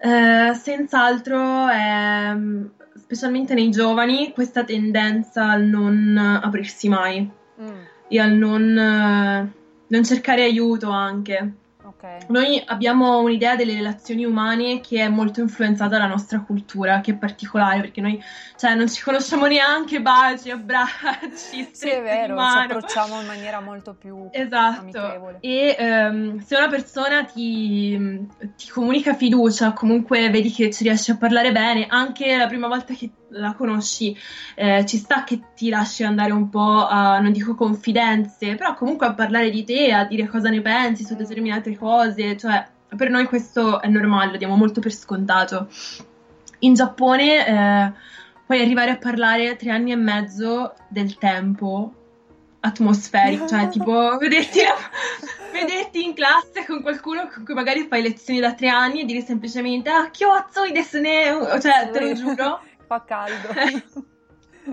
uh, 0.00 0.52
senz'altro, 0.52 1.66
è 1.66 2.32
specialmente 2.98 3.54
nei 3.54 3.70
giovani, 3.70 4.32
questa 4.32 4.64
tendenza 4.64 5.50
al 5.50 5.64
non 5.64 6.16
aprirsi 6.16 6.88
mai 6.88 7.28
mm. 7.60 7.80
e 8.08 8.18
al 8.20 8.32
non, 8.32 9.52
non 9.86 10.04
cercare 10.04 10.42
aiuto 10.42 10.90
anche. 10.90 11.52
Okay. 11.98 12.20
Noi 12.28 12.62
abbiamo 12.64 13.18
un'idea 13.18 13.56
delle 13.56 13.74
relazioni 13.74 14.24
umane 14.24 14.78
che 14.78 15.00
è 15.00 15.08
molto 15.08 15.40
influenzata 15.40 15.90
dalla 15.90 16.06
nostra 16.06 16.38
cultura, 16.38 17.00
che 17.00 17.10
è 17.10 17.14
particolare, 17.16 17.80
perché 17.80 18.00
noi 18.00 18.22
cioè, 18.56 18.76
non 18.76 18.88
ci 18.88 19.02
conosciamo 19.02 19.46
neanche 19.46 20.00
baci, 20.00 20.52
abbracci, 20.52 21.68
sì, 21.72 21.88
è 21.88 22.00
vero, 22.00 22.36
ci 22.36 22.56
approcciamo 22.56 23.20
in 23.20 23.26
maniera 23.26 23.60
molto 23.60 23.94
più 23.94 24.28
esatto. 24.30 24.80
amichevole. 24.80 25.38
E 25.40 25.76
um, 25.80 26.38
se 26.38 26.54
una 26.54 26.68
persona 26.68 27.24
ti, 27.24 28.28
ti 28.56 28.68
comunica 28.68 29.14
fiducia, 29.14 29.72
comunque 29.72 30.30
vedi 30.30 30.52
che 30.52 30.70
ci 30.70 30.84
riesci 30.84 31.10
a 31.10 31.16
parlare 31.16 31.50
bene, 31.50 31.86
anche 31.88 32.36
la 32.36 32.46
prima 32.46 32.68
volta 32.68 32.94
che 32.94 33.10
la 33.30 33.54
conosci, 33.54 34.16
eh, 34.54 34.84
ci 34.86 34.96
sta 34.96 35.24
che 35.24 35.40
ti 35.54 35.68
lasci 35.68 36.04
andare 36.04 36.32
un 36.32 36.48
po' 36.48 36.86
a, 36.86 37.18
non 37.18 37.32
dico 37.32 37.54
confidenze, 37.54 38.54
però 38.54 38.74
comunque 38.74 39.06
a 39.06 39.14
parlare 39.14 39.50
di 39.50 39.64
te, 39.64 39.92
a 39.92 40.04
dire 40.04 40.26
cosa 40.28 40.48
ne 40.48 40.60
pensi 40.60 41.04
su 41.04 41.14
determinate 41.14 41.76
cose, 41.76 42.36
cioè 42.36 42.66
per 42.96 43.10
noi 43.10 43.26
questo 43.26 43.80
è 43.80 43.88
normale, 43.88 44.32
lo 44.32 44.36
diamo 44.38 44.56
molto 44.56 44.80
per 44.80 44.92
scontato. 44.92 45.68
In 46.60 46.74
Giappone 46.74 47.46
eh, 47.46 47.92
puoi 48.46 48.60
arrivare 48.60 48.92
a 48.92 48.96
parlare 48.96 49.56
tre 49.56 49.70
anni 49.70 49.92
e 49.92 49.96
mezzo 49.96 50.74
del 50.88 51.16
tempo 51.18 51.92
atmosferico, 52.60 53.46
cioè 53.46 53.68
tipo 53.70 54.16
vederti, 54.16 54.60
vederti, 55.52 56.04
in 56.04 56.14
classe 56.14 56.64
con 56.66 56.82
qualcuno 56.82 57.28
con 57.32 57.44
cui 57.44 57.54
magari 57.54 57.86
fai 57.88 58.02
lezioni 58.02 58.40
da 58.40 58.54
tre 58.54 58.68
anni 58.68 59.02
e 59.02 59.04
dire 59.04 59.20
semplicemente 59.20 59.90
ah, 59.90 60.10
chiozzo 60.10 60.64
i 60.64 60.72
desne, 60.72 61.60
cioè 61.60 61.90
te 61.92 62.00
lo 62.00 62.12
giuro 62.14 62.60
fa 62.88 63.04
caldo. 63.04 63.48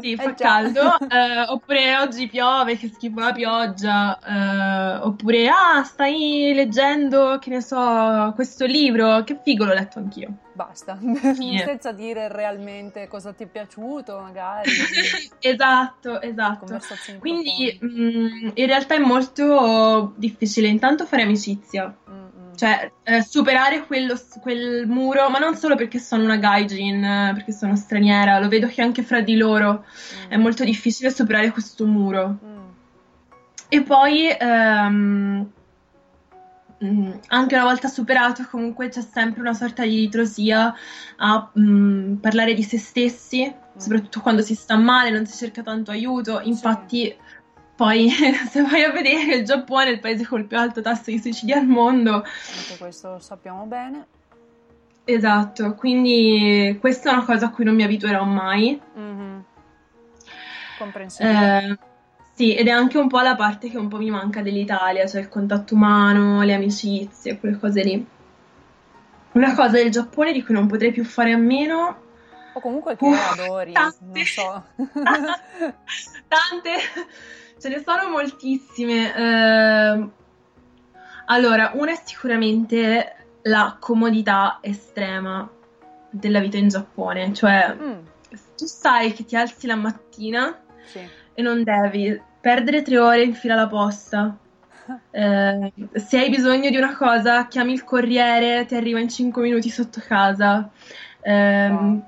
Sì, 0.02 0.18
fa 0.18 0.32
eh 0.32 0.34
caldo. 0.34 1.00
Eh, 1.08 1.42
oppure 1.48 1.96
oggi 1.98 2.28
piove, 2.28 2.76
che 2.76 2.90
schifo 2.90 3.22
la 3.22 3.32
pioggia. 3.32 4.20
Eh, 4.20 4.98
oppure, 5.06 5.48
ah, 5.48 5.84
stai 5.84 6.52
leggendo, 6.54 7.38
che 7.40 7.50
ne 7.50 7.62
so, 7.62 8.34
questo 8.36 8.66
libro. 8.66 9.24
Che 9.24 9.40
figo, 9.42 9.64
l'ho 9.64 9.74
letto 9.74 10.00
anch'io. 10.00 10.34
Basta, 10.52 11.00
senza 11.64 11.94
dire 11.94 12.28
realmente 12.28 13.08
cosa 13.08 13.32
ti 13.32 13.44
è 13.44 13.48
piaciuto, 13.48 14.20
magari. 14.20 14.70
esatto, 15.40 16.20
esatto. 16.20 16.78
Quindi 17.20 17.78
mh, 17.80 17.88
mm, 17.88 18.50
in 18.54 18.66
realtà 18.66 18.96
è 18.96 19.00
molto 19.00 20.14
difficile 20.18 20.68
intanto 20.68 21.06
fare 21.06 21.22
amicizia. 21.22 21.96
Mm 22.10 22.35
cioè, 22.56 22.92
eh, 23.04 23.22
superare 23.22 23.86
quello, 23.86 24.20
quel 24.42 24.88
muro, 24.88 25.30
ma 25.30 25.40
non 25.40 25.56
solo 25.56 25.76
perché 25.76 26.00
sono 26.00 26.24
una 26.24 26.38
gaijin, 26.38 27.04
eh, 27.04 27.32
perché 27.34 27.52
sono 27.52 27.76
straniera, 27.76 28.40
lo 28.40 28.48
vedo 28.48 28.68
che 28.68 28.82
anche 28.82 29.04
fra 29.04 29.22
di 29.22 29.36
loro 29.36 29.84
mm. 30.28 30.32
è 30.32 30.38
molto 30.38 30.64
difficile 30.64 31.12
superare 31.12 31.52
questo 31.52 31.86
muro. 31.86 32.38
Mm. 32.44 32.64
E 33.68 33.82
poi, 33.84 34.28
ehm, 34.30 35.52
mm, 36.84 37.12
anche 37.28 37.56
una 37.56 37.64
volta 37.64 37.88
superato, 37.88 38.48
comunque 38.50 38.90
c'è 38.90 39.02
sempre 39.02 39.42
una 39.42 39.54
sorta 39.54 39.84
di 39.84 39.98
ritrosia 39.98 40.74
a 41.18 41.52
mm, 41.60 42.16
parlare 42.16 42.54
di 42.54 42.64
se 42.64 42.78
stessi, 42.78 43.46
mm. 43.48 43.78
soprattutto 43.80 44.22
quando 44.22 44.42
si 44.42 44.56
sta 44.56 44.78
male, 44.78 45.10
non 45.10 45.26
si 45.26 45.38
cerca 45.38 45.62
tanto 45.62 45.92
aiuto. 45.92 46.40
Infatti... 46.42 47.16
Poi, 47.76 48.10
se 48.50 48.62
vai 48.62 48.84
a 48.84 48.92
vedere, 48.92 49.36
il 49.36 49.46
Giappone 49.46 49.86
è 49.86 49.92
il 49.92 50.00
paese 50.00 50.26
col 50.26 50.46
più 50.46 50.58
alto 50.58 50.82
tasso 50.82 51.12
di 51.12 51.20
suicidi 51.20 51.52
al 51.52 51.66
mondo. 51.66 52.14
Anche 52.14 52.78
questo 52.78 53.12
lo 53.12 53.20
sappiamo 53.20 53.66
bene. 53.66 54.08
Esatto, 55.04 55.76
quindi 55.76 56.78
questa 56.80 57.12
è 57.12 57.14
una 57.14 57.26
cosa 57.26 57.48
a 57.48 57.52
cui 57.52 57.64
non 57.64 57.76
mi 57.76 57.84
abituerò 57.84 58.24
mai. 58.24 58.80
Mm-hmm. 58.98 59.40
Comprensibile. 60.80 61.58
Eh, 61.58 61.78
sì, 62.34 62.56
ed 62.56 62.68
è 62.68 62.72
anche 62.72 62.98
un 62.98 63.08
po' 63.08 63.20
la 63.20 63.36
parte 63.36 63.70
che 63.70 63.78
un 63.78 63.88
po' 63.88 63.98
mi 63.98 64.10
manca 64.10 64.42
dell'Italia, 64.42 65.06
cioè 65.06 65.22
il 65.22 65.30
contatto 65.30 65.76
umano, 65.76 66.42
le 66.42 66.54
amicizie, 66.54 67.40
quelle 67.40 67.60
cose 67.60 67.84
lì. 67.84 68.08
Una 69.34 69.54
cosa 69.54 69.78
del 69.78 69.92
Giappone 69.92 70.32
di 70.32 70.44
cui 70.44 70.54
non 70.54 70.66
potrei 70.66 70.92
più 70.92 71.04
fare 71.04 71.34
a 71.34 71.38
meno. 71.38 72.04
O 72.54 72.60
comunque 72.62 72.96
che 72.96 73.06
uh, 73.06 73.14
adori, 73.14 73.74
tante. 73.74 73.98
non 74.02 74.24
so. 74.24 74.64
tante. 76.28 76.72
Ce 77.60 77.70
ne 77.70 77.84
sono 77.86 78.10
moltissime. 78.10 79.16
Eh, 79.16 80.10
allora, 81.28 81.72
una 81.74 81.92
è 81.92 82.02
sicuramente 82.04 83.16
la 83.44 83.78
comodità 83.80 84.60
estrema 84.62 85.50
della 86.10 86.40
vita 86.40 86.58
in 86.58 86.68
Giappone, 86.68 87.34
cioè 87.34 87.76
mm. 87.76 88.00
tu 88.56 88.66
sai 88.66 89.14
che 89.14 89.26
ti 89.26 89.36
alzi 89.36 89.68
la 89.68 89.76
mattina 89.76 90.58
sì. 90.86 91.00
e 91.34 91.42
non 91.42 91.64
devi 91.64 92.20
perdere 92.40 92.82
tre 92.82 92.98
ore 92.98 93.24
in 93.24 93.34
fila 93.34 93.54
alla 93.54 93.68
posta. 93.68 94.38
Eh, 95.10 95.74
se 95.94 96.20
hai 96.20 96.30
bisogno 96.30 96.70
di 96.70 96.78
una 96.78 96.96
cosa, 96.96 97.48
chiami 97.48 97.74
il 97.74 97.84
corriere, 97.84 98.66
ti 98.66 98.76
arriva 98.76 99.00
in 99.00 99.10
5 99.10 99.42
minuti 99.42 99.70
sotto 99.70 100.00
casa. 100.06 100.70
Eh, 101.22 101.70
wow. 101.70 102.04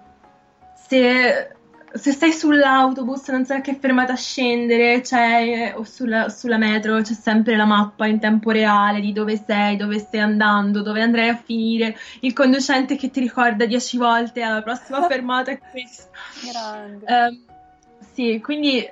Se 0.75 1.56
se 1.93 2.11
stai 2.11 2.31
sull'autobus 2.31 3.27
non 3.29 3.45
sai 3.45 3.59
a 3.59 3.61
che 3.61 3.75
fermata 3.75 4.15
scendere, 4.15 5.01
c'è, 5.01 5.73
o 5.75 5.83
sulla, 5.83 6.29
sulla, 6.29 6.57
metro 6.57 7.01
c'è 7.01 7.13
sempre 7.13 7.55
la 7.55 7.65
mappa 7.65 8.05
in 8.07 8.19
tempo 8.19 8.51
reale 8.51 8.99
di 8.99 9.13
dove 9.13 9.41
sei, 9.43 9.77
dove 9.77 9.99
stai 9.99 10.19
andando, 10.19 10.81
dove 10.81 11.01
andrai 11.01 11.29
a 11.29 11.35
finire, 11.35 11.95
il 12.21 12.33
conducente 12.33 12.95
che 12.95 13.09
ti 13.09 13.19
ricorda 13.19 13.65
dieci 13.65 13.97
volte 13.97 14.41
alla 14.41 14.61
prossima 14.61 15.05
fermata 15.07 15.51
è 15.51 15.59
questa. 15.59 16.09
Um, 17.05 17.45
sì, 18.13 18.39
quindi 18.43 18.85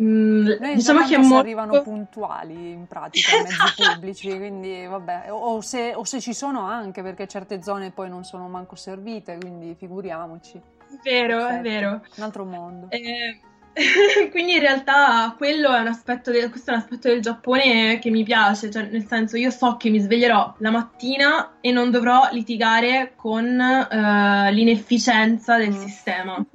Mm, 0.00 0.50
diciamo 0.74 1.04
che 1.04 1.18
molto... 1.18 1.36
arrivano 1.36 1.82
puntuali 1.82 2.70
in 2.70 2.86
pratica 2.86 3.36
i 3.36 3.42
mezzi 3.42 3.52
esatto. 3.52 3.92
pubblici, 3.92 4.34
quindi 4.34 4.86
vabbè, 4.86 5.30
o 5.30 5.60
se, 5.60 5.92
o 5.94 6.04
se, 6.04 6.22
ci 6.22 6.32
sono 6.32 6.60
anche 6.60 7.02
perché 7.02 7.26
certe 7.26 7.62
zone 7.62 7.90
poi 7.90 8.08
non 8.08 8.24
sono 8.24 8.48
manco 8.48 8.76
servite, 8.76 9.36
quindi 9.36 9.74
figuriamoci. 9.74 10.58
È 11.02 11.08
vero, 11.08 11.46
è 11.48 11.60
vero. 11.60 12.02
Un 12.16 12.22
altro 12.22 12.44
mondo. 12.44 12.90
Eh, 12.90 13.40
quindi 14.30 14.54
in 14.54 14.60
realtà 14.60 15.34
quello 15.36 15.74
è 15.74 15.80
un 15.80 15.88
aspetto 15.88 16.30
del, 16.30 16.48
questo 16.48 16.70
è 16.70 16.74
un 16.74 16.80
aspetto 16.80 17.08
del 17.08 17.20
Giappone 17.20 17.98
che 17.98 18.10
mi 18.10 18.22
piace, 18.22 18.70
cioè 18.70 18.84
nel 18.84 19.06
senso 19.06 19.36
io 19.36 19.50
so 19.50 19.76
che 19.76 19.90
mi 19.90 19.98
sveglierò 19.98 20.54
la 20.58 20.70
mattina 20.70 21.54
e 21.60 21.72
non 21.72 21.90
dovrò 21.90 22.28
litigare 22.30 23.14
con 23.16 23.44
uh, 23.44 24.52
l'inefficienza 24.52 25.56
del 25.56 25.70
mm. 25.70 25.80
sistema. 25.80 26.36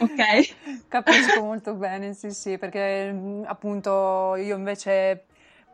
ok? 0.00 0.86
Capisco 0.88 1.42
molto 1.42 1.74
bene, 1.74 2.14
sì 2.14 2.30
sì, 2.30 2.56
perché 2.56 3.12
mm, 3.12 3.42
appunto 3.46 4.34
io 4.36 4.56
invece 4.56 5.24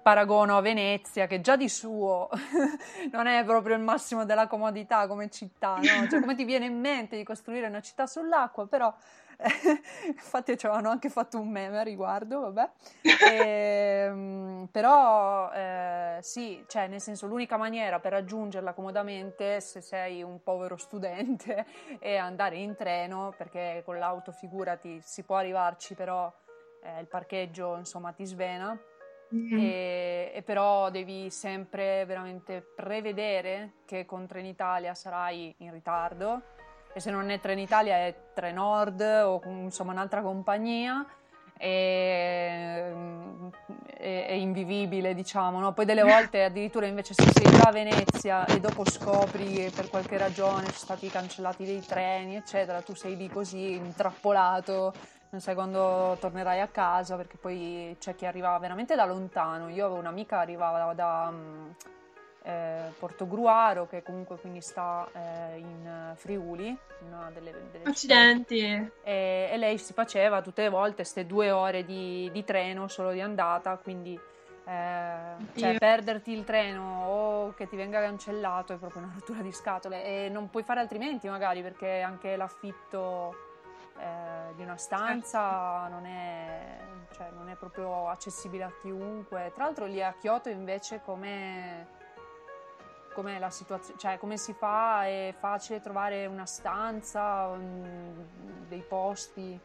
paragono 0.05 0.55
a 0.55 0.61
Venezia, 0.61 1.27
che 1.27 1.41
già 1.41 1.57
di 1.57 1.71
suo 1.71 2.29
non 3.11 3.27
è 3.27 3.43
proprio 3.43 3.75
il 3.75 3.81
massimo 3.81 4.27
della 4.27 4.47
comodità 4.47 5.07
come 5.07 5.31
città, 5.31 5.77
no? 5.77 6.07
Cioè, 6.11 6.21
come 6.21 6.35
ti 6.35 6.45
viene 6.45 6.67
in 6.67 6.79
mente 6.79 7.17
di 7.17 7.25
costruire 7.25 7.69
una 7.69 7.81
città 7.81 8.07
sull'acqua, 8.07 8.67
però 8.67 8.95
infatti 10.07 10.59
ci 10.59 10.67
avevano 10.67 10.91
anche 10.91 11.09
fatto 11.09 11.41
un 11.41 11.49
meme 11.49 11.79
a 11.79 11.83
riguardo, 11.83 12.41
vabbè. 12.41 12.71
E, 13.31 13.35
ehm, 14.07 14.69
però 14.71 15.51
eh, 15.51 16.19
sì, 16.21 16.63
cioè 16.69 16.87
nel 16.87 17.01
senso 17.01 17.27
l'unica 17.27 17.57
maniera 17.57 17.99
per 17.99 18.13
raggiungerla 18.13 18.75
comodamente 18.75 19.63
se 19.63 19.81
sei 19.81 20.23
un 20.23 20.43
povero 20.43 20.77
studente 20.77 21.65
è 21.99 22.17
andare 22.17 22.57
in 22.57 22.77
treno, 22.77 23.33
perché 23.35 23.81
con 23.87 23.99
l'auto 23.99 24.33
figurati 24.33 25.01
si 25.03 25.23
può 25.23 25.37
arrivarci, 25.37 25.95
però 25.95 26.31
eh, 26.83 27.01
il 27.01 27.07
parcheggio 27.07 27.79
insomma 27.79 28.13
ti 28.13 28.27
svena. 28.27 28.79
Mm. 29.35 29.59
E, 29.59 30.33
e, 30.33 30.43
però 30.43 30.91
devi 30.91 31.29
sempre 31.29 32.05
veramente 32.05 32.61
prevedere 32.61 33.73
che 33.85 34.07
con 34.07 34.29
Trenitalia 34.29 34.95
sarai 34.95 35.53
in 35.59 35.73
ritardo 35.73 36.41
e 36.93 37.01
se 37.01 37.11
non 37.11 37.29
è 37.31 37.41
Trenitalia 37.41 37.97
è 37.97 38.15
Trenord 38.33 39.01
o 39.01 39.41
insomma 39.47 39.91
un'altra 39.91 40.23
compagnia 40.23 41.05
è, 41.57 42.93
è, 43.97 44.27
è 44.29 44.33
invivibile 44.33 45.15
diciamo 45.15 45.59
no? 45.59 45.73
poi 45.73 45.85
delle 45.85 46.03
volte 46.05 46.45
addirittura 46.45 46.87
invece 46.87 47.15
se 47.15 47.25
sei 47.33 47.51
già 47.51 47.69
a 47.69 47.73
Venezia 47.73 48.45
e 48.47 48.61
dopo 48.61 48.89
scopri 48.89 49.53
che 49.53 49.73
per 49.75 49.89
qualche 49.89 50.17
ragione 50.17 50.67
sono 50.67 50.77
stati 50.77 51.09
cancellati 51.09 51.65
dei 51.65 51.81
treni 51.85 52.37
eccetera 52.37 52.83
tu 52.83 52.95
sei 52.95 53.17
lì 53.17 53.29
così 53.29 53.73
intrappolato 53.73 54.93
non 55.35 55.43
sai 55.43 55.55
quando 55.55 56.17
tornerai 56.21 56.61
a 56.61 56.69
casa 56.69 57.17
perché 57.17 57.37
poi 57.37 57.97
c'è 57.99 58.15
chi 58.15 58.25
arriva 58.25 58.57
veramente 58.59 58.95
da 58.95 59.05
lontano. 59.05 59.69
Io 59.69 59.87
avevo 59.87 59.99
un'amica 59.99 60.37
che 60.37 60.43
arrivava 60.43 60.95
da, 60.95 61.33
eh, 62.43 62.93
Portogruaro, 62.97 63.89
che 63.89 64.05
comunque 64.05 64.37
quindi 64.37 64.61
sta 64.61 65.09
eh, 65.13 65.59
in 65.59 66.13
Friuli, 66.15 66.77
una 67.09 67.33
delle, 67.35 67.53
delle 67.73 67.85
Accidenti! 67.85 68.61
E, 69.03 69.49
e, 69.51 69.57
lei 69.57 69.77
si 69.79 69.93
faceva 69.93 70.41
tutte 70.41 70.63
le 70.63 70.69
volte 70.69 70.97
queste 70.97 71.27
due 71.27 71.51
ore 71.51 71.85
di, 71.85 72.31
di 72.33 72.45
treno 72.45 72.87
solo 72.87 73.11
di 73.11 73.21
andata, 73.21 73.77
quindi 73.77 74.17
eh, 74.67 75.37
cioè, 75.57 75.77
perderti 75.79 76.31
il 76.31 76.45
treno 76.45 77.09
o 77.09 77.55
che 77.55 77.67
ti 77.67 77.75
venga 77.75 78.01
cancellato 78.01 78.73
è 78.73 78.77
proprio 78.77 79.03
una 79.03 79.13
rottura 79.15 79.41
di 79.41 79.51
scatole. 79.51 80.05
E 80.05 80.29
non 80.29 80.49
puoi 80.49 80.63
fare 80.63 80.79
altrimenti 80.79 81.29
magari 81.29 81.61
perché 81.61 82.03
anche 82.03 82.37
l'affitto 82.37 83.53
eh, 83.99 84.55
di 84.57 84.63
una 84.63 84.77
stanza 84.77 85.83
certo. 85.83 85.95
non 85.95 86.07
è, 86.07 86.77
cioè, 87.17 87.31
non 87.37 87.49
è 87.49 87.55
proprio 87.55 88.09
accessibile 88.09 88.65
a 88.65 88.73
chiunque. 88.81 89.53
Tra 89.55 89.65
l'altro 89.65 89.87
lì 89.87 90.03
a 90.03 90.15
Kyoto 90.19 90.49
invece 90.49 91.01
come 91.05 92.03
com'è 93.15 93.39
la 93.39 93.49
situazione, 93.49 93.99
cioè 93.99 94.19
come 94.19 94.37
si 94.37 94.53
fa, 94.53 95.07
è 95.07 95.33
facile 95.39 95.81
trovare 95.81 96.27
una 96.27 96.45
stanza, 96.45 97.47
um, 97.47 98.13
dei 98.69 98.85
posti? 98.87 99.59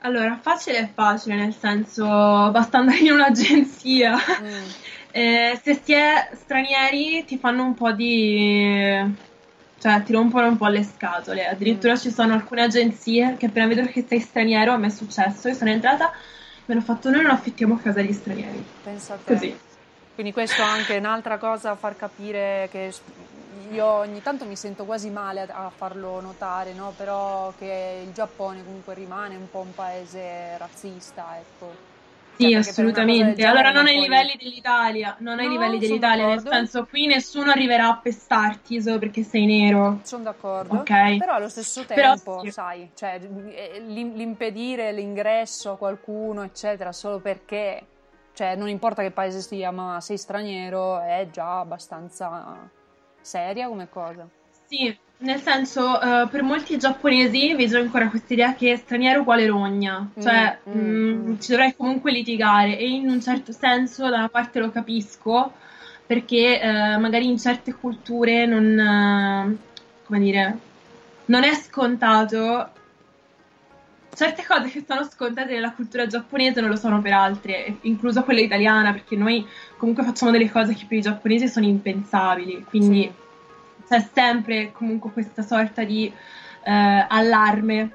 Allora, 0.00 0.38
facile 0.42 0.78
è 0.78 0.90
facile, 0.92 1.36
nel 1.36 1.54
senso 1.54 2.04
basta 2.04 2.78
andare 2.78 2.98
in 2.98 3.12
un'agenzia. 3.12 4.14
Mm. 4.42 4.68
Eh, 5.16 5.58
se 5.62 5.80
si 5.82 5.94
è 5.94 6.28
stranieri 6.34 7.24
ti 7.24 7.38
fanno 7.38 7.62
un 7.64 7.72
po' 7.72 7.90
di... 7.90 9.14
cioè 9.78 10.02
ti 10.02 10.12
rompono 10.12 10.48
un 10.48 10.56
po' 10.56 10.68
le 10.68 10.82
scatole. 10.82 11.46
Addirittura 11.46 11.94
mm. 11.94 11.96
ci 11.96 12.10
sono 12.10 12.34
alcune 12.34 12.62
agenzie 12.62 13.36
che 13.38 13.46
appena 13.46 13.66
vedono 13.66 13.88
che 13.88 14.04
sei 14.06 14.20
straniero, 14.20 14.72
a 14.72 14.76
me 14.76 14.86
è 14.86 14.90
successo, 14.90 15.48
io 15.48 15.54
sono 15.54 15.70
entrata, 15.70 16.12
mi 16.66 16.74
hanno 16.74 16.84
fatto 16.84 17.10
noi 17.10 17.22
non 17.22 17.32
affittiamo 17.32 17.78
casa 17.78 18.00
agli 18.00 18.12
stranieri. 18.12 18.64
Pensa 18.82 19.18
Così. 19.24 19.58
Quindi 20.14 20.32
questo 20.32 20.62
è 20.62 20.64
anche 20.64 20.96
un'altra 20.96 21.36
cosa 21.36 21.72
a 21.72 21.76
far 21.76 21.94
capire 21.94 22.68
che 22.70 22.92
io 23.70 23.84
ogni 23.84 24.22
tanto 24.22 24.46
mi 24.46 24.56
sento 24.56 24.84
quasi 24.84 25.10
male 25.10 25.42
a, 25.42 25.70
farlo 25.74 26.20
notare, 26.20 26.72
no? 26.72 26.94
però 26.96 27.52
che 27.58 28.02
il 28.06 28.12
Giappone 28.12 28.64
comunque 28.64 28.94
rimane 28.94 29.36
un 29.36 29.50
po' 29.50 29.60
un 29.60 29.74
paese 29.74 30.56
razzista, 30.56 31.36
ecco. 31.38 31.95
Sì, 32.36 32.50
cioè, 32.50 32.54
assolutamente. 32.56 33.44
Allora 33.44 33.70
non 33.70 33.86
ai 33.86 33.98
livelli 33.98 34.36
dell'Italia, 34.38 35.16
non 35.20 35.38
ai 35.38 35.46
no, 35.46 35.52
livelli 35.52 35.78
dell'Italia, 35.78 36.26
d'accordo. 36.26 36.50
nel 36.50 36.58
senso 36.58 36.86
qui 36.86 37.06
nessuno 37.06 37.50
arriverà 37.50 37.88
a 37.88 37.96
pestarti 37.96 38.80
solo 38.80 38.98
perché 38.98 39.22
sei 39.22 39.46
nero. 39.46 40.00
Sono 40.02 40.24
d'accordo. 40.24 40.76
Ok. 40.76 41.16
Però 41.16 41.34
allo 41.34 41.48
stesso 41.48 41.84
tempo, 41.84 42.40
Però, 42.40 42.50
sai, 42.50 42.90
cioè, 42.94 43.18
l'impedire 43.86 44.92
l'ingresso 44.92 45.72
a 45.72 45.76
qualcuno, 45.76 46.42
eccetera, 46.42 46.92
solo 46.92 47.20
perché 47.20 47.86
cioè 48.34 48.54
non 48.54 48.68
importa 48.68 49.00
che 49.00 49.10
paese 49.12 49.40
sia, 49.40 49.70
ma 49.70 49.98
sei 50.02 50.18
straniero 50.18 51.00
è 51.00 51.28
già 51.30 51.60
abbastanza 51.60 52.68
seria 53.22 53.66
come 53.66 53.88
cosa. 53.88 54.28
Sì, 54.68 54.96
nel 55.18 55.40
senso, 55.40 55.98
uh, 56.00 56.28
per 56.28 56.42
molti 56.42 56.76
giapponesi 56.76 57.54
vedo 57.54 57.78
ancora 57.78 58.08
questa 58.08 58.34
idea 58.34 58.54
che 58.54 58.76
straniero 58.76 59.20
uguale 59.20 59.46
rogna, 59.46 60.10
cioè 60.20 60.58
mm, 60.68 60.78
mm, 60.78 61.28
mm. 61.28 61.38
ci 61.38 61.50
dovrei 61.50 61.74
comunque 61.74 62.12
litigare 62.12 62.76
e 62.76 62.88
in 62.88 63.08
un 63.08 63.22
certo 63.22 63.52
senso 63.52 64.08
da 64.08 64.18
una 64.18 64.28
parte 64.28 64.58
lo 64.58 64.70
capisco 64.70 65.52
perché 66.06 66.60
uh, 66.62 67.00
magari 67.00 67.26
in 67.26 67.38
certe 67.38 67.72
culture 67.74 68.46
non, 68.46 68.64
uh, 68.64 69.58
come 70.04 70.18
dire, 70.20 70.58
non 71.26 71.44
è 71.44 71.54
scontato 71.54 72.70
certe 74.14 74.44
cose 74.46 74.70
che 74.70 74.84
sono 74.86 75.04
scontate 75.04 75.52
nella 75.52 75.72
cultura 75.72 76.06
giapponese 76.06 76.60
non 76.60 76.70
lo 76.70 76.76
sono 76.76 77.02
per 77.02 77.12
altre, 77.12 77.76
incluso 77.82 78.22
quella 78.22 78.40
italiana, 78.40 78.92
perché 78.92 79.14
noi 79.16 79.46
comunque 79.76 80.04
facciamo 80.04 80.30
delle 80.30 80.50
cose 80.50 80.74
che 80.74 80.86
per 80.88 80.98
i 80.98 81.02
giapponesi 81.02 81.48
sono 81.48 81.66
impensabili, 81.66 82.64
quindi 82.68 83.02
sì. 83.02 83.24
C'è 83.88 84.04
sempre 84.12 84.72
comunque 84.72 85.10
questa 85.12 85.42
sorta 85.42 85.84
di 85.84 86.12
eh, 86.64 87.06
allarme 87.08 87.90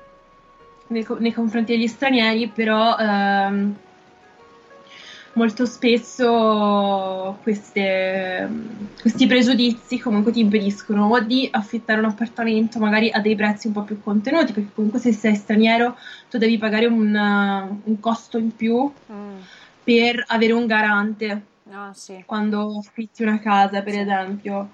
nei, 0.87 1.05
nei, 1.19 1.33
confronti 1.33 1.73
degli 1.73 1.87
stranieri, 1.87 2.47
però... 2.47 2.97
Ehm, 2.97 3.75
molto 5.33 5.65
spesso 5.65 7.37
queste, 7.41 8.49
questi 8.99 9.27
pregiudizi 9.27 9.99
comunque 9.99 10.31
ti 10.31 10.39
impediscono 10.39 11.07
o 11.07 11.19
di 11.19 11.47
affittare 11.51 11.99
un 11.99 12.05
appartamento 12.05 12.79
magari 12.79 13.09
a 13.11 13.19
dei 13.19 13.35
prezzi 13.35 13.67
un 13.67 13.73
po' 13.73 13.83
più 13.83 14.01
contenuti, 14.01 14.51
perché 14.51 14.71
comunque 14.73 14.99
se 14.99 15.13
sei 15.13 15.35
straniero 15.35 15.97
tu 16.29 16.37
devi 16.37 16.57
pagare 16.57 16.85
un, 16.85 17.79
un 17.83 17.99
costo 17.99 18.37
in 18.37 18.55
più 18.55 18.91
mm. 19.11 19.35
per 19.83 20.23
avere 20.27 20.53
un 20.53 20.65
garante 20.65 21.41
ah, 21.71 21.91
sì. 21.93 22.23
quando 22.25 22.77
affitti 22.77 23.23
una 23.23 23.39
casa, 23.39 23.81
per 23.81 23.93
sì. 23.93 23.99
esempio. 23.99 24.69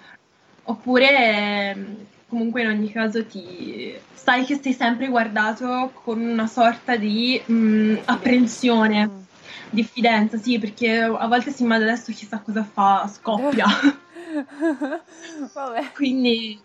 Oppure 0.69 2.05
comunque 2.27 2.61
in 2.61 2.67
ogni 2.67 2.91
caso 2.91 3.25
ti 3.25 3.93
sai 4.13 4.45
che 4.45 4.59
sei 4.61 4.73
sempre 4.73 5.07
guardato 5.07 5.91
con 6.03 6.19
una 6.19 6.47
sorta 6.47 6.95
di 6.95 7.41
mh, 7.45 7.99
apprensione. 8.05 9.07
Mm 9.07 9.25
diffidenza, 9.69 10.37
sì, 10.37 10.59
perché 10.59 10.99
a 10.99 11.27
volte 11.27 11.51
si 11.51 11.63
immagina 11.63 11.91
adesso 11.91 12.11
chissà 12.11 12.39
cosa 12.39 12.63
fa, 12.63 13.07
scoppia. 13.07 13.65
Vabbè. 15.53 15.91
Quindi 15.93 16.59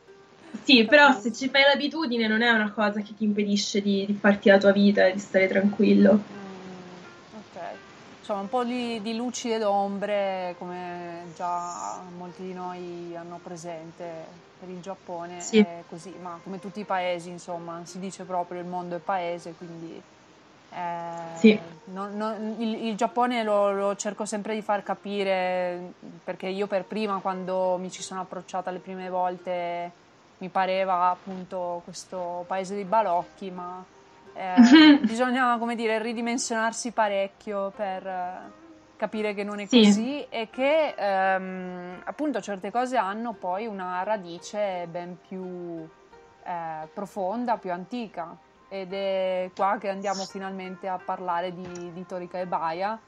sì, 0.62 0.84
però 0.84 1.12
se 1.18 1.32
ci 1.32 1.48
fai 1.48 1.62
l'abitudine 1.62 2.26
non 2.26 2.42
è 2.42 2.50
una 2.50 2.70
cosa 2.70 3.00
che 3.00 3.14
ti 3.16 3.24
impedisce 3.24 3.80
di, 3.80 4.04
di 4.06 4.14
farti 4.14 4.48
la 4.48 4.58
tua 4.58 4.72
vita 4.72 5.06
e 5.06 5.12
di 5.12 5.18
stare 5.18 5.48
tranquillo. 5.48 6.40
Mm, 8.22 8.24
insomma 8.24 8.40
un 8.40 8.48
po' 8.48 8.64
di, 8.64 9.02
di 9.02 9.16
luci 9.16 9.50
ed 9.50 9.62
ombre 9.62 10.54
come 10.58 11.24
già 11.34 12.00
molti 12.16 12.42
di 12.42 12.54
noi 12.54 13.14
hanno 13.16 13.40
presente 13.42 14.50
per 14.60 14.68
il 14.68 14.80
Giappone, 14.80 15.40
sì. 15.40 15.58
è 15.58 15.82
così, 15.88 16.14
ma 16.22 16.38
come 16.42 16.60
tutti 16.60 16.78
i 16.78 16.84
paesi 16.84 17.30
insomma 17.30 17.80
si 17.84 17.98
dice 17.98 18.22
proprio 18.22 18.60
il 18.60 18.66
mondo 18.66 18.94
è 18.94 19.00
paese, 19.00 19.54
quindi 19.58 20.00
eh, 20.70 21.36
sì. 21.36 21.58
non, 21.86 22.16
non, 22.16 22.54
il, 22.58 22.86
il, 22.86 22.96
Giappone 22.96 23.42
lo, 23.42 23.72
lo, 23.72 23.96
cerco 23.96 24.24
sempre 24.24 24.54
di 24.54 24.62
far 24.62 24.84
capire 24.84 25.92
perché 26.22 26.46
io 26.46 26.68
per 26.68 26.84
prima 26.84 27.18
quando 27.18 27.76
mi 27.76 27.90
ci 27.90 28.02
sono 28.02 28.20
approcciata 28.20 28.70
le 28.70 28.78
prime 28.78 29.10
volte 29.10 29.90
mi 30.38 30.48
pareva 30.48 31.10
appunto 31.10 31.82
questo 31.84 32.44
paese 32.46 32.74
di 32.74 32.84
balocchi 32.84 33.50
ma 33.50 33.84
eh, 34.34 34.98
bisogna 35.02 35.56
come 35.58 35.74
dire 35.74 36.00
ridimensionarsi 36.00 36.92
parecchio 36.92 37.72
per 37.74 38.06
eh, 38.06 38.60
capire 38.96 39.34
che 39.34 39.44
non 39.44 39.60
è 39.60 39.66
sì. 39.66 39.82
così 39.82 40.26
e 40.28 40.48
che 40.50 40.94
ehm, 40.96 42.02
appunto 42.04 42.40
certe 42.40 42.70
cose 42.70 42.96
hanno 42.96 43.32
poi 43.32 43.66
una 43.66 44.02
radice 44.04 44.86
ben 44.88 45.18
più 45.26 45.88
eh, 46.44 46.88
profonda, 46.92 47.56
più 47.56 47.72
antica 47.72 48.36
ed 48.68 48.94
è 48.94 49.50
qua 49.54 49.76
che 49.78 49.90
andiamo 49.90 50.22
finalmente 50.22 50.88
a 50.88 50.98
parlare 51.04 51.52
di, 51.52 51.92
di 51.92 52.06
Torika 52.06 52.38
e 52.38 52.46
Baia. 52.46 52.98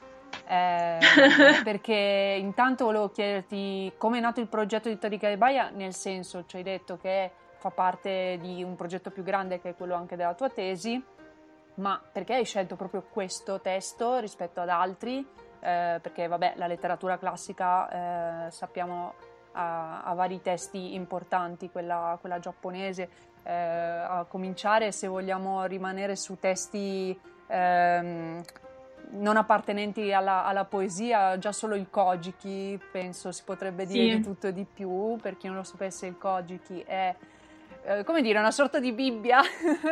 Eh, 0.47 0.99
perché 1.63 2.37
intanto 2.39 2.85
volevo 2.85 3.09
chiederti 3.09 3.93
come 3.97 4.19
è 4.19 4.21
nato 4.21 4.41
il 4.41 4.47
progetto 4.47 4.89
di 4.89 4.99
Torika 4.99 5.27
e 5.27 5.37
Baia, 5.37 5.71
nel 5.73 5.95
senso 5.95 6.45
ci 6.45 6.57
hai 6.57 6.63
detto 6.63 6.97
che 6.97 7.31
fa 7.57 7.71
parte 7.71 8.37
di 8.39 8.61
un 8.63 8.75
progetto 8.75 9.09
più 9.09 9.23
grande 9.23 9.59
che 9.59 9.69
è 9.69 9.75
quello 9.75 9.95
anche 9.95 10.15
della 10.15 10.35
tua 10.35 10.49
tesi, 10.49 11.03
ma 11.75 12.01
perché 12.11 12.35
hai 12.35 12.45
scelto 12.45 12.75
proprio 12.75 13.03
questo 13.09 13.59
testo 13.59 14.19
rispetto 14.19 14.61
ad 14.61 14.69
altri? 14.69 15.19
Eh, 15.19 15.99
perché 16.01 16.27
vabbè, 16.27 16.53
la 16.55 16.67
letteratura 16.67 17.17
classica 17.17 18.45
eh, 18.47 18.51
sappiamo 18.51 19.13
ha, 19.55 20.03
ha, 20.03 20.13
vari 20.13 20.41
testi 20.41 20.93
importanti, 20.93 21.69
quella, 21.69 22.17
quella 22.19 22.39
giapponese, 22.39 23.09
eh, 23.43 23.51
a 23.51 24.25
cominciare 24.27 24.91
se 24.91 25.07
vogliamo 25.07 25.65
rimanere 25.65 26.15
su 26.15 26.37
testi 26.39 27.17
ehm, 27.47 28.43
non 29.11 29.37
appartenenti 29.37 30.11
alla, 30.11 30.45
alla, 30.45 30.65
poesia, 30.65 31.37
già 31.37 31.51
solo 31.51 31.75
il 31.75 31.89
Kojiki 31.89 32.79
penso 32.91 33.31
si 33.31 33.43
potrebbe 33.43 33.85
dire 33.85 34.11
sì. 34.11 34.17
di 34.17 34.23
tutto 34.23 34.47
e 34.47 34.53
di 34.53 34.65
più, 34.71 35.17
per 35.21 35.37
chi 35.37 35.47
non 35.47 35.57
lo 35.57 35.63
sapesse 35.63 36.07
il 36.07 36.17
Kojiki 36.17 36.83
è 36.85 37.15
eh, 37.87 38.03
come 38.03 38.21
dire, 38.23 38.39
una 38.39 38.51
sorta 38.51 38.79
di 38.79 38.91
Bibbia 38.91 39.41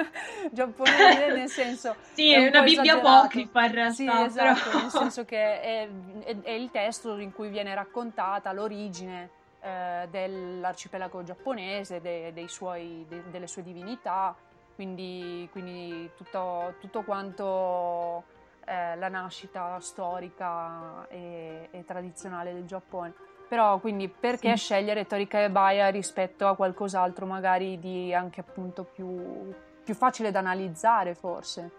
giapponese, 0.52 1.28
nel 1.32 1.48
senso... 1.48 1.96
sì, 2.14 2.34
è 2.34 2.40
un 2.40 2.48
una 2.48 2.64
Bibbia 2.64 2.96
apocrifa 2.96 3.66
in 3.66 3.72
realtà. 3.72 3.94
Sì, 3.94 4.08
esatto, 4.08 4.70
però... 4.70 4.82
nel 4.82 4.90
senso 4.92 5.26
che 5.26 5.62
è, 5.62 5.88
è, 6.24 6.42
è, 6.42 6.52
il 6.52 6.72
testo 6.72 7.18
in 7.18 7.32
cui 7.32 7.50
viene 7.50 7.76
raccontata 7.76 8.52
l'origine 8.52 9.30
eh, 9.62 10.08
dell'arcipelago 10.10 11.24
giapponese, 11.24 12.02
de, 12.02 12.34
dei 12.34 12.48
suoi, 12.48 13.06
de, 13.08 13.24
delle 13.30 13.48
sue 13.48 13.62
divinità, 13.62 14.36
quindi, 14.74 15.48
quindi 15.52 16.10
tutto, 16.18 16.74
tutto, 16.80 17.04
quanto 17.04 18.24
eh, 18.66 18.96
la 18.96 19.08
nascita 19.08 19.80
storica 19.80 21.06
e, 21.10 21.68
e 21.70 21.86
tradizionale 21.86 22.54
del 22.54 22.66
Giappone. 22.66 23.14
Però 23.54 23.78
quindi 23.78 24.08
perché 24.10 24.58
sì. 24.58 24.64
scegliere 24.64 25.06
Torika 25.06 25.40
e 25.44 25.52
Baia 25.52 25.90
rispetto 25.90 26.48
a 26.48 26.56
qualcos'altro 26.56 27.28
magari 27.28 27.78
di 27.78 28.12
anche 28.12 28.40
appunto 28.40 28.84
più, 28.84 29.54
più 29.84 29.94
facile 29.94 30.32
da 30.32 30.40
analizzare 30.40 31.14
forse? 31.14 31.70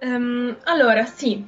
Um, 0.00 0.56
allora 0.64 1.04
sì, 1.04 1.46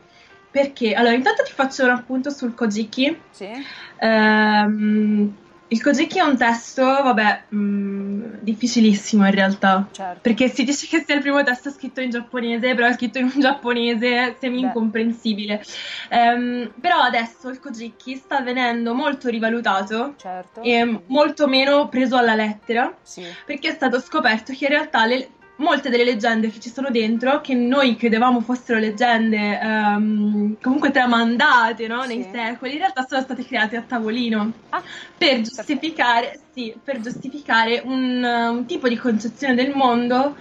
perché 0.50 0.92
allora 0.92 1.14
intanto 1.14 1.42
ti 1.42 1.52
faccio 1.52 1.84
un 1.84 1.90
appunto 1.92 2.28
sul 2.28 2.54
Kojiki. 2.54 3.18
Sì. 3.30 3.50
Um, 3.98 5.34
il 5.68 5.82
Kojiki 5.82 6.18
è 6.18 6.22
un 6.22 6.36
testo, 6.36 6.82
vabbè, 6.82 7.42
mh, 7.48 7.58
mm, 7.58 8.24
difficilissimo 8.40 9.26
in 9.26 9.32
realtà. 9.32 9.86
Certo. 9.90 10.20
Perché 10.22 10.48
si 10.48 10.64
dice 10.64 10.86
che 10.86 11.02
sia 11.04 11.14
il 11.14 11.20
primo 11.20 11.42
testo 11.42 11.70
scritto 11.70 12.00
in 12.00 12.10
giapponese, 12.10 12.74
però 12.74 12.86
è 12.86 12.92
scritto 12.94 13.18
in 13.18 13.30
un 13.32 13.40
giapponese 13.40 14.36
semi-incomprensibile. 14.40 15.62
Um, 16.10 16.72
però 16.80 17.00
adesso 17.00 17.48
il 17.48 17.60
Kojiki 17.60 18.16
sta 18.16 18.40
venendo 18.40 18.94
molto 18.94 19.28
rivalutato 19.28 20.14
certo. 20.16 20.62
e 20.62 21.02
molto 21.06 21.46
meno 21.46 21.88
preso 21.88 22.16
alla 22.16 22.34
lettera. 22.34 22.94
Sì. 23.02 23.24
Perché 23.44 23.68
è 23.68 23.72
stato 23.72 24.00
scoperto 24.00 24.52
che 24.52 24.64
in 24.64 24.70
realtà 24.70 25.04
le, 25.04 25.28
molte 25.59 25.90
delle 25.90 26.04
leggende 26.04 26.50
che 26.50 26.61
ci 26.61 26.70
sono 26.70 26.90
dentro, 26.90 27.40
che 27.40 27.54
noi 27.54 27.96
credevamo 27.96 28.40
fossero 28.40 28.78
leggende 28.78 29.59
um, 29.62 30.56
comunque 30.61 30.90
tramandate 30.90 31.86
no? 31.86 32.04
nei 32.04 32.22
sì. 32.22 32.30
secoli, 32.32 32.72
in 32.72 32.78
realtà 32.78 33.06
sono 33.09 33.22
state 33.22 33.44
create 33.44 33.76
a 33.76 33.82
tavolino 33.82 34.52
ah, 34.70 34.82
per, 35.16 35.40
giustificare, 35.40 36.40
sì, 36.52 36.74
per 36.82 37.00
giustificare 37.00 37.82
un, 37.84 38.22
un 38.22 38.66
tipo 38.66 38.88
di 38.88 38.96
concezione 38.96 39.54
del 39.54 39.74
mondo 39.74 40.36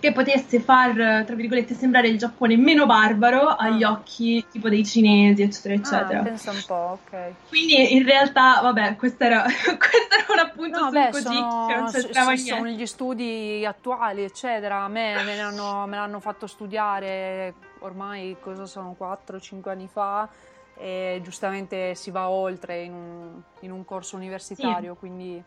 che 0.00 0.12
potesse 0.12 0.60
far, 0.60 1.24
tra 1.24 1.34
virgolette, 1.34 1.74
sembrare 1.74 2.08
il 2.08 2.18
Giappone 2.18 2.56
meno 2.56 2.86
barbaro 2.86 3.48
agli 3.48 3.82
ah. 3.82 3.92
occhi 3.92 4.44
tipo 4.50 4.68
dei 4.68 4.84
cinesi, 4.84 5.42
eccetera, 5.42 5.74
eccetera. 5.74 6.20
Ah, 6.20 6.22
pensa 6.22 6.50
un 6.50 6.62
po', 6.66 6.98
ok. 7.04 7.32
Quindi 7.48 7.94
in 7.94 8.04
realtà, 8.04 8.60
vabbè, 8.62 8.96
questo 8.96 9.24
era, 9.24 9.42
questo 9.44 10.14
era 10.14 10.32
un 10.32 10.38
appunto 10.38 10.78
no, 10.78 10.84
sul 10.86 10.92
beh, 10.92 11.10
Kojiki, 11.10 11.34
sono, 11.34 11.66
che 11.66 11.74
non 11.76 11.90
c'entrava. 11.90 12.36
Sono 12.36 12.66
gli 12.68 12.86
studi 12.86 13.64
attuali, 13.66 14.24
eccetera. 14.24 14.80
A 14.82 14.88
me 14.88 15.22
me 15.22 15.36
l'hanno, 15.36 15.86
me 15.86 15.96
l'hanno 15.96 16.20
fatto 16.20 16.46
studiare 16.46 17.54
ormai, 17.80 18.36
cosa 18.40 18.64
sono, 18.66 18.96
4-5 18.98 19.68
anni 19.68 19.88
fa 19.90 20.28
e 20.76 21.20
giustamente 21.22 21.94
si 21.94 22.10
va 22.10 22.30
oltre 22.30 22.82
in 22.82 22.92
un, 22.94 23.40
in 23.60 23.70
un 23.70 23.84
corso 23.84 24.16
universitario, 24.16 24.94
sì. 24.94 24.98
quindi... 24.98 25.44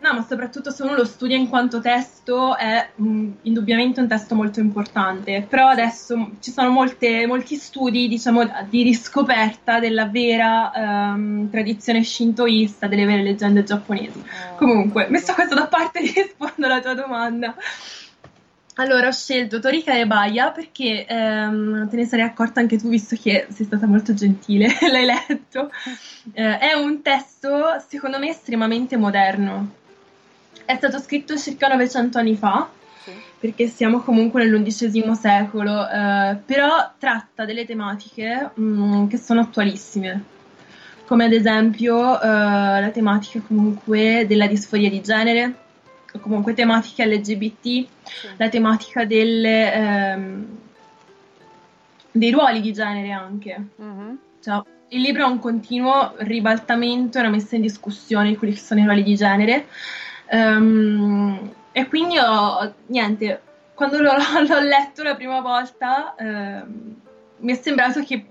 No, 0.00 0.14
ma 0.14 0.22
soprattutto 0.22 0.70
se 0.70 0.84
uno 0.84 0.94
lo 0.94 1.04
studia 1.04 1.36
in 1.36 1.48
quanto 1.48 1.80
testo 1.80 2.56
è 2.56 2.90
mh, 2.94 3.30
indubbiamente 3.42 4.00
un 4.00 4.06
testo 4.06 4.36
molto 4.36 4.60
importante, 4.60 5.44
però 5.48 5.66
adesso 5.66 6.36
ci 6.38 6.52
sono 6.52 6.70
molte, 6.70 7.26
molti 7.26 7.56
studi 7.56 8.06
diciamo, 8.06 8.48
di 8.68 8.84
riscoperta 8.84 9.80
della 9.80 10.06
vera 10.06 10.70
um, 10.74 11.50
tradizione 11.50 12.04
shintoista, 12.04 12.86
delle 12.86 13.06
vere 13.06 13.22
leggende 13.24 13.64
giapponesi. 13.64 14.18
Oh, 14.20 14.54
Comunque, 14.56 15.08
messo 15.08 15.34
questo 15.34 15.56
da 15.56 15.66
parte 15.66 15.98
rispondo 16.14 16.66
alla 16.66 16.80
tua 16.80 16.94
domanda. 16.94 17.56
Allora, 18.76 19.08
ho 19.08 19.12
scelto 19.12 19.58
Torika 19.58 19.92
e 19.98 20.06
Baia 20.06 20.52
perché 20.52 21.04
ehm, 21.04 21.88
te 21.88 21.96
ne 21.96 22.04
sarei 22.04 22.24
accorta 22.24 22.60
anche 22.60 22.78
tu, 22.78 22.88
visto 22.88 23.16
che 23.20 23.48
sei 23.50 23.66
stata 23.66 23.88
molto 23.88 24.14
gentile, 24.14 24.68
l'hai 24.88 25.04
letto. 25.04 25.72
Eh, 26.32 26.58
è 26.58 26.72
un 26.74 27.02
testo, 27.02 27.82
secondo 27.88 28.20
me, 28.20 28.28
estremamente 28.28 28.96
moderno 28.96 29.77
è 30.68 30.76
stato 30.76 30.98
scritto 30.98 31.34
circa 31.38 31.66
900 31.68 32.18
anni 32.18 32.36
fa, 32.36 32.68
sì. 33.02 33.10
perché 33.40 33.68
siamo 33.68 34.00
comunque 34.00 34.42
nell'undicesimo 34.44 35.14
secolo, 35.14 35.88
eh, 35.88 36.36
però 36.44 36.92
tratta 36.98 37.46
delle 37.46 37.64
tematiche 37.64 38.50
mh, 38.52 38.62
mm, 38.62 39.06
che 39.06 39.16
sono 39.16 39.40
attualissime, 39.40 40.22
come 41.06 41.24
ad 41.24 41.32
esempio 41.32 42.20
eh, 42.20 42.26
la 42.26 42.90
tematica 42.92 43.40
comunque 43.46 44.26
della 44.28 44.46
disforia 44.46 44.90
di 44.90 45.00
genere, 45.00 45.54
o 46.12 46.18
comunque 46.18 46.52
tematiche 46.52 47.06
LGBT, 47.06 47.62
sì. 47.62 47.88
la 48.36 48.50
tematica 48.50 49.06
delle, 49.06 49.72
ehm, 49.72 50.46
dei 52.12 52.30
ruoli 52.30 52.60
di 52.60 52.74
genere 52.74 53.10
anche. 53.12 53.68
Mm-hmm. 53.80 54.14
Cioè, 54.42 54.62
il 54.88 55.00
libro 55.00 55.24
è 55.24 55.30
un 55.30 55.38
continuo 55.38 56.12
ribaltamento 56.18 57.16
e 57.16 57.22
una 57.22 57.30
messa 57.30 57.56
in 57.56 57.62
discussione 57.62 58.28
di 58.28 58.36
quelli 58.36 58.52
che 58.52 58.60
sono 58.60 58.80
i 58.80 58.84
ruoli 58.84 59.02
di 59.02 59.16
genere. 59.16 59.66
Um, 60.30 61.54
e 61.72 61.86
quindi 61.86 62.18
ho, 62.18 62.74
niente, 62.86 63.40
quando 63.74 64.00
l'ho, 64.00 64.12
l'ho, 64.46 64.60
letto 64.60 65.02
la 65.02 65.14
prima 65.14 65.40
volta 65.40 66.14
uh, 66.18 66.94
mi 67.38 67.52
è 67.52 67.54
sembrato 67.54 68.02
che 68.02 68.24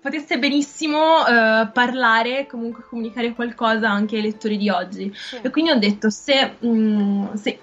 potesse 0.00 0.38
benissimo 0.38 1.20
uh, 1.20 1.72
parlare, 1.72 2.46
comunque 2.46 2.84
comunicare 2.88 3.32
qualcosa 3.32 3.88
anche 3.88 4.16
ai 4.16 4.22
lettori 4.22 4.56
di 4.56 4.68
oggi. 4.68 5.12
Sì. 5.14 5.38
E 5.42 5.50
quindi 5.50 5.70
ho 5.70 5.78
detto, 5.78 6.10
se, 6.10 6.56
um, 6.60 7.34
se, 7.34 7.58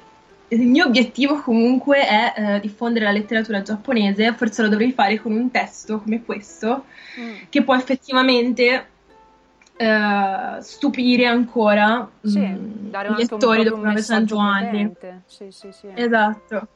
il 0.47 0.67
mio 0.67 0.85
obiettivo 0.85 1.39
comunque 1.41 1.99
è 2.05 2.33
uh, 2.35 2.59
diffondere 2.59 3.05
la 3.05 3.11
letteratura 3.11 3.61
giapponese, 3.61 4.33
forse 4.33 4.63
lo 4.63 4.69
dovrei 4.69 4.91
fare 4.91 5.19
con 5.19 5.31
un 5.31 5.49
testo 5.51 5.99
come 5.99 6.23
questo, 6.23 6.85
mm. 7.19 7.33
che 7.49 7.63
può 7.63 7.75
effettivamente 7.75 8.87
uh, 9.77 10.59
stupire 10.61 11.25
ancora 11.25 12.09
sì, 12.21 12.39
mm, 12.39 12.89
dare 12.89 13.09
i 13.09 13.15
lettori 13.15 13.63
dopo 13.63 13.83
900 13.83 14.37
anni. 14.37 14.93
Sì, 15.25 15.51
sì, 15.51 15.71
sì. 15.71 15.87
Esatto. 15.93 16.67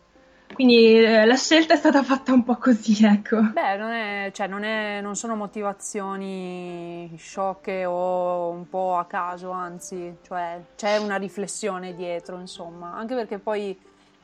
Quindi 0.53 1.03
eh, 1.03 1.25
la 1.25 1.35
scelta 1.35 1.73
è 1.73 1.77
stata 1.77 2.01
fatta 2.03 2.31
un 2.31 2.43
po' 2.43 2.55
così, 2.55 3.03
ecco. 3.05 3.41
Beh, 3.41 3.75
non, 3.77 3.91
è, 3.91 4.31
cioè, 4.33 4.47
non, 4.47 4.63
è, 4.63 5.01
non 5.01 5.15
sono 5.15 5.35
motivazioni 5.35 7.13
sciocche 7.17 7.85
o 7.85 8.49
un 8.49 8.69
po' 8.69 8.95
a 8.95 9.05
caso, 9.05 9.49
anzi, 9.51 10.17
cioè, 10.21 10.61
c'è 10.75 10.97
una 10.97 11.17
riflessione 11.17 11.93
dietro, 11.93 12.39
insomma, 12.39 12.93
anche 12.93 13.15
perché 13.15 13.37
poi 13.37 13.77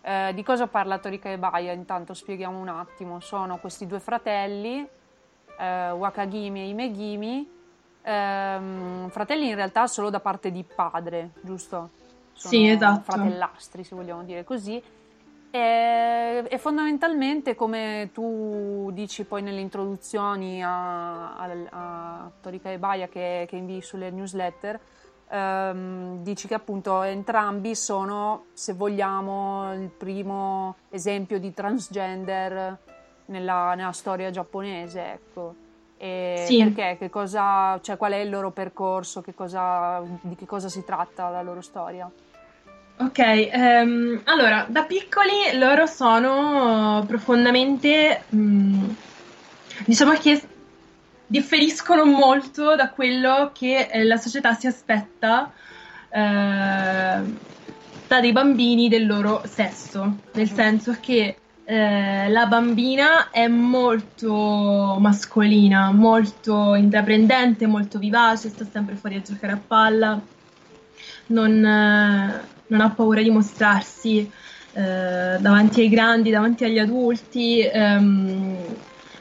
eh, 0.04 0.32
di 0.34 0.44
cosa 0.44 0.68
parla 0.68 1.00
Torika 1.00 1.30
e 1.30 1.38
Baia? 1.38 1.74
Intanto 1.74 2.14
spieghiamo 2.14 2.58
un 2.58 2.70
attimo. 2.70 3.20
Sono 3.20 3.58
questi 3.58 3.86
due 3.86 4.00
fratelli, 4.00 4.88
eh, 5.60 5.92
Wakagimi 5.92 6.62
e 6.62 6.68
Imegimi, 6.70 7.50
ehm, 8.02 9.10
fratelli 9.10 9.50
in 9.50 9.56
realtà 9.56 9.88
solo 9.88 10.10
da 10.10 10.20
parte 10.20 10.52
di 10.52 10.64
padre, 10.64 11.32
giusto? 11.42 11.90
Sono 12.34 12.54
sì, 12.54 12.68
esatto. 12.68 13.12
Fratellastri, 13.12 13.84
se 13.84 13.96
vogliamo 13.96 14.24
dire 14.24 14.44
così. 14.44 14.82
E, 15.54 16.44
e, 16.48 16.58
fondamentalmente, 16.58 17.56
come 17.56 18.10
tu 18.14 18.90
dici 18.94 19.26
poi 19.26 19.42
nelle 19.42 19.60
introduzioni 19.60 20.64
a, 20.64 21.36
a, 21.36 21.50
a 21.70 22.32
Torika 22.42 22.72
e 22.72 22.80
Baia 22.80 23.08
che, 23.10 23.46
che 23.50 23.56
invii 23.58 23.82
sulle 23.82 24.12
newsletter, 24.12 24.80
ehm, 25.30 26.24
dici 26.24 26.48
che 26.48 26.54
appunto 26.54 27.02
entrambi 27.02 27.76
sono, 27.76 28.46
se 28.54 28.74
vogliamo, 28.74 29.74
il 29.74 29.90
primo 29.90 30.78
esempio 30.90 31.38
di 31.38 31.54
transgender 31.54 32.78
nella, 33.26 33.74
nella 33.76 33.92
storia 33.92 34.30
giapponese, 34.30 35.12
ecco. 35.12 35.70
E 36.04 36.46
sì. 36.48 36.64
Perché? 36.64 36.98
Che 36.98 37.10
cosa, 37.12 37.80
cioè, 37.84 37.96
qual 37.96 38.14
è 38.14 38.18
il 38.18 38.32
loro 38.32 38.50
percorso? 38.50 39.22
Che 39.22 39.36
cosa, 39.36 40.02
di 40.22 40.36
che 40.36 40.48
cosa 40.48 40.68
si 40.68 40.84
tratta 40.84 41.30
la 41.30 41.44
loro 41.44 41.62
storia? 41.62 42.10
Ok, 42.98 43.50
um, 43.54 44.20
allora, 44.24 44.66
da 44.68 44.82
piccoli 44.86 45.56
loro 45.60 45.86
sono 45.86 47.04
profondamente, 47.06 48.24
um, 48.30 48.96
diciamo 49.86 50.14
che 50.14 50.42
differiscono 51.28 52.04
molto 52.06 52.76
da 52.76 52.90
quello 52.90 53.52
che 53.54 53.88
eh, 53.92 54.04
la 54.04 54.18
società 54.18 54.56
si 54.56 54.66
aspetta 54.66 55.52
eh, 56.10 57.22
da 58.08 58.20
dei 58.20 58.32
bambini 58.32 58.90
del 58.90 59.06
loro 59.06 59.44
sesso, 59.46 60.18
nel 60.34 60.50
mm. 60.52 60.56
senso 60.56 60.98
che 61.00 61.36
eh, 61.72 62.28
la 62.28 62.48
bambina 62.48 63.30
è 63.30 63.48
molto 63.48 64.98
mascolina, 65.00 65.94
molto 65.94 66.76
intraprendente, 66.76 67.66
molto 67.66 67.98
vivace, 67.98 68.50
sta 68.50 68.66
sempre 68.70 68.96
fuori 68.96 69.16
a 69.16 69.22
giocare 69.22 69.54
a 69.54 69.62
palla, 69.66 70.20
non, 71.28 71.66
eh, 71.66 72.42
non 72.68 72.82
ha 72.82 72.90
paura 72.90 73.22
di 73.22 73.30
mostrarsi 73.30 74.30
eh, 74.74 75.38
davanti 75.40 75.80
ai 75.80 75.88
grandi, 75.88 76.30
davanti 76.30 76.66
agli 76.66 76.78
adulti, 76.78 77.62
ehm, 77.62 78.58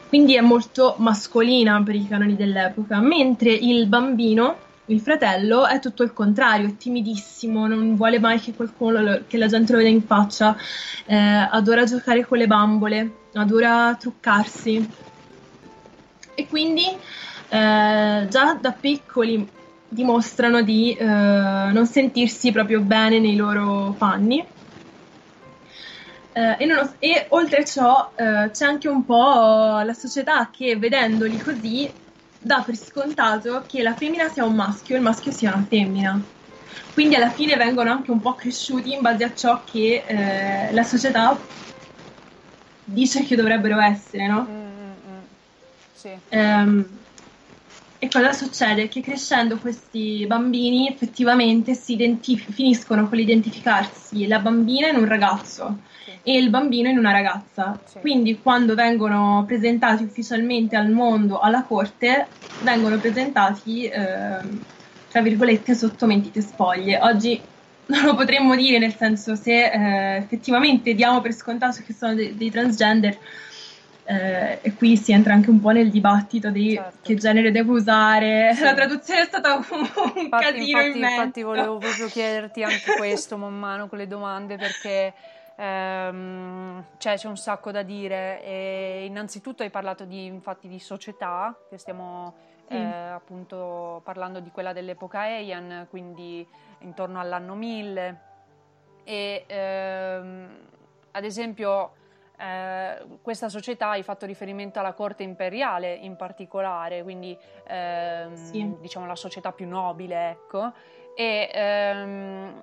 quindi 0.08 0.34
è 0.34 0.40
molto 0.40 0.96
mascolina 0.98 1.80
per 1.84 1.94
i 1.94 2.08
canoni 2.08 2.34
dell'epoca, 2.34 2.98
mentre 2.98 3.52
il 3.52 3.86
bambino, 3.86 4.56
il 4.90 5.00
fratello, 5.00 5.66
è 5.66 5.78
tutto 5.78 6.02
il 6.02 6.12
contrario, 6.12 6.68
è 6.68 6.76
timidissimo, 6.76 7.66
non 7.66 7.96
vuole 7.96 8.18
mai 8.18 8.40
che 8.40 8.52
qualcuno, 8.52 9.22
che 9.26 9.38
la 9.38 9.46
gente 9.46 9.72
lo 9.72 9.78
veda 9.78 9.90
in 9.90 10.04
faccia, 10.04 10.56
eh, 11.06 11.16
adora 11.16 11.84
giocare 11.84 12.26
con 12.26 12.38
le 12.38 12.46
bambole, 12.46 13.12
adora 13.34 13.96
truccarsi. 13.98 14.88
E 16.34 16.46
quindi 16.48 16.84
eh, 16.84 18.26
già 18.28 18.58
da 18.60 18.72
piccoli 18.72 19.48
dimostrano 19.88 20.62
di 20.62 20.92
eh, 20.92 21.04
non 21.04 21.86
sentirsi 21.86 22.52
proprio 22.52 22.80
bene 22.80 23.18
nei 23.18 23.36
loro 23.36 23.94
panni. 23.96 24.44
Eh, 26.32 26.56
e, 26.58 26.64
non, 26.64 26.92
e, 27.00 27.26
oltre 27.30 27.64
ciò 27.64 28.12
eh, 28.14 28.50
c'è 28.52 28.64
anche 28.64 28.88
un 28.88 29.04
po' 29.04 29.80
la 29.84 29.92
società 29.92 30.48
che 30.50 30.76
vedendoli 30.76 31.38
così 31.38 31.90
dà 32.42 32.62
per 32.64 32.76
scontato 32.76 33.64
che 33.66 33.82
la 33.82 33.94
femmina 33.94 34.28
sia 34.28 34.44
un 34.44 34.54
maschio 34.54 34.94
e 34.94 34.98
il 34.98 35.04
maschio 35.04 35.30
sia 35.30 35.54
una 35.54 35.66
femmina. 35.68 36.22
Quindi 36.94 37.14
alla 37.14 37.30
fine 37.30 37.56
vengono 37.56 37.90
anche 37.90 38.10
un 38.10 38.20
po' 38.20 38.34
cresciuti 38.34 38.92
in 38.92 39.00
base 39.00 39.24
a 39.24 39.34
ciò 39.34 39.62
che 39.64 40.04
eh, 40.06 40.72
la 40.72 40.82
società 40.82 41.38
dice 42.84 43.24
che 43.24 43.36
dovrebbero 43.36 43.78
essere, 43.78 44.26
no? 44.26 44.46
Mm, 44.48 44.66
mm, 44.66 44.92
mm. 45.08 45.22
Sì. 45.92 46.18
Um, 46.30 46.98
e 47.98 48.08
cosa 48.08 48.32
succede? 48.32 48.88
Che 48.88 49.02
crescendo 49.02 49.58
questi 49.58 50.24
bambini 50.26 50.88
effettivamente 50.88 51.78
identif- 51.86 52.50
finiscono 52.50 53.08
con 53.08 53.18
l'identificarsi 53.18 54.26
la 54.26 54.38
bambina 54.38 54.88
in 54.88 54.96
un 54.96 55.06
ragazzo. 55.06 55.80
E 56.22 56.36
il 56.36 56.50
bambino 56.50 56.88
in 56.88 56.98
una 56.98 57.12
ragazza. 57.12 57.78
Sì. 57.84 57.98
Quindi 58.00 58.40
quando 58.40 58.74
vengono 58.74 59.44
presentati 59.46 60.02
ufficialmente 60.02 60.76
al 60.76 60.90
mondo, 60.90 61.40
alla 61.40 61.62
corte, 61.62 62.26
vengono 62.62 62.98
presentati, 62.98 63.84
eh, 63.86 64.38
tra 65.10 65.22
virgolette, 65.22 65.74
sotto 65.74 66.06
mentite 66.06 66.40
spoglie. 66.40 66.98
Oggi 67.00 67.40
non 67.86 68.04
lo 68.04 68.14
potremmo 68.14 68.54
dire, 68.54 68.78
nel 68.78 68.94
senso 68.94 69.34
se 69.34 69.70
eh, 69.70 70.16
effettivamente 70.16 70.94
diamo 70.94 71.20
per 71.20 71.32
scontato 71.32 71.82
che 71.84 71.92
sono 71.92 72.14
de- 72.14 72.36
dei 72.36 72.50
transgender 72.50 73.18
eh, 74.10 74.58
e 74.62 74.74
qui 74.74 74.96
si 74.96 75.12
entra 75.12 75.34
anche 75.34 75.50
un 75.50 75.60
po' 75.60 75.70
nel 75.70 75.88
dibattito 75.88 76.50
di 76.50 76.74
certo. 76.74 76.98
che 77.02 77.14
genere 77.14 77.52
devo 77.52 77.74
usare. 77.74 78.52
Sì. 78.54 78.64
La 78.64 78.74
traduzione 78.74 79.20
è 79.20 79.24
stata 79.24 79.54
un, 79.54 79.64
un 79.70 80.12
infatti, 80.22 80.44
casino 80.44 80.80
infatti, 80.80 80.98
immenso. 80.98 81.20
Infatti 81.20 81.42
volevo 81.42 81.78
proprio 81.78 82.06
chiederti 82.08 82.62
anche 82.64 82.94
questo 82.96 83.36
man 83.36 83.56
mano 83.56 83.88
con 83.88 83.98
le 83.98 84.08
domande 84.08 84.56
perché 84.56 85.12
ehm, 85.60 86.84
cioè, 86.96 87.16
c'è 87.16 87.28
un 87.28 87.36
sacco 87.36 87.70
da 87.70 87.82
dire. 87.82 88.42
E 88.42 89.04
innanzitutto 89.06 89.62
hai 89.62 89.70
parlato 89.70 90.04
di, 90.04 90.24
infatti, 90.24 90.68
di 90.68 90.78
società, 90.78 91.54
che 91.68 91.78
stiamo 91.78 92.34
sì. 92.66 92.74
eh, 92.74 92.78
appunto 92.78 94.00
parlando 94.04 94.40
di 94.40 94.50
quella 94.50 94.72
dell'epoca 94.72 95.26
Heian, 95.26 95.86
quindi 95.90 96.46
intorno 96.80 97.20
all'anno 97.20 97.54
1000. 97.54 98.20
E 99.04 99.44
ehm, 99.46 100.58
ad 101.12 101.24
esempio 101.24 101.92
eh, 102.38 103.18
questa 103.20 103.48
società 103.48 103.90
hai 103.90 104.02
fatto 104.02 104.24
riferimento 104.24 104.78
alla 104.78 104.94
corte 104.94 105.22
imperiale 105.22 105.92
in 105.92 106.16
particolare, 106.16 107.02
quindi 107.02 107.36
ehm, 107.66 108.34
sì. 108.34 108.76
diciamo 108.78 109.06
la 109.06 109.16
società 109.16 109.52
più 109.52 109.68
nobile, 109.68 110.30
ecco, 110.30 110.72
e 111.14 111.50
ehm, 111.52 112.59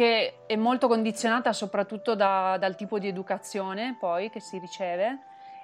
che 0.00 0.46
è 0.46 0.56
molto 0.56 0.88
condizionata 0.88 1.52
soprattutto 1.52 2.14
da, 2.14 2.56
dal 2.58 2.74
tipo 2.74 2.98
di 2.98 3.06
educazione 3.06 3.98
poi 4.00 4.30
che 4.30 4.40
si 4.40 4.56
riceve. 4.56 5.18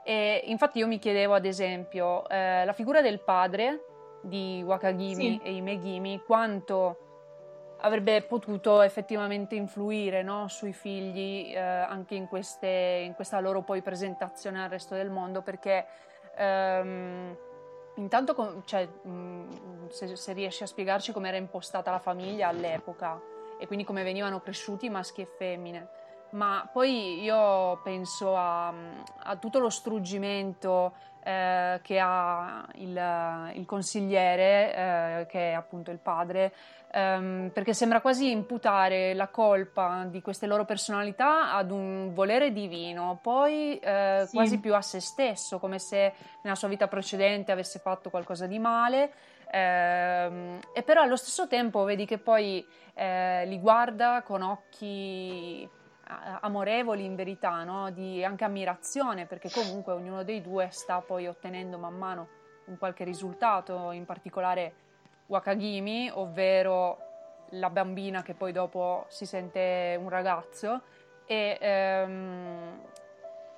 E 0.04 0.42
infatti 0.44 0.76
io 0.76 0.86
mi 0.86 0.98
chiedevo 0.98 1.32
ad 1.32 1.46
esempio 1.46 2.28
eh, 2.28 2.62
la 2.66 2.74
figura 2.74 3.00
del 3.00 3.20
padre 3.20 4.18
di 4.20 4.62
Wakagimi 4.62 5.14
sì. 5.14 5.40
e 5.42 5.54
Imegimi 5.54 6.20
quanto 6.20 7.76
avrebbe 7.78 8.20
potuto 8.24 8.82
effettivamente 8.82 9.54
influire 9.54 10.22
no, 10.22 10.48
sui 10.48 10.74
figli 10.74 11.54
eh, 11.54 11.58
anche 11.58 12.14
in, 12.14 12.26
queste, 12.26 13.04
in, 13.06 13.14
questa 13.14 13.40
loro 13.40 13.62
poi 13.62 13.80
presentazione 13.80 14.62
al 14.62 14.68
resto 14.68 14.94
del 14.94 15.08
mondo 15.08 15.40
perché 15.40 15.86
ehm, 16.36 17.36
intanto 17.96 18.62
cioè, 18.66 18.86
mh, 18.86 19.88
se, 19.88 20.14
se 20.14 20.32
riesci 20.34 20.62
a 20.62 20.66
spiegarci 20.66 21.12
come 21.12 21.28
era 21.28 21.38
impostata 21.38 21.90
la 21.90 22.00
famiglia 22.00 22.48
all'epoca 22.48 23.34
e 23.58 23.66
quindi 23.66 23.84
come 23.84 24.02
venivano 24.02 24.40
cresciuti 24.40 24.88
maschi 24.88 25.22
e 25.22 25.26
femmine 25.38 25.88
ma 26.30 26.68
poi 26.70 27.22
io 27.22 27.80
penso 27.82 28.36
a, 28.36 28.68
a 28.68 29.36
tutto 29.36 29.58
lo 29.58 29.70
struggimento 29.70 30.94
eh, 31.22 31.80
che 31.82 31.98
ha 31.98 32.66
il, 32.74 33.52
il 33.54 33.64
consigliere, 33.64 34.74
eh, 34.74 35.26
che 35.26 35.50
è 35.50 35.52
appunto 35.54 35.90
il 35.90 35.98
padre, 35.98 36.52
ehm, 36.92 37.50
perché 37.52 37.74
sembra 37.74 38.00
quasi 38.00 38.30
imputare 38.30 39.14
la 39.14 39.28
colpa 39.28 40.06
di 40.08 40.20
queste 40.20 40.46
loro 40.46 40.64
personalità 40.64 41.54
ad 41.54 41.70
un 41.70 42.12
volere 42.12 42.52
divino, 42.52 43.18
poi 43.22 43.78
eh, 43.78 44.24
sì. 44.26 44.36
quasi 44.36 44.60
più 44.60 44.74
a 44.74 44.82
se 44.82 45.00
stesso, 45.00 45.58
come 45.58 45.78
se 45.78 46.12
nella 46.42 46.56
sua 46.56 46.68
vita 46.68 46.86
precedente 46.86 47.50
avesse 47.50 47.78
fatto 47.78 48.10
qualcosa 48.10 48.46
di 48.46 48.58
male. 48.58 49.12
Ehm, 49.50 50.60
e 50.74 50.82
però 50.82 51.02
allo 51.02 51.16
stesso 51.16 51.46
tempo 51.46 51.84
vedi 51.84 52.04
che 52.04 52.18
poi 52.18 52.66
eh, 52.94 53.44
li 53.46 53.58
guarda 53.60 54.22
con 54.22 54.42
occhi 54.42 55.68
amorevoli 56.40 57.04
in 57.04 57.16
verità, 57.16 57.64
no? 57.64 57.90
di 57.90 58.24
anche 58.24 58.44
ammirazione, 58.44 59.26
perché 59.26 59.50
comunque 59.50 59.92
ognuno 59.92 60.22
dei 60.22 60.40
due 60.40 60.68
sta 60.70 61.00
poi 61.00 61.26
ottenendo 61.26 61.78
man 61.78 61.96
mano 61.96 62.28
un 62.66 62.78
qualche 62.78 63.04
risultato, 63.04 63.90
in 63.90 64.04
particolare 64.04 64.74
Wakagimi, 65.26 66.10
ovvero 66.12 66.98
la 67.50 67.70
bambina 67.70 68.22
che 68.22 68.34
poi 68.34 68.52
dopo 68.52 69.06
si 69.08 69.26
sente 69.26 69.96
un 70.00 70.08
ragazzo 70.08 70.82
e, 71.26 71.58
ehm, 71.60 72.80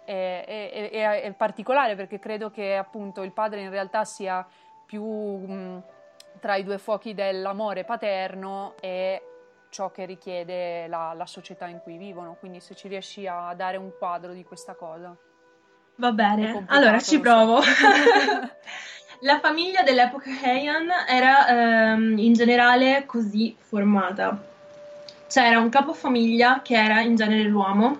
è, 0.04 0.44
è, 0.46 0.90
è, 0.90 1.22
è, 1.22 1.32
particolare 1.32 1.94
perché 1.96 2.18
credo 2.18 2.50
che 2.50 2.76
appunto 2.76 3.22
il 3.22 3.32
padre 3.32 3.60
in 3.60 3.70
realtà 3.70 4.04
sia 4.04 4.46
più 4.88 5.04
mh, 5.04 5.82
tra 6.40 6.56
i 6.56 6.64
due 6.64 6.78
fuochi 6.78 7.12
dell'amore 7.12 7.84
paterno 7.84 8.74
e 8.80 9.22
ciò 9.68 9.90
che 9.90 10.06
richiede 10.06 10.86
la, 10.88 11.12
la, 11.14 11.26
società 11.26 11.66
in 11.66 11.80
cui 11.82 11.98
vivono. 11.98 12.36
Quindi 12.40 12.60
se 12.60 12.74
ci 12.74 12.88
riesci 12.88 13.26
a 13.26 13.52
dare 13.54 13.76
un 13.76 13.92
quadro 13.98 14.32
di 14.32 14.44
questa 14.44 14.74
cosa. 14.74 15.14
Va 15.96 16.12
bene, 16.12 16.64
allora 16.68 16.98
ci 17.00 17.20
provo. 17.20 17.60
La 19.22 19.40
famiglia 19.40 19.82
dell'epoca 19.82 20.30
Heian 20.30 20.88
era 21.08 21.48
ehm, 21.48 22.16
in 22.18 22.34
generale 22.34 23.04
così 23.04 23.56
formata. 23.58 24.40
C'era 25.26 25.58
un 25.58 25.68
capofamiglia 25.68 26.62
che 26.62 26.74
era 26.74 27.00
in 27.00 27.16
genere 27.16 27.42
l'uomo, 27.42 27.98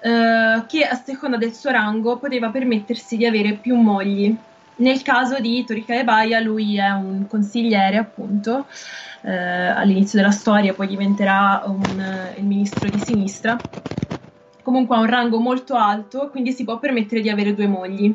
eh, 0.00 0.62
che 0.68 0.84
a 0.84 0.94
seconda 0.94 1.38
del 1.38 1.54
suo 1.54 1.70
rango 1.70 2.18
poteva 2.18 2.50
permettersi 2.50 3.16
di 3.16 3.24
avere 3.24 3.54
più 3.54 3.76
mogli. 3.76 4.36
Nel 4.80 5.02
caso 5.02 5.38
di 5.40 5.62
Torika 5.64 5.94
Ebaya 5.94 6.40
lui 6.40 6.78
è 6.78 6.90
un 6.90 7.26
consigliere 7.28 7.98
appunto, 7.98 8.66
eh, 9.22 9.30
all'inizio 9.30 10.18
della 10.18 10.30
storia 10.30 10.72
poi 10.72 10.86
diventerà 10.86 11.62
un, 11.66 12.00
eh, 12.00 12.38
il 12.38 12.46
ministro 12.46 12.88
di 12.88 12.98
sinistra, 12.98 13.58
comunque 14.62 14.96
ha 14.96 15.00
un 15.00 15.06
rango 15.06 15.38
molto 15.38 15.74
alto, 15.74 16.30
quindi 16.30 16.52
si 16.52 16.64
può 16.64 16.78
permettere 16.78 17.20
di 17.20 17.28
avere 17.28 17.54
due 17.54 17.66
mogli. 17.66 18.14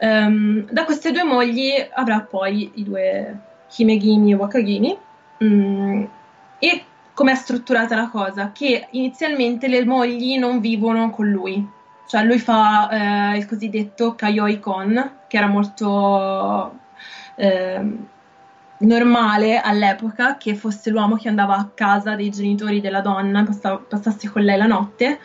Um, 0.00 0.64
da 0.70 0.84
queste 0.84 1.10
due 1.10 1.24
mogli 1.24 1.72
avrà 1.92 2.20
poi 2.20 2.70
i 2.76 2.84
due 2.84 3.38
Himegimi 3.76 4.30
e 4.30 4.34
Wakagimi. 4.34 4.96
Um, 5.40 6.08
e 6.60 6.84
com'è 7.12 7.34
strutturata 7.34 7.96
la 7.96 8.08
cosa? 8.08 8.52
Che 8.52 8.86
inizialmente 8.90 9.66
le 9.66 9.84
mogli 9.84 10.38
non 10.38 10.60
vivono 10.60 11.10
con 11.10 11.28
lui, 11.28 11.66
cioè 12.10 12.24
lui 12.24 12.40
fa 12.40 12.88
eh, 13.34 13.36
il 13.36 13.46
cosiddetto 13.46 14.16
Kayoi 14.16 14.58
Kon, 14.58 15.12
che 15.28 15.36
era 15.36 15.46
molto... 15.46 16.78
Eh, 17.36 18.08
normale 18.80 19.60
all'epoca 19.60 20.36
che 20.36 20.54
fosse 20.54 20.90
l'uomo 20.90 21.16
che 21.16 21.28
andava 21.28 21.56
a 21.56 21.68
casa 21.72 22.16
dei 22.16 22.30
genitori 22.30 22.80
della 22.80 23.00
donna, 23.00 23.44
passava, 23.44 23.76
passasse 23.76 24.28
con 24.30 24.42
lei 24.42 24.56
la 24.56 24.66
notte 24.66 25.20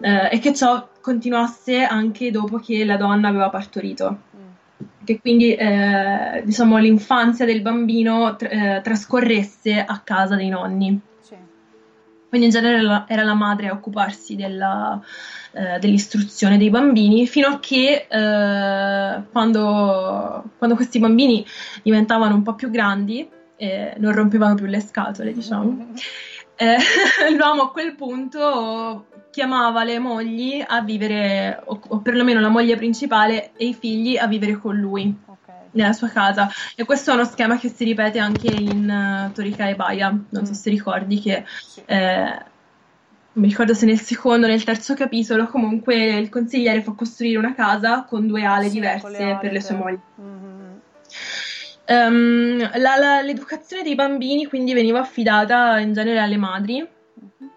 eh, 0.00 0.28
e 0.30 0.38
che 0.38 0.52
ciò 0.52 0.88
continuasse 1.00 1.84
anche 1.84 2.30
dopo 2.30 2.58
che 2.58 2.84
la 2.84 2.96
donna 2.96 3.28
aveva 3.28 3.48
partorito. 3.48 4.18
Mm. 4.36 4.84
Che 5.04 5.20
quindi 5.20 5.54
eh, 5.54 6.42
diciamo, 6.44 6.76
l'infanzia 6.76 7.46
del 7.46 7.62
bambino 7.62 8.36
tr- 8.36 8.52
eh, 8.52 8.80
trascorresse 8.82 9.82
a 9.82 10.00
casa 10.04 10.34
dei 10.36 10.48
nonni. 10.48 11.00
Quindi 12.28 12.48
in 12.48 12.52
genere 12.52 12.82
la, 12.82 13.06
era 13.08 13.24
la 13.24 13.34
madre 13.34 13.68
a 13.68 13.72
occuparsi 13.72 14.36
della, 14.36 15.00
eh, 15.52 15.78
dell'istruzione 15.78 16.58
dei 16.58 16.68
bambini, 16.68 17.26
fino 17.26 17.48
a 17.48 17.58
che 17.58 18.06
eh, 18.08 19.22
quando, 19.32 20.44
quando, 20.58 20.76
questi 20.76 20.98
bambini 20.98 21.44
diventavano 21.82 22.34
un 22.34 22.42
po' 22.42 22.54
più 22.54 22.70
grandi, 22.70 23.28
eh, 23.56 23.94
non 23.98 24.12
rompevano 24.12 24.54
più 24.54 24.66
le 24.66 24.80
scatole, 24.80 25.32
diciamo, 25.32 25.92
eh, 26.56 26.76
l'uomo 27.36 27.62
a 27.62 27.70
quel 27.70 27.94
punto 27.94 29.06
chiamava 29.30 29.84
le 29.84 29.98
mogli 29.98 30.62
a 30.66 30.82
vivere, 30.82 31.62
o, 31.64 31.80
o 31.88 32.00
perlomeno 32.00 32.40
la 32.40 32.48
moglie 32.48 32.76
principale 32.76 33.52
e 33.56 33.68
i 33.68 33.74
figli 33.74 34.16
a 34.18 34.26
vivere 34.26 34.58
con 34.58 34.76
lui 34.76 35.26
nella 35.72 35.92
sua 35.92 36.08
casa 36.08 36.48
e 36.74 36.84
questo 36.84 37.10
è 37.10 37.14
uno 37.14 37.24
schema 37.24 37.58
che 37.58 37.68
si 37.68 37.84
ripete 37.84 38.18
anche 38.18 38.48
in 38.48 39.28
uh, 39.28 39.32
Torika 39.32 39.68
e 39.68 39.74
Baia 39.74 40.10
non 40.10 40.46
so 40.46 40.52
mm. 40.52 40.54
se 40.54 40.70
ricordi 40.70 41.20
che 41.20 41.44
eh, 41.84 42.46
non 43.32 43.44
mi 43.44 43.48
ricordo 43.48 43.74
se 43.74 43.86
nel 43.86 44.00
secondo 44.00 44.46
o 44.46 44.48
nel 44.48 44.64
terzo 44.64 44.94
capitolo 44.94 45.46
comunque 45.46 45.94
il 45.94 46.28
consigliere 46.28 46.82
fa 46.82 46.92
costruire 46.92 47.38
una 47.38 47.54
casa 47.54 48.04
con 48.04 48.26
due 48.26 48.44
ale 48.44 48.68
sì, 48.68 48.72
diverse 48.72 49.10
le 49.10 49.22
ale 49.22 49.38
per 49.40 49.52
le 49.52 49.60
sue 49.60 49.74
mogli 49.74 49.98
mm-hmm. 50.20 50.70
um, 51.86 52.70
la, 52.78 52.96
la, 52.96 53.20
l'educazione 53.20 53.82
dei 53.82 53.94
bambini 53.94 54.46
quindi 54.46 54.72
veniva 54.72 55.00
affidata 55.00 55.78
in 55.78 55.92
genere 55.92 56.18
alle 56.18 56.36
madri 56.36 56.80
mm-hmm. 56.80 57.50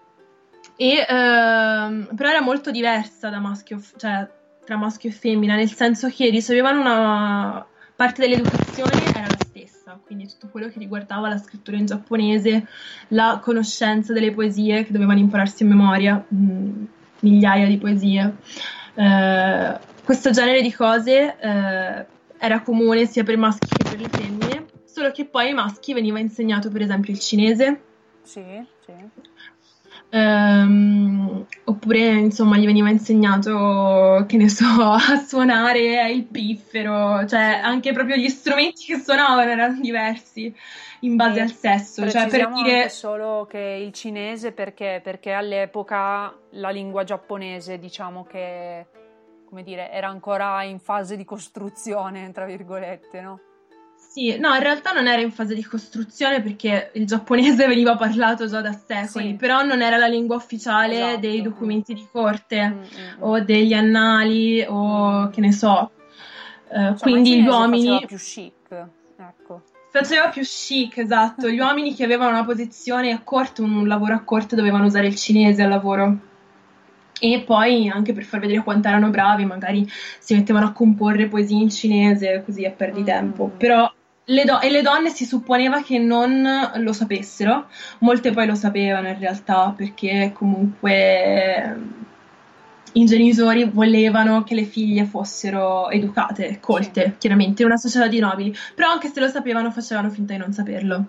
e, 0.76 0.99
uh, 1.01 2.16
però 2.16 2.30
era 2.30 2.41
molto 2.41 2.72
diversa 2.72 3.30
da 3.30 3.39
maschio, 3.39 3.82
cioè 3.97 4.28
tra 4.64 4.78
maschio 4.78 5.09
e 5.09 5.14
femmina, 5.14 5.55
nel 5.55 5.72
senso 5.72 6.07
che 6.09 6.30
ricevevano 6.30 6.82
una 6.82 7.66
parte 8.01 8.21
dell'educazione 8.23 9.05
era 9.13 9.27
la 9.27 9.37
stessa, 9.37 9.99
quindi 10.03 10.25
tutto 10.25 10.47
quello 10.47 10.69
che 10.69 10.79
riguardava 10.79 11.29
la 11.29 11.37
scrittura 11.37 11.77
in 11.77 11.85
giapponese, 11.85 12.65
la 13.09 13.39
conoscenza 13.39 14.11
delle 14.11 14.31
poesie 14.31 14.83
che 14.83 14.91
dovevano 14.91 15.19
impararsi 15.19 15.61
a 15.61 15.67
memoria, 15.67 16.25
mh, 16.27 16.35
mm, 16.35 16.83
migliaia 17.19 17.67
di 17.67 17.77
poesie. 17.77 18.37
Eh, 18.95 19.77
questo 20.03 20.31
genere 20.31 20.63
di 20.63 20.73
cose 20.73 21.37
eh, 21.39 22.05
era 22.39 22.61
comune 22.63 23.05
sia 23.05 23.23
per 23.23 23.35
i 23.35 23.37
maschi 23.37 23.69
che 23.77 23.87
per 23.87 23.99
le 23.99 24.09
femmine, 24.09 24.65
solo 24.85 25.11
che 25.11 25.25
poi 25.25 25.49
ai 25.49 25.53
maschi 25.53 25.93
veniva 25.93 26.17
insegnato 26.17 26.71
per 26.71 26.81
esempio 26.81 27.13
il 27.13 27.19
cinese. 27.19 27.81
Sì, 28.23 28.41
sì 28.83 29.20
Um, 30.14 31.45
oppure 31.64 31.99
insomma 31.99 32.57
gli 32.57 32.66
veniva 32.66 32.89
insegnato 32.89 34.26
che 34.28 34.36
ne 34.36 34.49
so 34.49 34.66
a 34.84 35.24
suonare 35.26 36.12
il 36.12 36.26
piffero 36.26 37.26
cioè 37.26 37.62
anche 37.64 37.93
proprio 37.93 38.18
gli 38.18 38.28
strumenti 38.28 38.88
che 38.88 38.99
suonavano 38.99 39.49
erano 39.49 39.80
diversi 39.80 40.53
in 41.01 41.16
base 41.16 41.39
e 41.39 41.41
al 41.43 41.53
sesso 41.53 42.09
cioè 42.09 42.28
per 42.28 42.51
dire 42.51 42.89
solo 42.89 43.47
che 43.49 43.57
il 43.57 43.93
cinese 43.93 44.51
perché 44.51 44.99
perché 45.01 45.32
all'epoca 45.32 46.36
la 46.51 46.70
lingua 46.72 47.05
giapponese 47.05 47.80
diciamo 47.80 48.26
che 48.26 48.86
come 49.47 49.64
dire 49.64 49.91
era 49.91 50.09
ancora 50.09 50.62
in 50.64 50.80
fase 50.80 51.16
di 51.16 51.24
costruzione 51.24 52.32
tra 52.34 52.43
virgolette 52.43 53.22
no 53.22 53.39
sì, 54.14 54.38
no, 54.38 54.53
in 54.53 54.62
realtà 54.62 54.91
non 54.91 55.07
era 55.07 55.22
in 55.22 55.32
fase 55.32 55.55
di 55.55 55.64
costruzione 55.64 56.41
perché 56.41 56.91
il 56.95 57.05
giapponese 57.05 57.66
veniva 57.68 57.95
parlato 57.95 58.45
già 58.45 58.59
da 58.59 58.74
secoli, 58.74 59.30
sì. 59.30 59.34
però 59.36 59.64
non 59.64 59.82
era 59.82 59.95
la 59.95 60.07
lingua 60.07 60.36
ufficiale 60.36 60.97
esatto. 60.97 61.20
dei 61.22 61.41
documenti 61.41 61.93
di 61.93 62.05
corte 62.12 62.68
mm, 62.68 62.74
mm, 62.74 62.82
mm. 62.82 63.22
o 63.22 63.39
degli 63.39 63.72
annali 63.72 64.66
o 64.68 65.30
che 65.30 65.39
ne 65.39 65.53
so. 65.53 65.91
Uh, 66.68 66.93
quindi 66.99 67.41
gli 67.41 67.47
uomini... 67.47 67.86
Faceva 67.86 68.05
più 68.05 68.18
chic, 68.18 68.86
ecco. 69.18 69.62
Faceva 69.91 70.28
più 70.28 70.41
chic, 70.41 70.97
esatto. 70.97 71.49
Gli 71.49 71.59
uomini 71.59 71.95
che 71.95 72.03
avevano 72.03 72.32
una 72.32 72.43
posizione 72.43 73.14
a 73.14 73.22
corte, 73.24 73.62
un 73.62 73.88
lavoro 73.88 74.16
a 74.16 74.24
corte, 74.24 74.57
dovevano 74.57 74.88
usare 74.88 75.07
il 75.07 75.16
cinese 75.16 75.64
al 75.64 75.70
lavoro 75.70 76.18
e 77.18 77.43
poi 77.45 77.88
anche 77.88 78.12
per 78.12 78.24
far 78.24 78.41
vedere 78.41 78.62
quanto 78.62 78.89
erano 78.89 79.09
bravi, 79.09 79.45
magari 79.45 79.88
si 80.20 80.34
mettevano 80.34 80.66
a 80.66 80.72
comporre 80.74 81.28
poesie 81.28 81.62
in 81.62 81.70
cinese 81.70 82.43
così 82.43 82.66
a 82.66 82.72
perditempo. 82.72 83.51
Mm. 83.53 83.57
Però 83.57 83.93
le 84.26 84.43
do- 84.43 84.61
e 84.61 84.69
le 84.69 84.82
donne 84.82 85.09
si 85.09 85.26
supponeva 85.26 85.82
che 85.82 85.97
non 85.97 86.72
lo 86.76 86.93
sapessero, 86.93 87.67
molte 87.99 88.32
poi 88.32 88.45
lo 88.45 88.55
sapevano 88.55 89.07
in 89.07 89.17
realtà 89.17 89.74
perché 89.76 90.32
comunque 90.34 91.99
i 92.93 93.05
genitori 93.05 93.63
volevano 93.65 94.43
che 94.43 94.55
le 94.55 94.65
figlie 94.65 95.05
fossero 95.05 95.89
educate, 95.89 96.59
colte, 96.59 97.03
sì. 97.05 97.15
chiaramente, 97.17 97.61
in 97.61 97.69
una 97.69 97.78
società 97.78 98.07
di 98.07 98.19
nobili, 98.19 98.55
però 98.76 98.91
anche 98.91 99.09
se 99.09 99.19
lo 99.19 99.28
sapevano 99.28 99.72
facevano 99.72 100.09
finta 100.09 100.34
di 100.34 100.39
non 100.39 100.51
saperlo. 100.51 101.05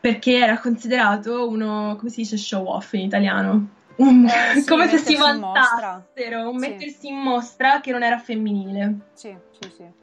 Perché 0.00 0.36
era 0.36 0.58
considerato 0.58 1.48
uno, 1.48 1.96
come 1.96 2.10
si 2.10 2.22
dice, 2.22 2.36
show 2.36 2.66
off 2.66 2.92
in 2.92 3.00
italiano. 3.00 3.68
Un, 3.96 4.26
eh, 4.26 4.54
sì, 4.62 4.68
come 4.68 4.88
se 4.88 4.98
si 4.98 5.16
vantassero, 5.16 6.50
un 6.50 6.58
sì. 6.58 6.68
mettersi 6.68 7.08
in 7.08 7.16
mostra 7.16 7.80
che 7.80 7.90
non 7.90 8.02
era 8.02 8.18
femminile. 8.18 8.98
Sì, 9.14 9.36
sì, 9.60 9.70
sì. 9.74 9.97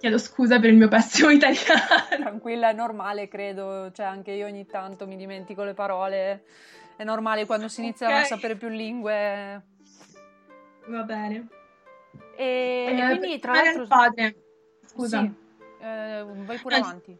Chiedo 0.00 0.16
scusa 0.16 0.58
per 0.58 0.70
il 0.70 0.76
mio 0.76 0.88
pessimo 0.88 1.28
italiano. 1.30 2.08
Tranquilla, 2.08 2.70
è 2.70 2.72
normale, 2.72 3.28
credo. 3.28 3.90
Cioè, 3.92 4.06
anche 4.06 4.30
io 4.32 4.46
ogni 4.46 4.64
tanto 4.64 5.06
mi 5.06 5.14
dimentico 5.14 5.62
le 5.62 5.74
parole. 5.74 6.44
È 6.96 7.04
normale 7.04 7.44
quando 7.44 7.68
si 7.68 7.82
iniziano 7.82 8.14
okay. 8.14 8.24
a 8.24 8.28
sapere 8.28 8.56
più 8.56 8.68
lingue. 8.68 9.62
Va 10.86 11.02
bene. 11.02 11.48
E, 12.34 12.96
eh, 12.98 13.18
quindi, 13.18 13.38
tra 13.38 13.52
l'altro... 13.52 13.86
padre. 13.86 14.36
Scusa. 14.86 15.20
Sì. 15.20 15.34
Eh, 15.82 16.24
vai 16.24 16.58
pure 16.58 16.78
no, 16.78 16.84
avanti. 16.84 17.18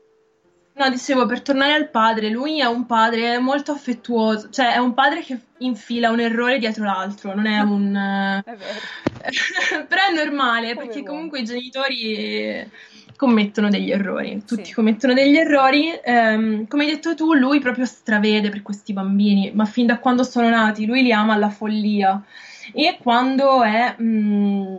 No, 0.80 0.88
dicevo, 0.88 1.26
per 1.26 1.42
tornare 1.42 1.74
al 1.74 1.90
padre, 1.90 2.30
lui 2.30 2.58
è 2.58 2.64
un 2.64 2.86
padre 2.86 3.38
molto 3.38 3.70
affettuoso, 3.70 4.48
cioè 4.48 4.72
è 4.72 4.78
un 4.78 4.94
padre 4.94 5.20
che 5.20 5.38
infila 5.58 6.08
un 6.08 6.20
errore 6.20 6.58
dietro 6.58 6.84
l'altro, 6.84 7.34
non 7.34 7.44
è 7.44 7.60
un... 7.60 7.94
è 8.42 8.56
vero. 8.56 9.84
Però 9.86 10.00
è 10.08 10.14
normale, 10.14 10.72
Come 10.72 10.86
perché 10.86 11.02
comunque 11.04 11.40
i 11.40 11.44
genitori 11.44 12.66
commettono 13.14 13.68
degli 13.68 13.90
errori, 13.90 14.42
tutti 14.46 14.64
sì. 14.64 14.72
commettono 14.72 15.12
degli 15.12 15.36
errori. 15.36 15.92
Um, 16.02 16.66
come 16.66 16.84
hai 16.84 16.90
detto 16.92 17.14
tu, 17.14 17.34
lui 17.34 17.60
proprio 17.60 17.84
stravede 17.84 18.48
per 18.48 18.62
questi 18.62 18.94
bambini, 18.94 19.52
ma 19.52 19.66
fin 19.66 19.84
da 19.84 19.98
quando 19.98 20.22
sono 20.22 20.48
nati, 20.48 20.86
lui 20.86 21.02
li 21.02 21.12
ama 21.12 21.34
alla 21.34 21.50
follia. 21.50 22.24
E 22.72 22.96
quando 23.02 23.62
è, 23.62 23.96
mh, 23.98 24.02
mm, 24.02 24.76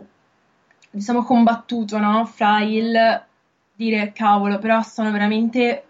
diciamo, 0.90 1.22
combattuto 1.22 1.98
no? 2.00 2.24
fra 2.24 2.60
il 2.60 3.22
dire 3.76 4.12
cavolo, 4.12 4.58
però 4.58 4.82
sono 4.82 5.12
veramente 5.12 5.84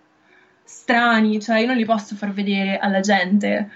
strani, 0.73 1.41
cioè 1.41 1.59
io 1.59 1.67
non 1.67 1.77
li 1.77 1.85
posso 1.85 2.17
far 2.17 2.33
vedere 2.33 2.79
alla 2.79 3.01
gente. 3.01 3.71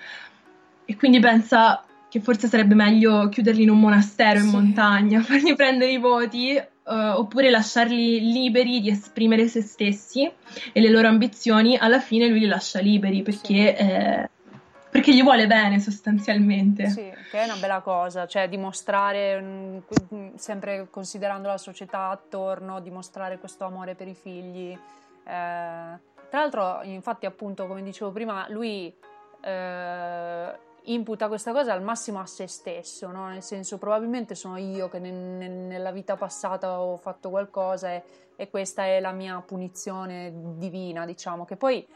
E 0.84 0.96
quindi 0.96 1.20
pensa 1.20 1.84
che 2.08 2.20
forse 2.20 2.48
sarebbe 2.48 2.74
meglio 2.74 3.28
chiuderli 3.28 3.62
in 3.62 3.70
un 3.70 3.80
monastero 3.80 4.38
in 4.38 4.46
montagna, 4.46 5.20
fargli 5.22 5.54
prendere 5.54 5.90
i 5.92 5.98
voti, 5.98 6.56
uh, 6.56 6.92
oppure 6.92 7.50
lasciarli 7.50 8.32
liberi 8.32 8.80
di 8.80 8.88
esprimere 8.88 9.46
se 9.48 9.60
stessi 9.60 10.30
e 10.72 10.80
le 10.80 10.88
loro 10.88 11.08
ambizioni. 11.08 11.76
Alla 11.76 12.00
fine 12.00 12.28
lui 12.28 12.40
li 12.40 12.46
lascia 12.46 12.80
liberi 12.80 13.22
perché. 13.22 13.76
Sì. 13.76 13.82
Eh, 13.82 14.28
perché 14.88 15.14
gli 15.14 15.22
vuole 15.22 15.46
bene 15.46 15.78
sostanzialmente. 15.78 16.88
Sì, 16.88 17.12
che 17.30 17.38
è 17.42 17.44
una 17.44 17.56
bella 17.56 17.80
cosa, 17.80 18.26
cioè 18.26 18.48
dimostrare, 18.48 19.38
mm, 19.42 19.78
sempre 20.36 20.86
considerando 20.88 21.48
la 21.48 21.58
società 21.58 22.08
attorno, 22.08 22.80
dimostrare 22.80 23.36
questo 23.36 23.66
amore 23.66 23.94
per 23.94 24.08
i 24.08 24.14
figli. 24.14 24.78
Eh, 25.26 26.14
tra 26.28 26.40
l'altro, 26.40 26.82
infatti, 26.82 27.26
appunto, 27.26 27.66
come 27.66 27.82
dicevo 27.82 28.10
prima, 28.10 28.46
lui 28.48 28.94
eh, 29.40 30.58
imputa 30.84 31.28
questa 31.28 31.52
cosa 31.52 31.72
al 31.72 31.82
massimo 31.82 32.20
a 32.20 32.26
se 32.26 32.46
stesso, 32.46 33.10
no? 33.10 33.28
nel 33.28 33.42
senso 33.42 33.78
probabilmente 33.78 34.34
sono 34.34 34.56
io 34.56 34.88
che 34.88 34.98
ne, 34.98 35.10
ne, 35.10 35.48
nella 35.48 35.90
vita 35.90 36.16
passata 36.16 36.80
ho 36.80 36.96
fatto 36.96 37.30
qualcosa 37.30 37.92
e, 37.92 38.02
e, 38.36 38.50
questa 38.50 38.84
è 38.84 39.00
la 39.00 39.12
mia 39.12 39.42
punizione 39.44 40.32
divina, 40.56 41.04
diciamo, 41.04 41.44
che 41.44 41.56
poi 41.56 41.86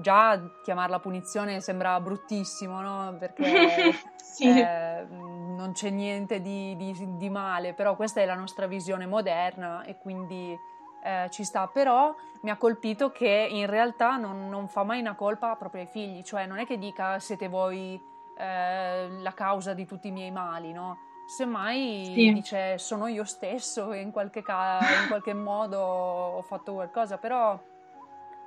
già 0.00 0.40
chiamarla 0.62 0.98
punizione 0.98 1.60
sembra 1.60 2.00
bruttissimo, 2.00 2.80
no? 2.80 3.16
perché 3.18 3.92
sì. 4.16 4.48
eh, 4.48 5.06
non 5.08 5.70
c'è 5.72 5.90
niente 5.90 6.40
di, 6.40 6.74
di, 6.76 7.16
di 7.16 7.30
male, 7.30 7.74
però 7.74 7.94
questa 7.94 8.20
è 8.20 8.24
la 8.24 8.34
nostra 8.34 8.66
visione 8.66 9.06
moderna 9.06 9.84
e 9.84 9.96
quindi 9.98 10.56
eh, 11.04 11.28
ci 11.30 11.44
sta, 11.44 11.66
però 11.66 12.14
mi 12.40 12.50
ha 12.50 12.56
colpito 12.56 13.10
che 13.10 13.46
in 13.50 13.66
realtà 13.66 14.16
non, 14.16 14.48
non, 14.48 14.68
fa 14.68 14.84
mai 14.84 15.00
una 15.00 15.14
colpa 15.14 15.54
proprio 15.54 15.82
ai 15.82 15.86
figli, 15.86 16.22
cioè 16.22 16.46
non 16.46 16.58
è 16.58 16.66
che 16.66 16.78
dica 16.78 17.18
siete 17.18 17.46
voi 17.46 18.02
eh, 18.38 19.08
la 19.20 19.32
causa 19.34 19.74
di 19.74 19.84
tutti 19.84 20.08
i 20.08 20.10
miei 20.10 20.30
mali, 20.30 20.72
no? 20.72 20.98
Semmai 21.26 22.12
sì. 22.14 22.32
dice 22.32 22.78
sono 22.78 23.06
io 23.06 23.24
stesso 23.24 23.92
e 23.92 24.00
in 24.00 24.10
qualche, 24.12 24.42
ca- 24.42 24.80
in 25.02 25.08
qualche 25.08 25.34
modo 25.34 25.78
ho 25.78 26.42
fatto 26.42 26.72
qualcosa, 26.72 27.18
però 27.18 27.58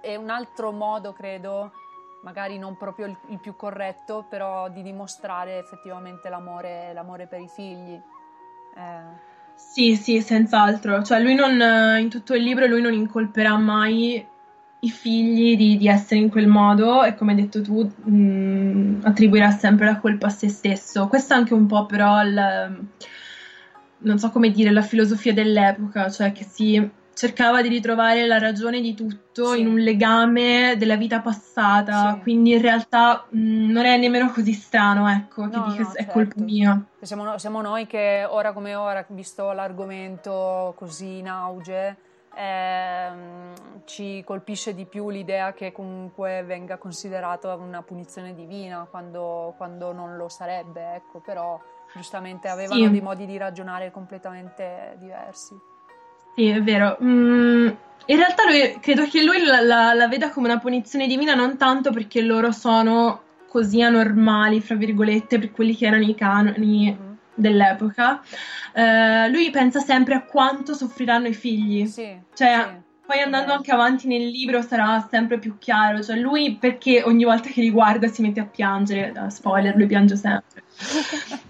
è 0.02 0.16
un 0.16 0.30
altro 0.30 0.72
modo, 0.72 1.14
credo, 1.14 1.72
magari 2.24 2.58
non 2.58 2.76
proprio 2.76 3.06
il, 3.06 3.18
il 3.28 3.40
più 3.40 3.56
corretto, 3.56 4.26
però 4.28 4.68
di 4.70 4.82
dimostrare 4.82 5.60
effettivamente 5.60 6.28
l'amore, 6.30 6.92
l'amore 6.94 7.28
per 7.28 7.40
i 7.40 7.48
figli. 7.48 8.00
Eh. 8.76 9.27
Sì, 9.58 9.96
sì, 9.96 10.22
senz'altro. 10.22 11.04
Cioè, 11.04 11.20
lui 11.20 11.34
non, 11.34 11.60
in 12.00 12.10
tutto 12.10 12.36
il 12.36 12.44
libro, 12.44 12.68
lui 12.68 12.82
non 12.82 12.94
incolperà 12.94 13.58
mai 13.58 14.24
i 14.80 14.90
figli 14.92 15.58
di, 15.58 15.78
di 15.78 15.88
essere 15.88 16.20
in 16.20 16.30
quel 16.30 16.48
modo 16.48 17.04
e, 17.04 17.16
come 17.16 17.32
hai 17.32 17.42
detto 17.42 17.62
tu, 17.62 17.92
mh, 18.04 18.12
mm, 18.12 19.00
attribuirà 19.04 19.50
sempre 19.50 19.88
la 19.88 19.98
colpa 19.98 20.28
a 20.28 20.30
se 20.30 20.48
stesso. 20.50 21.08
Questo 21.08 21.34
è 21.34 21.38
anche 21.38 21.56
un 21.56 21.66
po' 21.66 21.88
però 21.88 22.22
il, 22.24 22.88
non 24.00 24.20
so 24.20 24.30
come 24.30 24.52
dire, 24.52 24.70
la 24.72 24.84
filosofia 24.84 25.34
dell'epoca, 25.34 26.10
cioè 26.12 26.32
che 26.32 26.44
si 26.44 26.90
cercava 27.18 27.64
di 27.64 27.68
ritrovare 27.68 28.28
la 28.28 28.38
ragione 28.38 28.80
di 28.80 28.94
tutto 28.94 29.54
sì. 29.54 29.62
in 29.62 29.68
un 29.68 29.80
legame 29.80 30.76
della 30.78 30.96
vita 30.96 31.20
passata, 31.20 32.14
sì. 32.14 32.20
quindi 32.20 32.52
in 32.52 32.62
realtà 32.62 33.26
mh, 33.28 33.72
non 33.72 33.86
è 33.86 33.98
nemmeno 33.98 34.30
così 34.32 34.54
strano, 34.54 35.10
ecco, 35.10 35.50
che 35.50 35.58
no, 35.58 35.66
dica 35.72 35.82
no, 35.82 35.90
è 35.94 35.96
certo. 35.96 36.12
colpa 36.12 36.42
mia. 36.42 36.80
Siamo, 37.02 37.36
siamo, 37.40 37.62
noi 37.62 37.88
che 37.88 38.24
ora 38.30 38.54
come 38.54 38.76
ora, 38.76 39.04
visto 39.10 39.52
l'argomento 39.52 40.76
così 40.78 41.18
in 41.18 41.28
auge, 41.28 41.98
ehm, 42.36 43.54
ci 43.86 44.24
colpisce 44.24 44.76
di 44.76 44.86
più 44.86 45.10
l'idea 45.10 45.54
che 45.54 45.72
comunque 45.72 46.44
venga 46.44 46.78
considerata 46.78 47.56
una 47.56 47.82
punizione 47.82 48.36
divina 48.36 48.86
quando, 48.88 49.56
quando 49.58 49.92
non 49.92 50.18
lo 50.18 50.30
sarebbe, 50.30 50.94
ecco, 50.94 51.20
però 51.20 51.60
giustamente 51.96 52.48
avevano 52.48 52.84
sì. 52.84 52.92
dei 52.92 53.02
modi 53.02 53.26
di 53.26 53.38
ragionare 53.38 53.90
completamente 53.90 54.98
diversi. 55.00 55.76
Sì, 56.38 56.50
è 56.50 56.62
vero. 56.62 57.00
Mm, 57.02 57.68
in 58.06 58.16
realtà 58.16 58.44
lui, 58.48 58.78
credo 58.80 59.08
che 59.08 59.24
lui 59.24 59.44
la, 59.44 59.60
la, 59.60 59.94
la, 59.94 60.08
veda 60.08 60.30
come 60.30 60.48
una 60.48 60.60
punizione 60.60 61.08
divina 61.08 61.34
non 61.34 61.58
tanto 61.58 61.92
perché 61.92 62.22
loro 62.22 62.52
sono 62.52 63.24
così 63.48 63.82
anormali, 63.82 64.62
fra 64.62 64.76
virgolette, 64.76 65.40
per 65.40 65.52
quelli 65.52 65.76
che 65.76 65.88
erano 65.88 66.04
i 66.04 66.14
canoni 66.14 66.96
mm. 66.96 67.14
dell'epoca. 67.34 68.22
Uh, 68.72 69.32
lui 69.32 69.50
pensa 69.50 69.80
sempre 69.80 70.14
a 70.14 70.22
quanto 70.26 70.76
soffriranno 70.76 71.28
i 71.28 71.34
figli. 71.34 71.88
Sì, 71.88 72.16
cioè, 72.36 72.66
sì. 72.70 72.86
Poi 73.08 73.20
andando 73.20 73.54
anche 73.54 73.72
avanti 73.72 74.06
nel 74.06 74.28
libro 74.28 74.62
sarà 74.62 75.08
sempre 75.10 75.40
più 75.40 75.58
chiaro, 75.58 76.04
cioè 76.04 76.18
lui 76.18 76.56
perché 76.60 77.02
ogni 77.04 77.24
volta 77.24 77.50
che 77.50 77.62
li 77.62 77.72
guarda 77.72 78.08
si 78.10 78.22
mette 78.22 78.42
a 78.42 78.46
piangere, 78.46 79.12
spoiler, 79.30 79.76
lui 79.76 79.88
piange 79.88 80.16
sempre. 80.16 80.62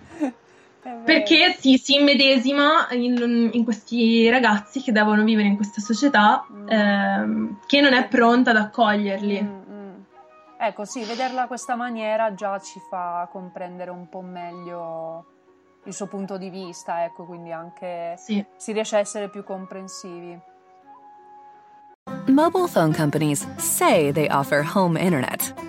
Perché 1.03 1.55
si, 1.57 1.77
si 1.77 1.95
immedesima 1.95 2.87
in, 2.91 3.49
in, 3.51 3.63
questi 3.63 4.29
ragazzi 4.29 4.81
che 4.81 4.91
devono 4.91 5.23
vivere 5.23 5.47
in 5.47 5.55
questa 5.55 5.81
società 5.81 6.45
mm. 6.51 6.69
ehm, 6.69 7.59
che 7.65 7.81
non 7.81 7.93
è 7.93 8.07
pronta 8.07 8.51
ad 8.51 8.57
accoglierli. 8.57 9.41
Mm, 9.41 9.73
mm. 9.73 9.93
Ecco, 10.59 10.85
sì, 10.85 11.03
vederla 11.03 11.47
questa 11.47 11.75
maniera 11.75 12.33
già 12.33 12.59
ci 12.59 12.79
fa 12.89 13.27
comprendere 13.31 13.91
un 13.91 14.07
po' 14.09 14.21
meglio 14.21 15.25
il 15.83 15.93
suo 15.93 16.07
punto 16.07 16.37
di 16.37 16.49
vista, 16.49 17.03
ecco, 17.03 17.25
quindi 17.25 17.51
anche 17.51 18.15
sì. 18.17 18.43
si 18.55 18.71
riesce 18.71 18.97
a 18.97 18.99
essere 18.99 19.29
più 19.29 19.43
comprensivi. 19.43 20.39
Mobile 22.27 22.67
phone 22.67 22.93
companies 22.93 23.47
say 23.57 24.11
they 24.11 24.27
offer 24.29 24.63
home 24.63 24.99
internet. 24.99 25.66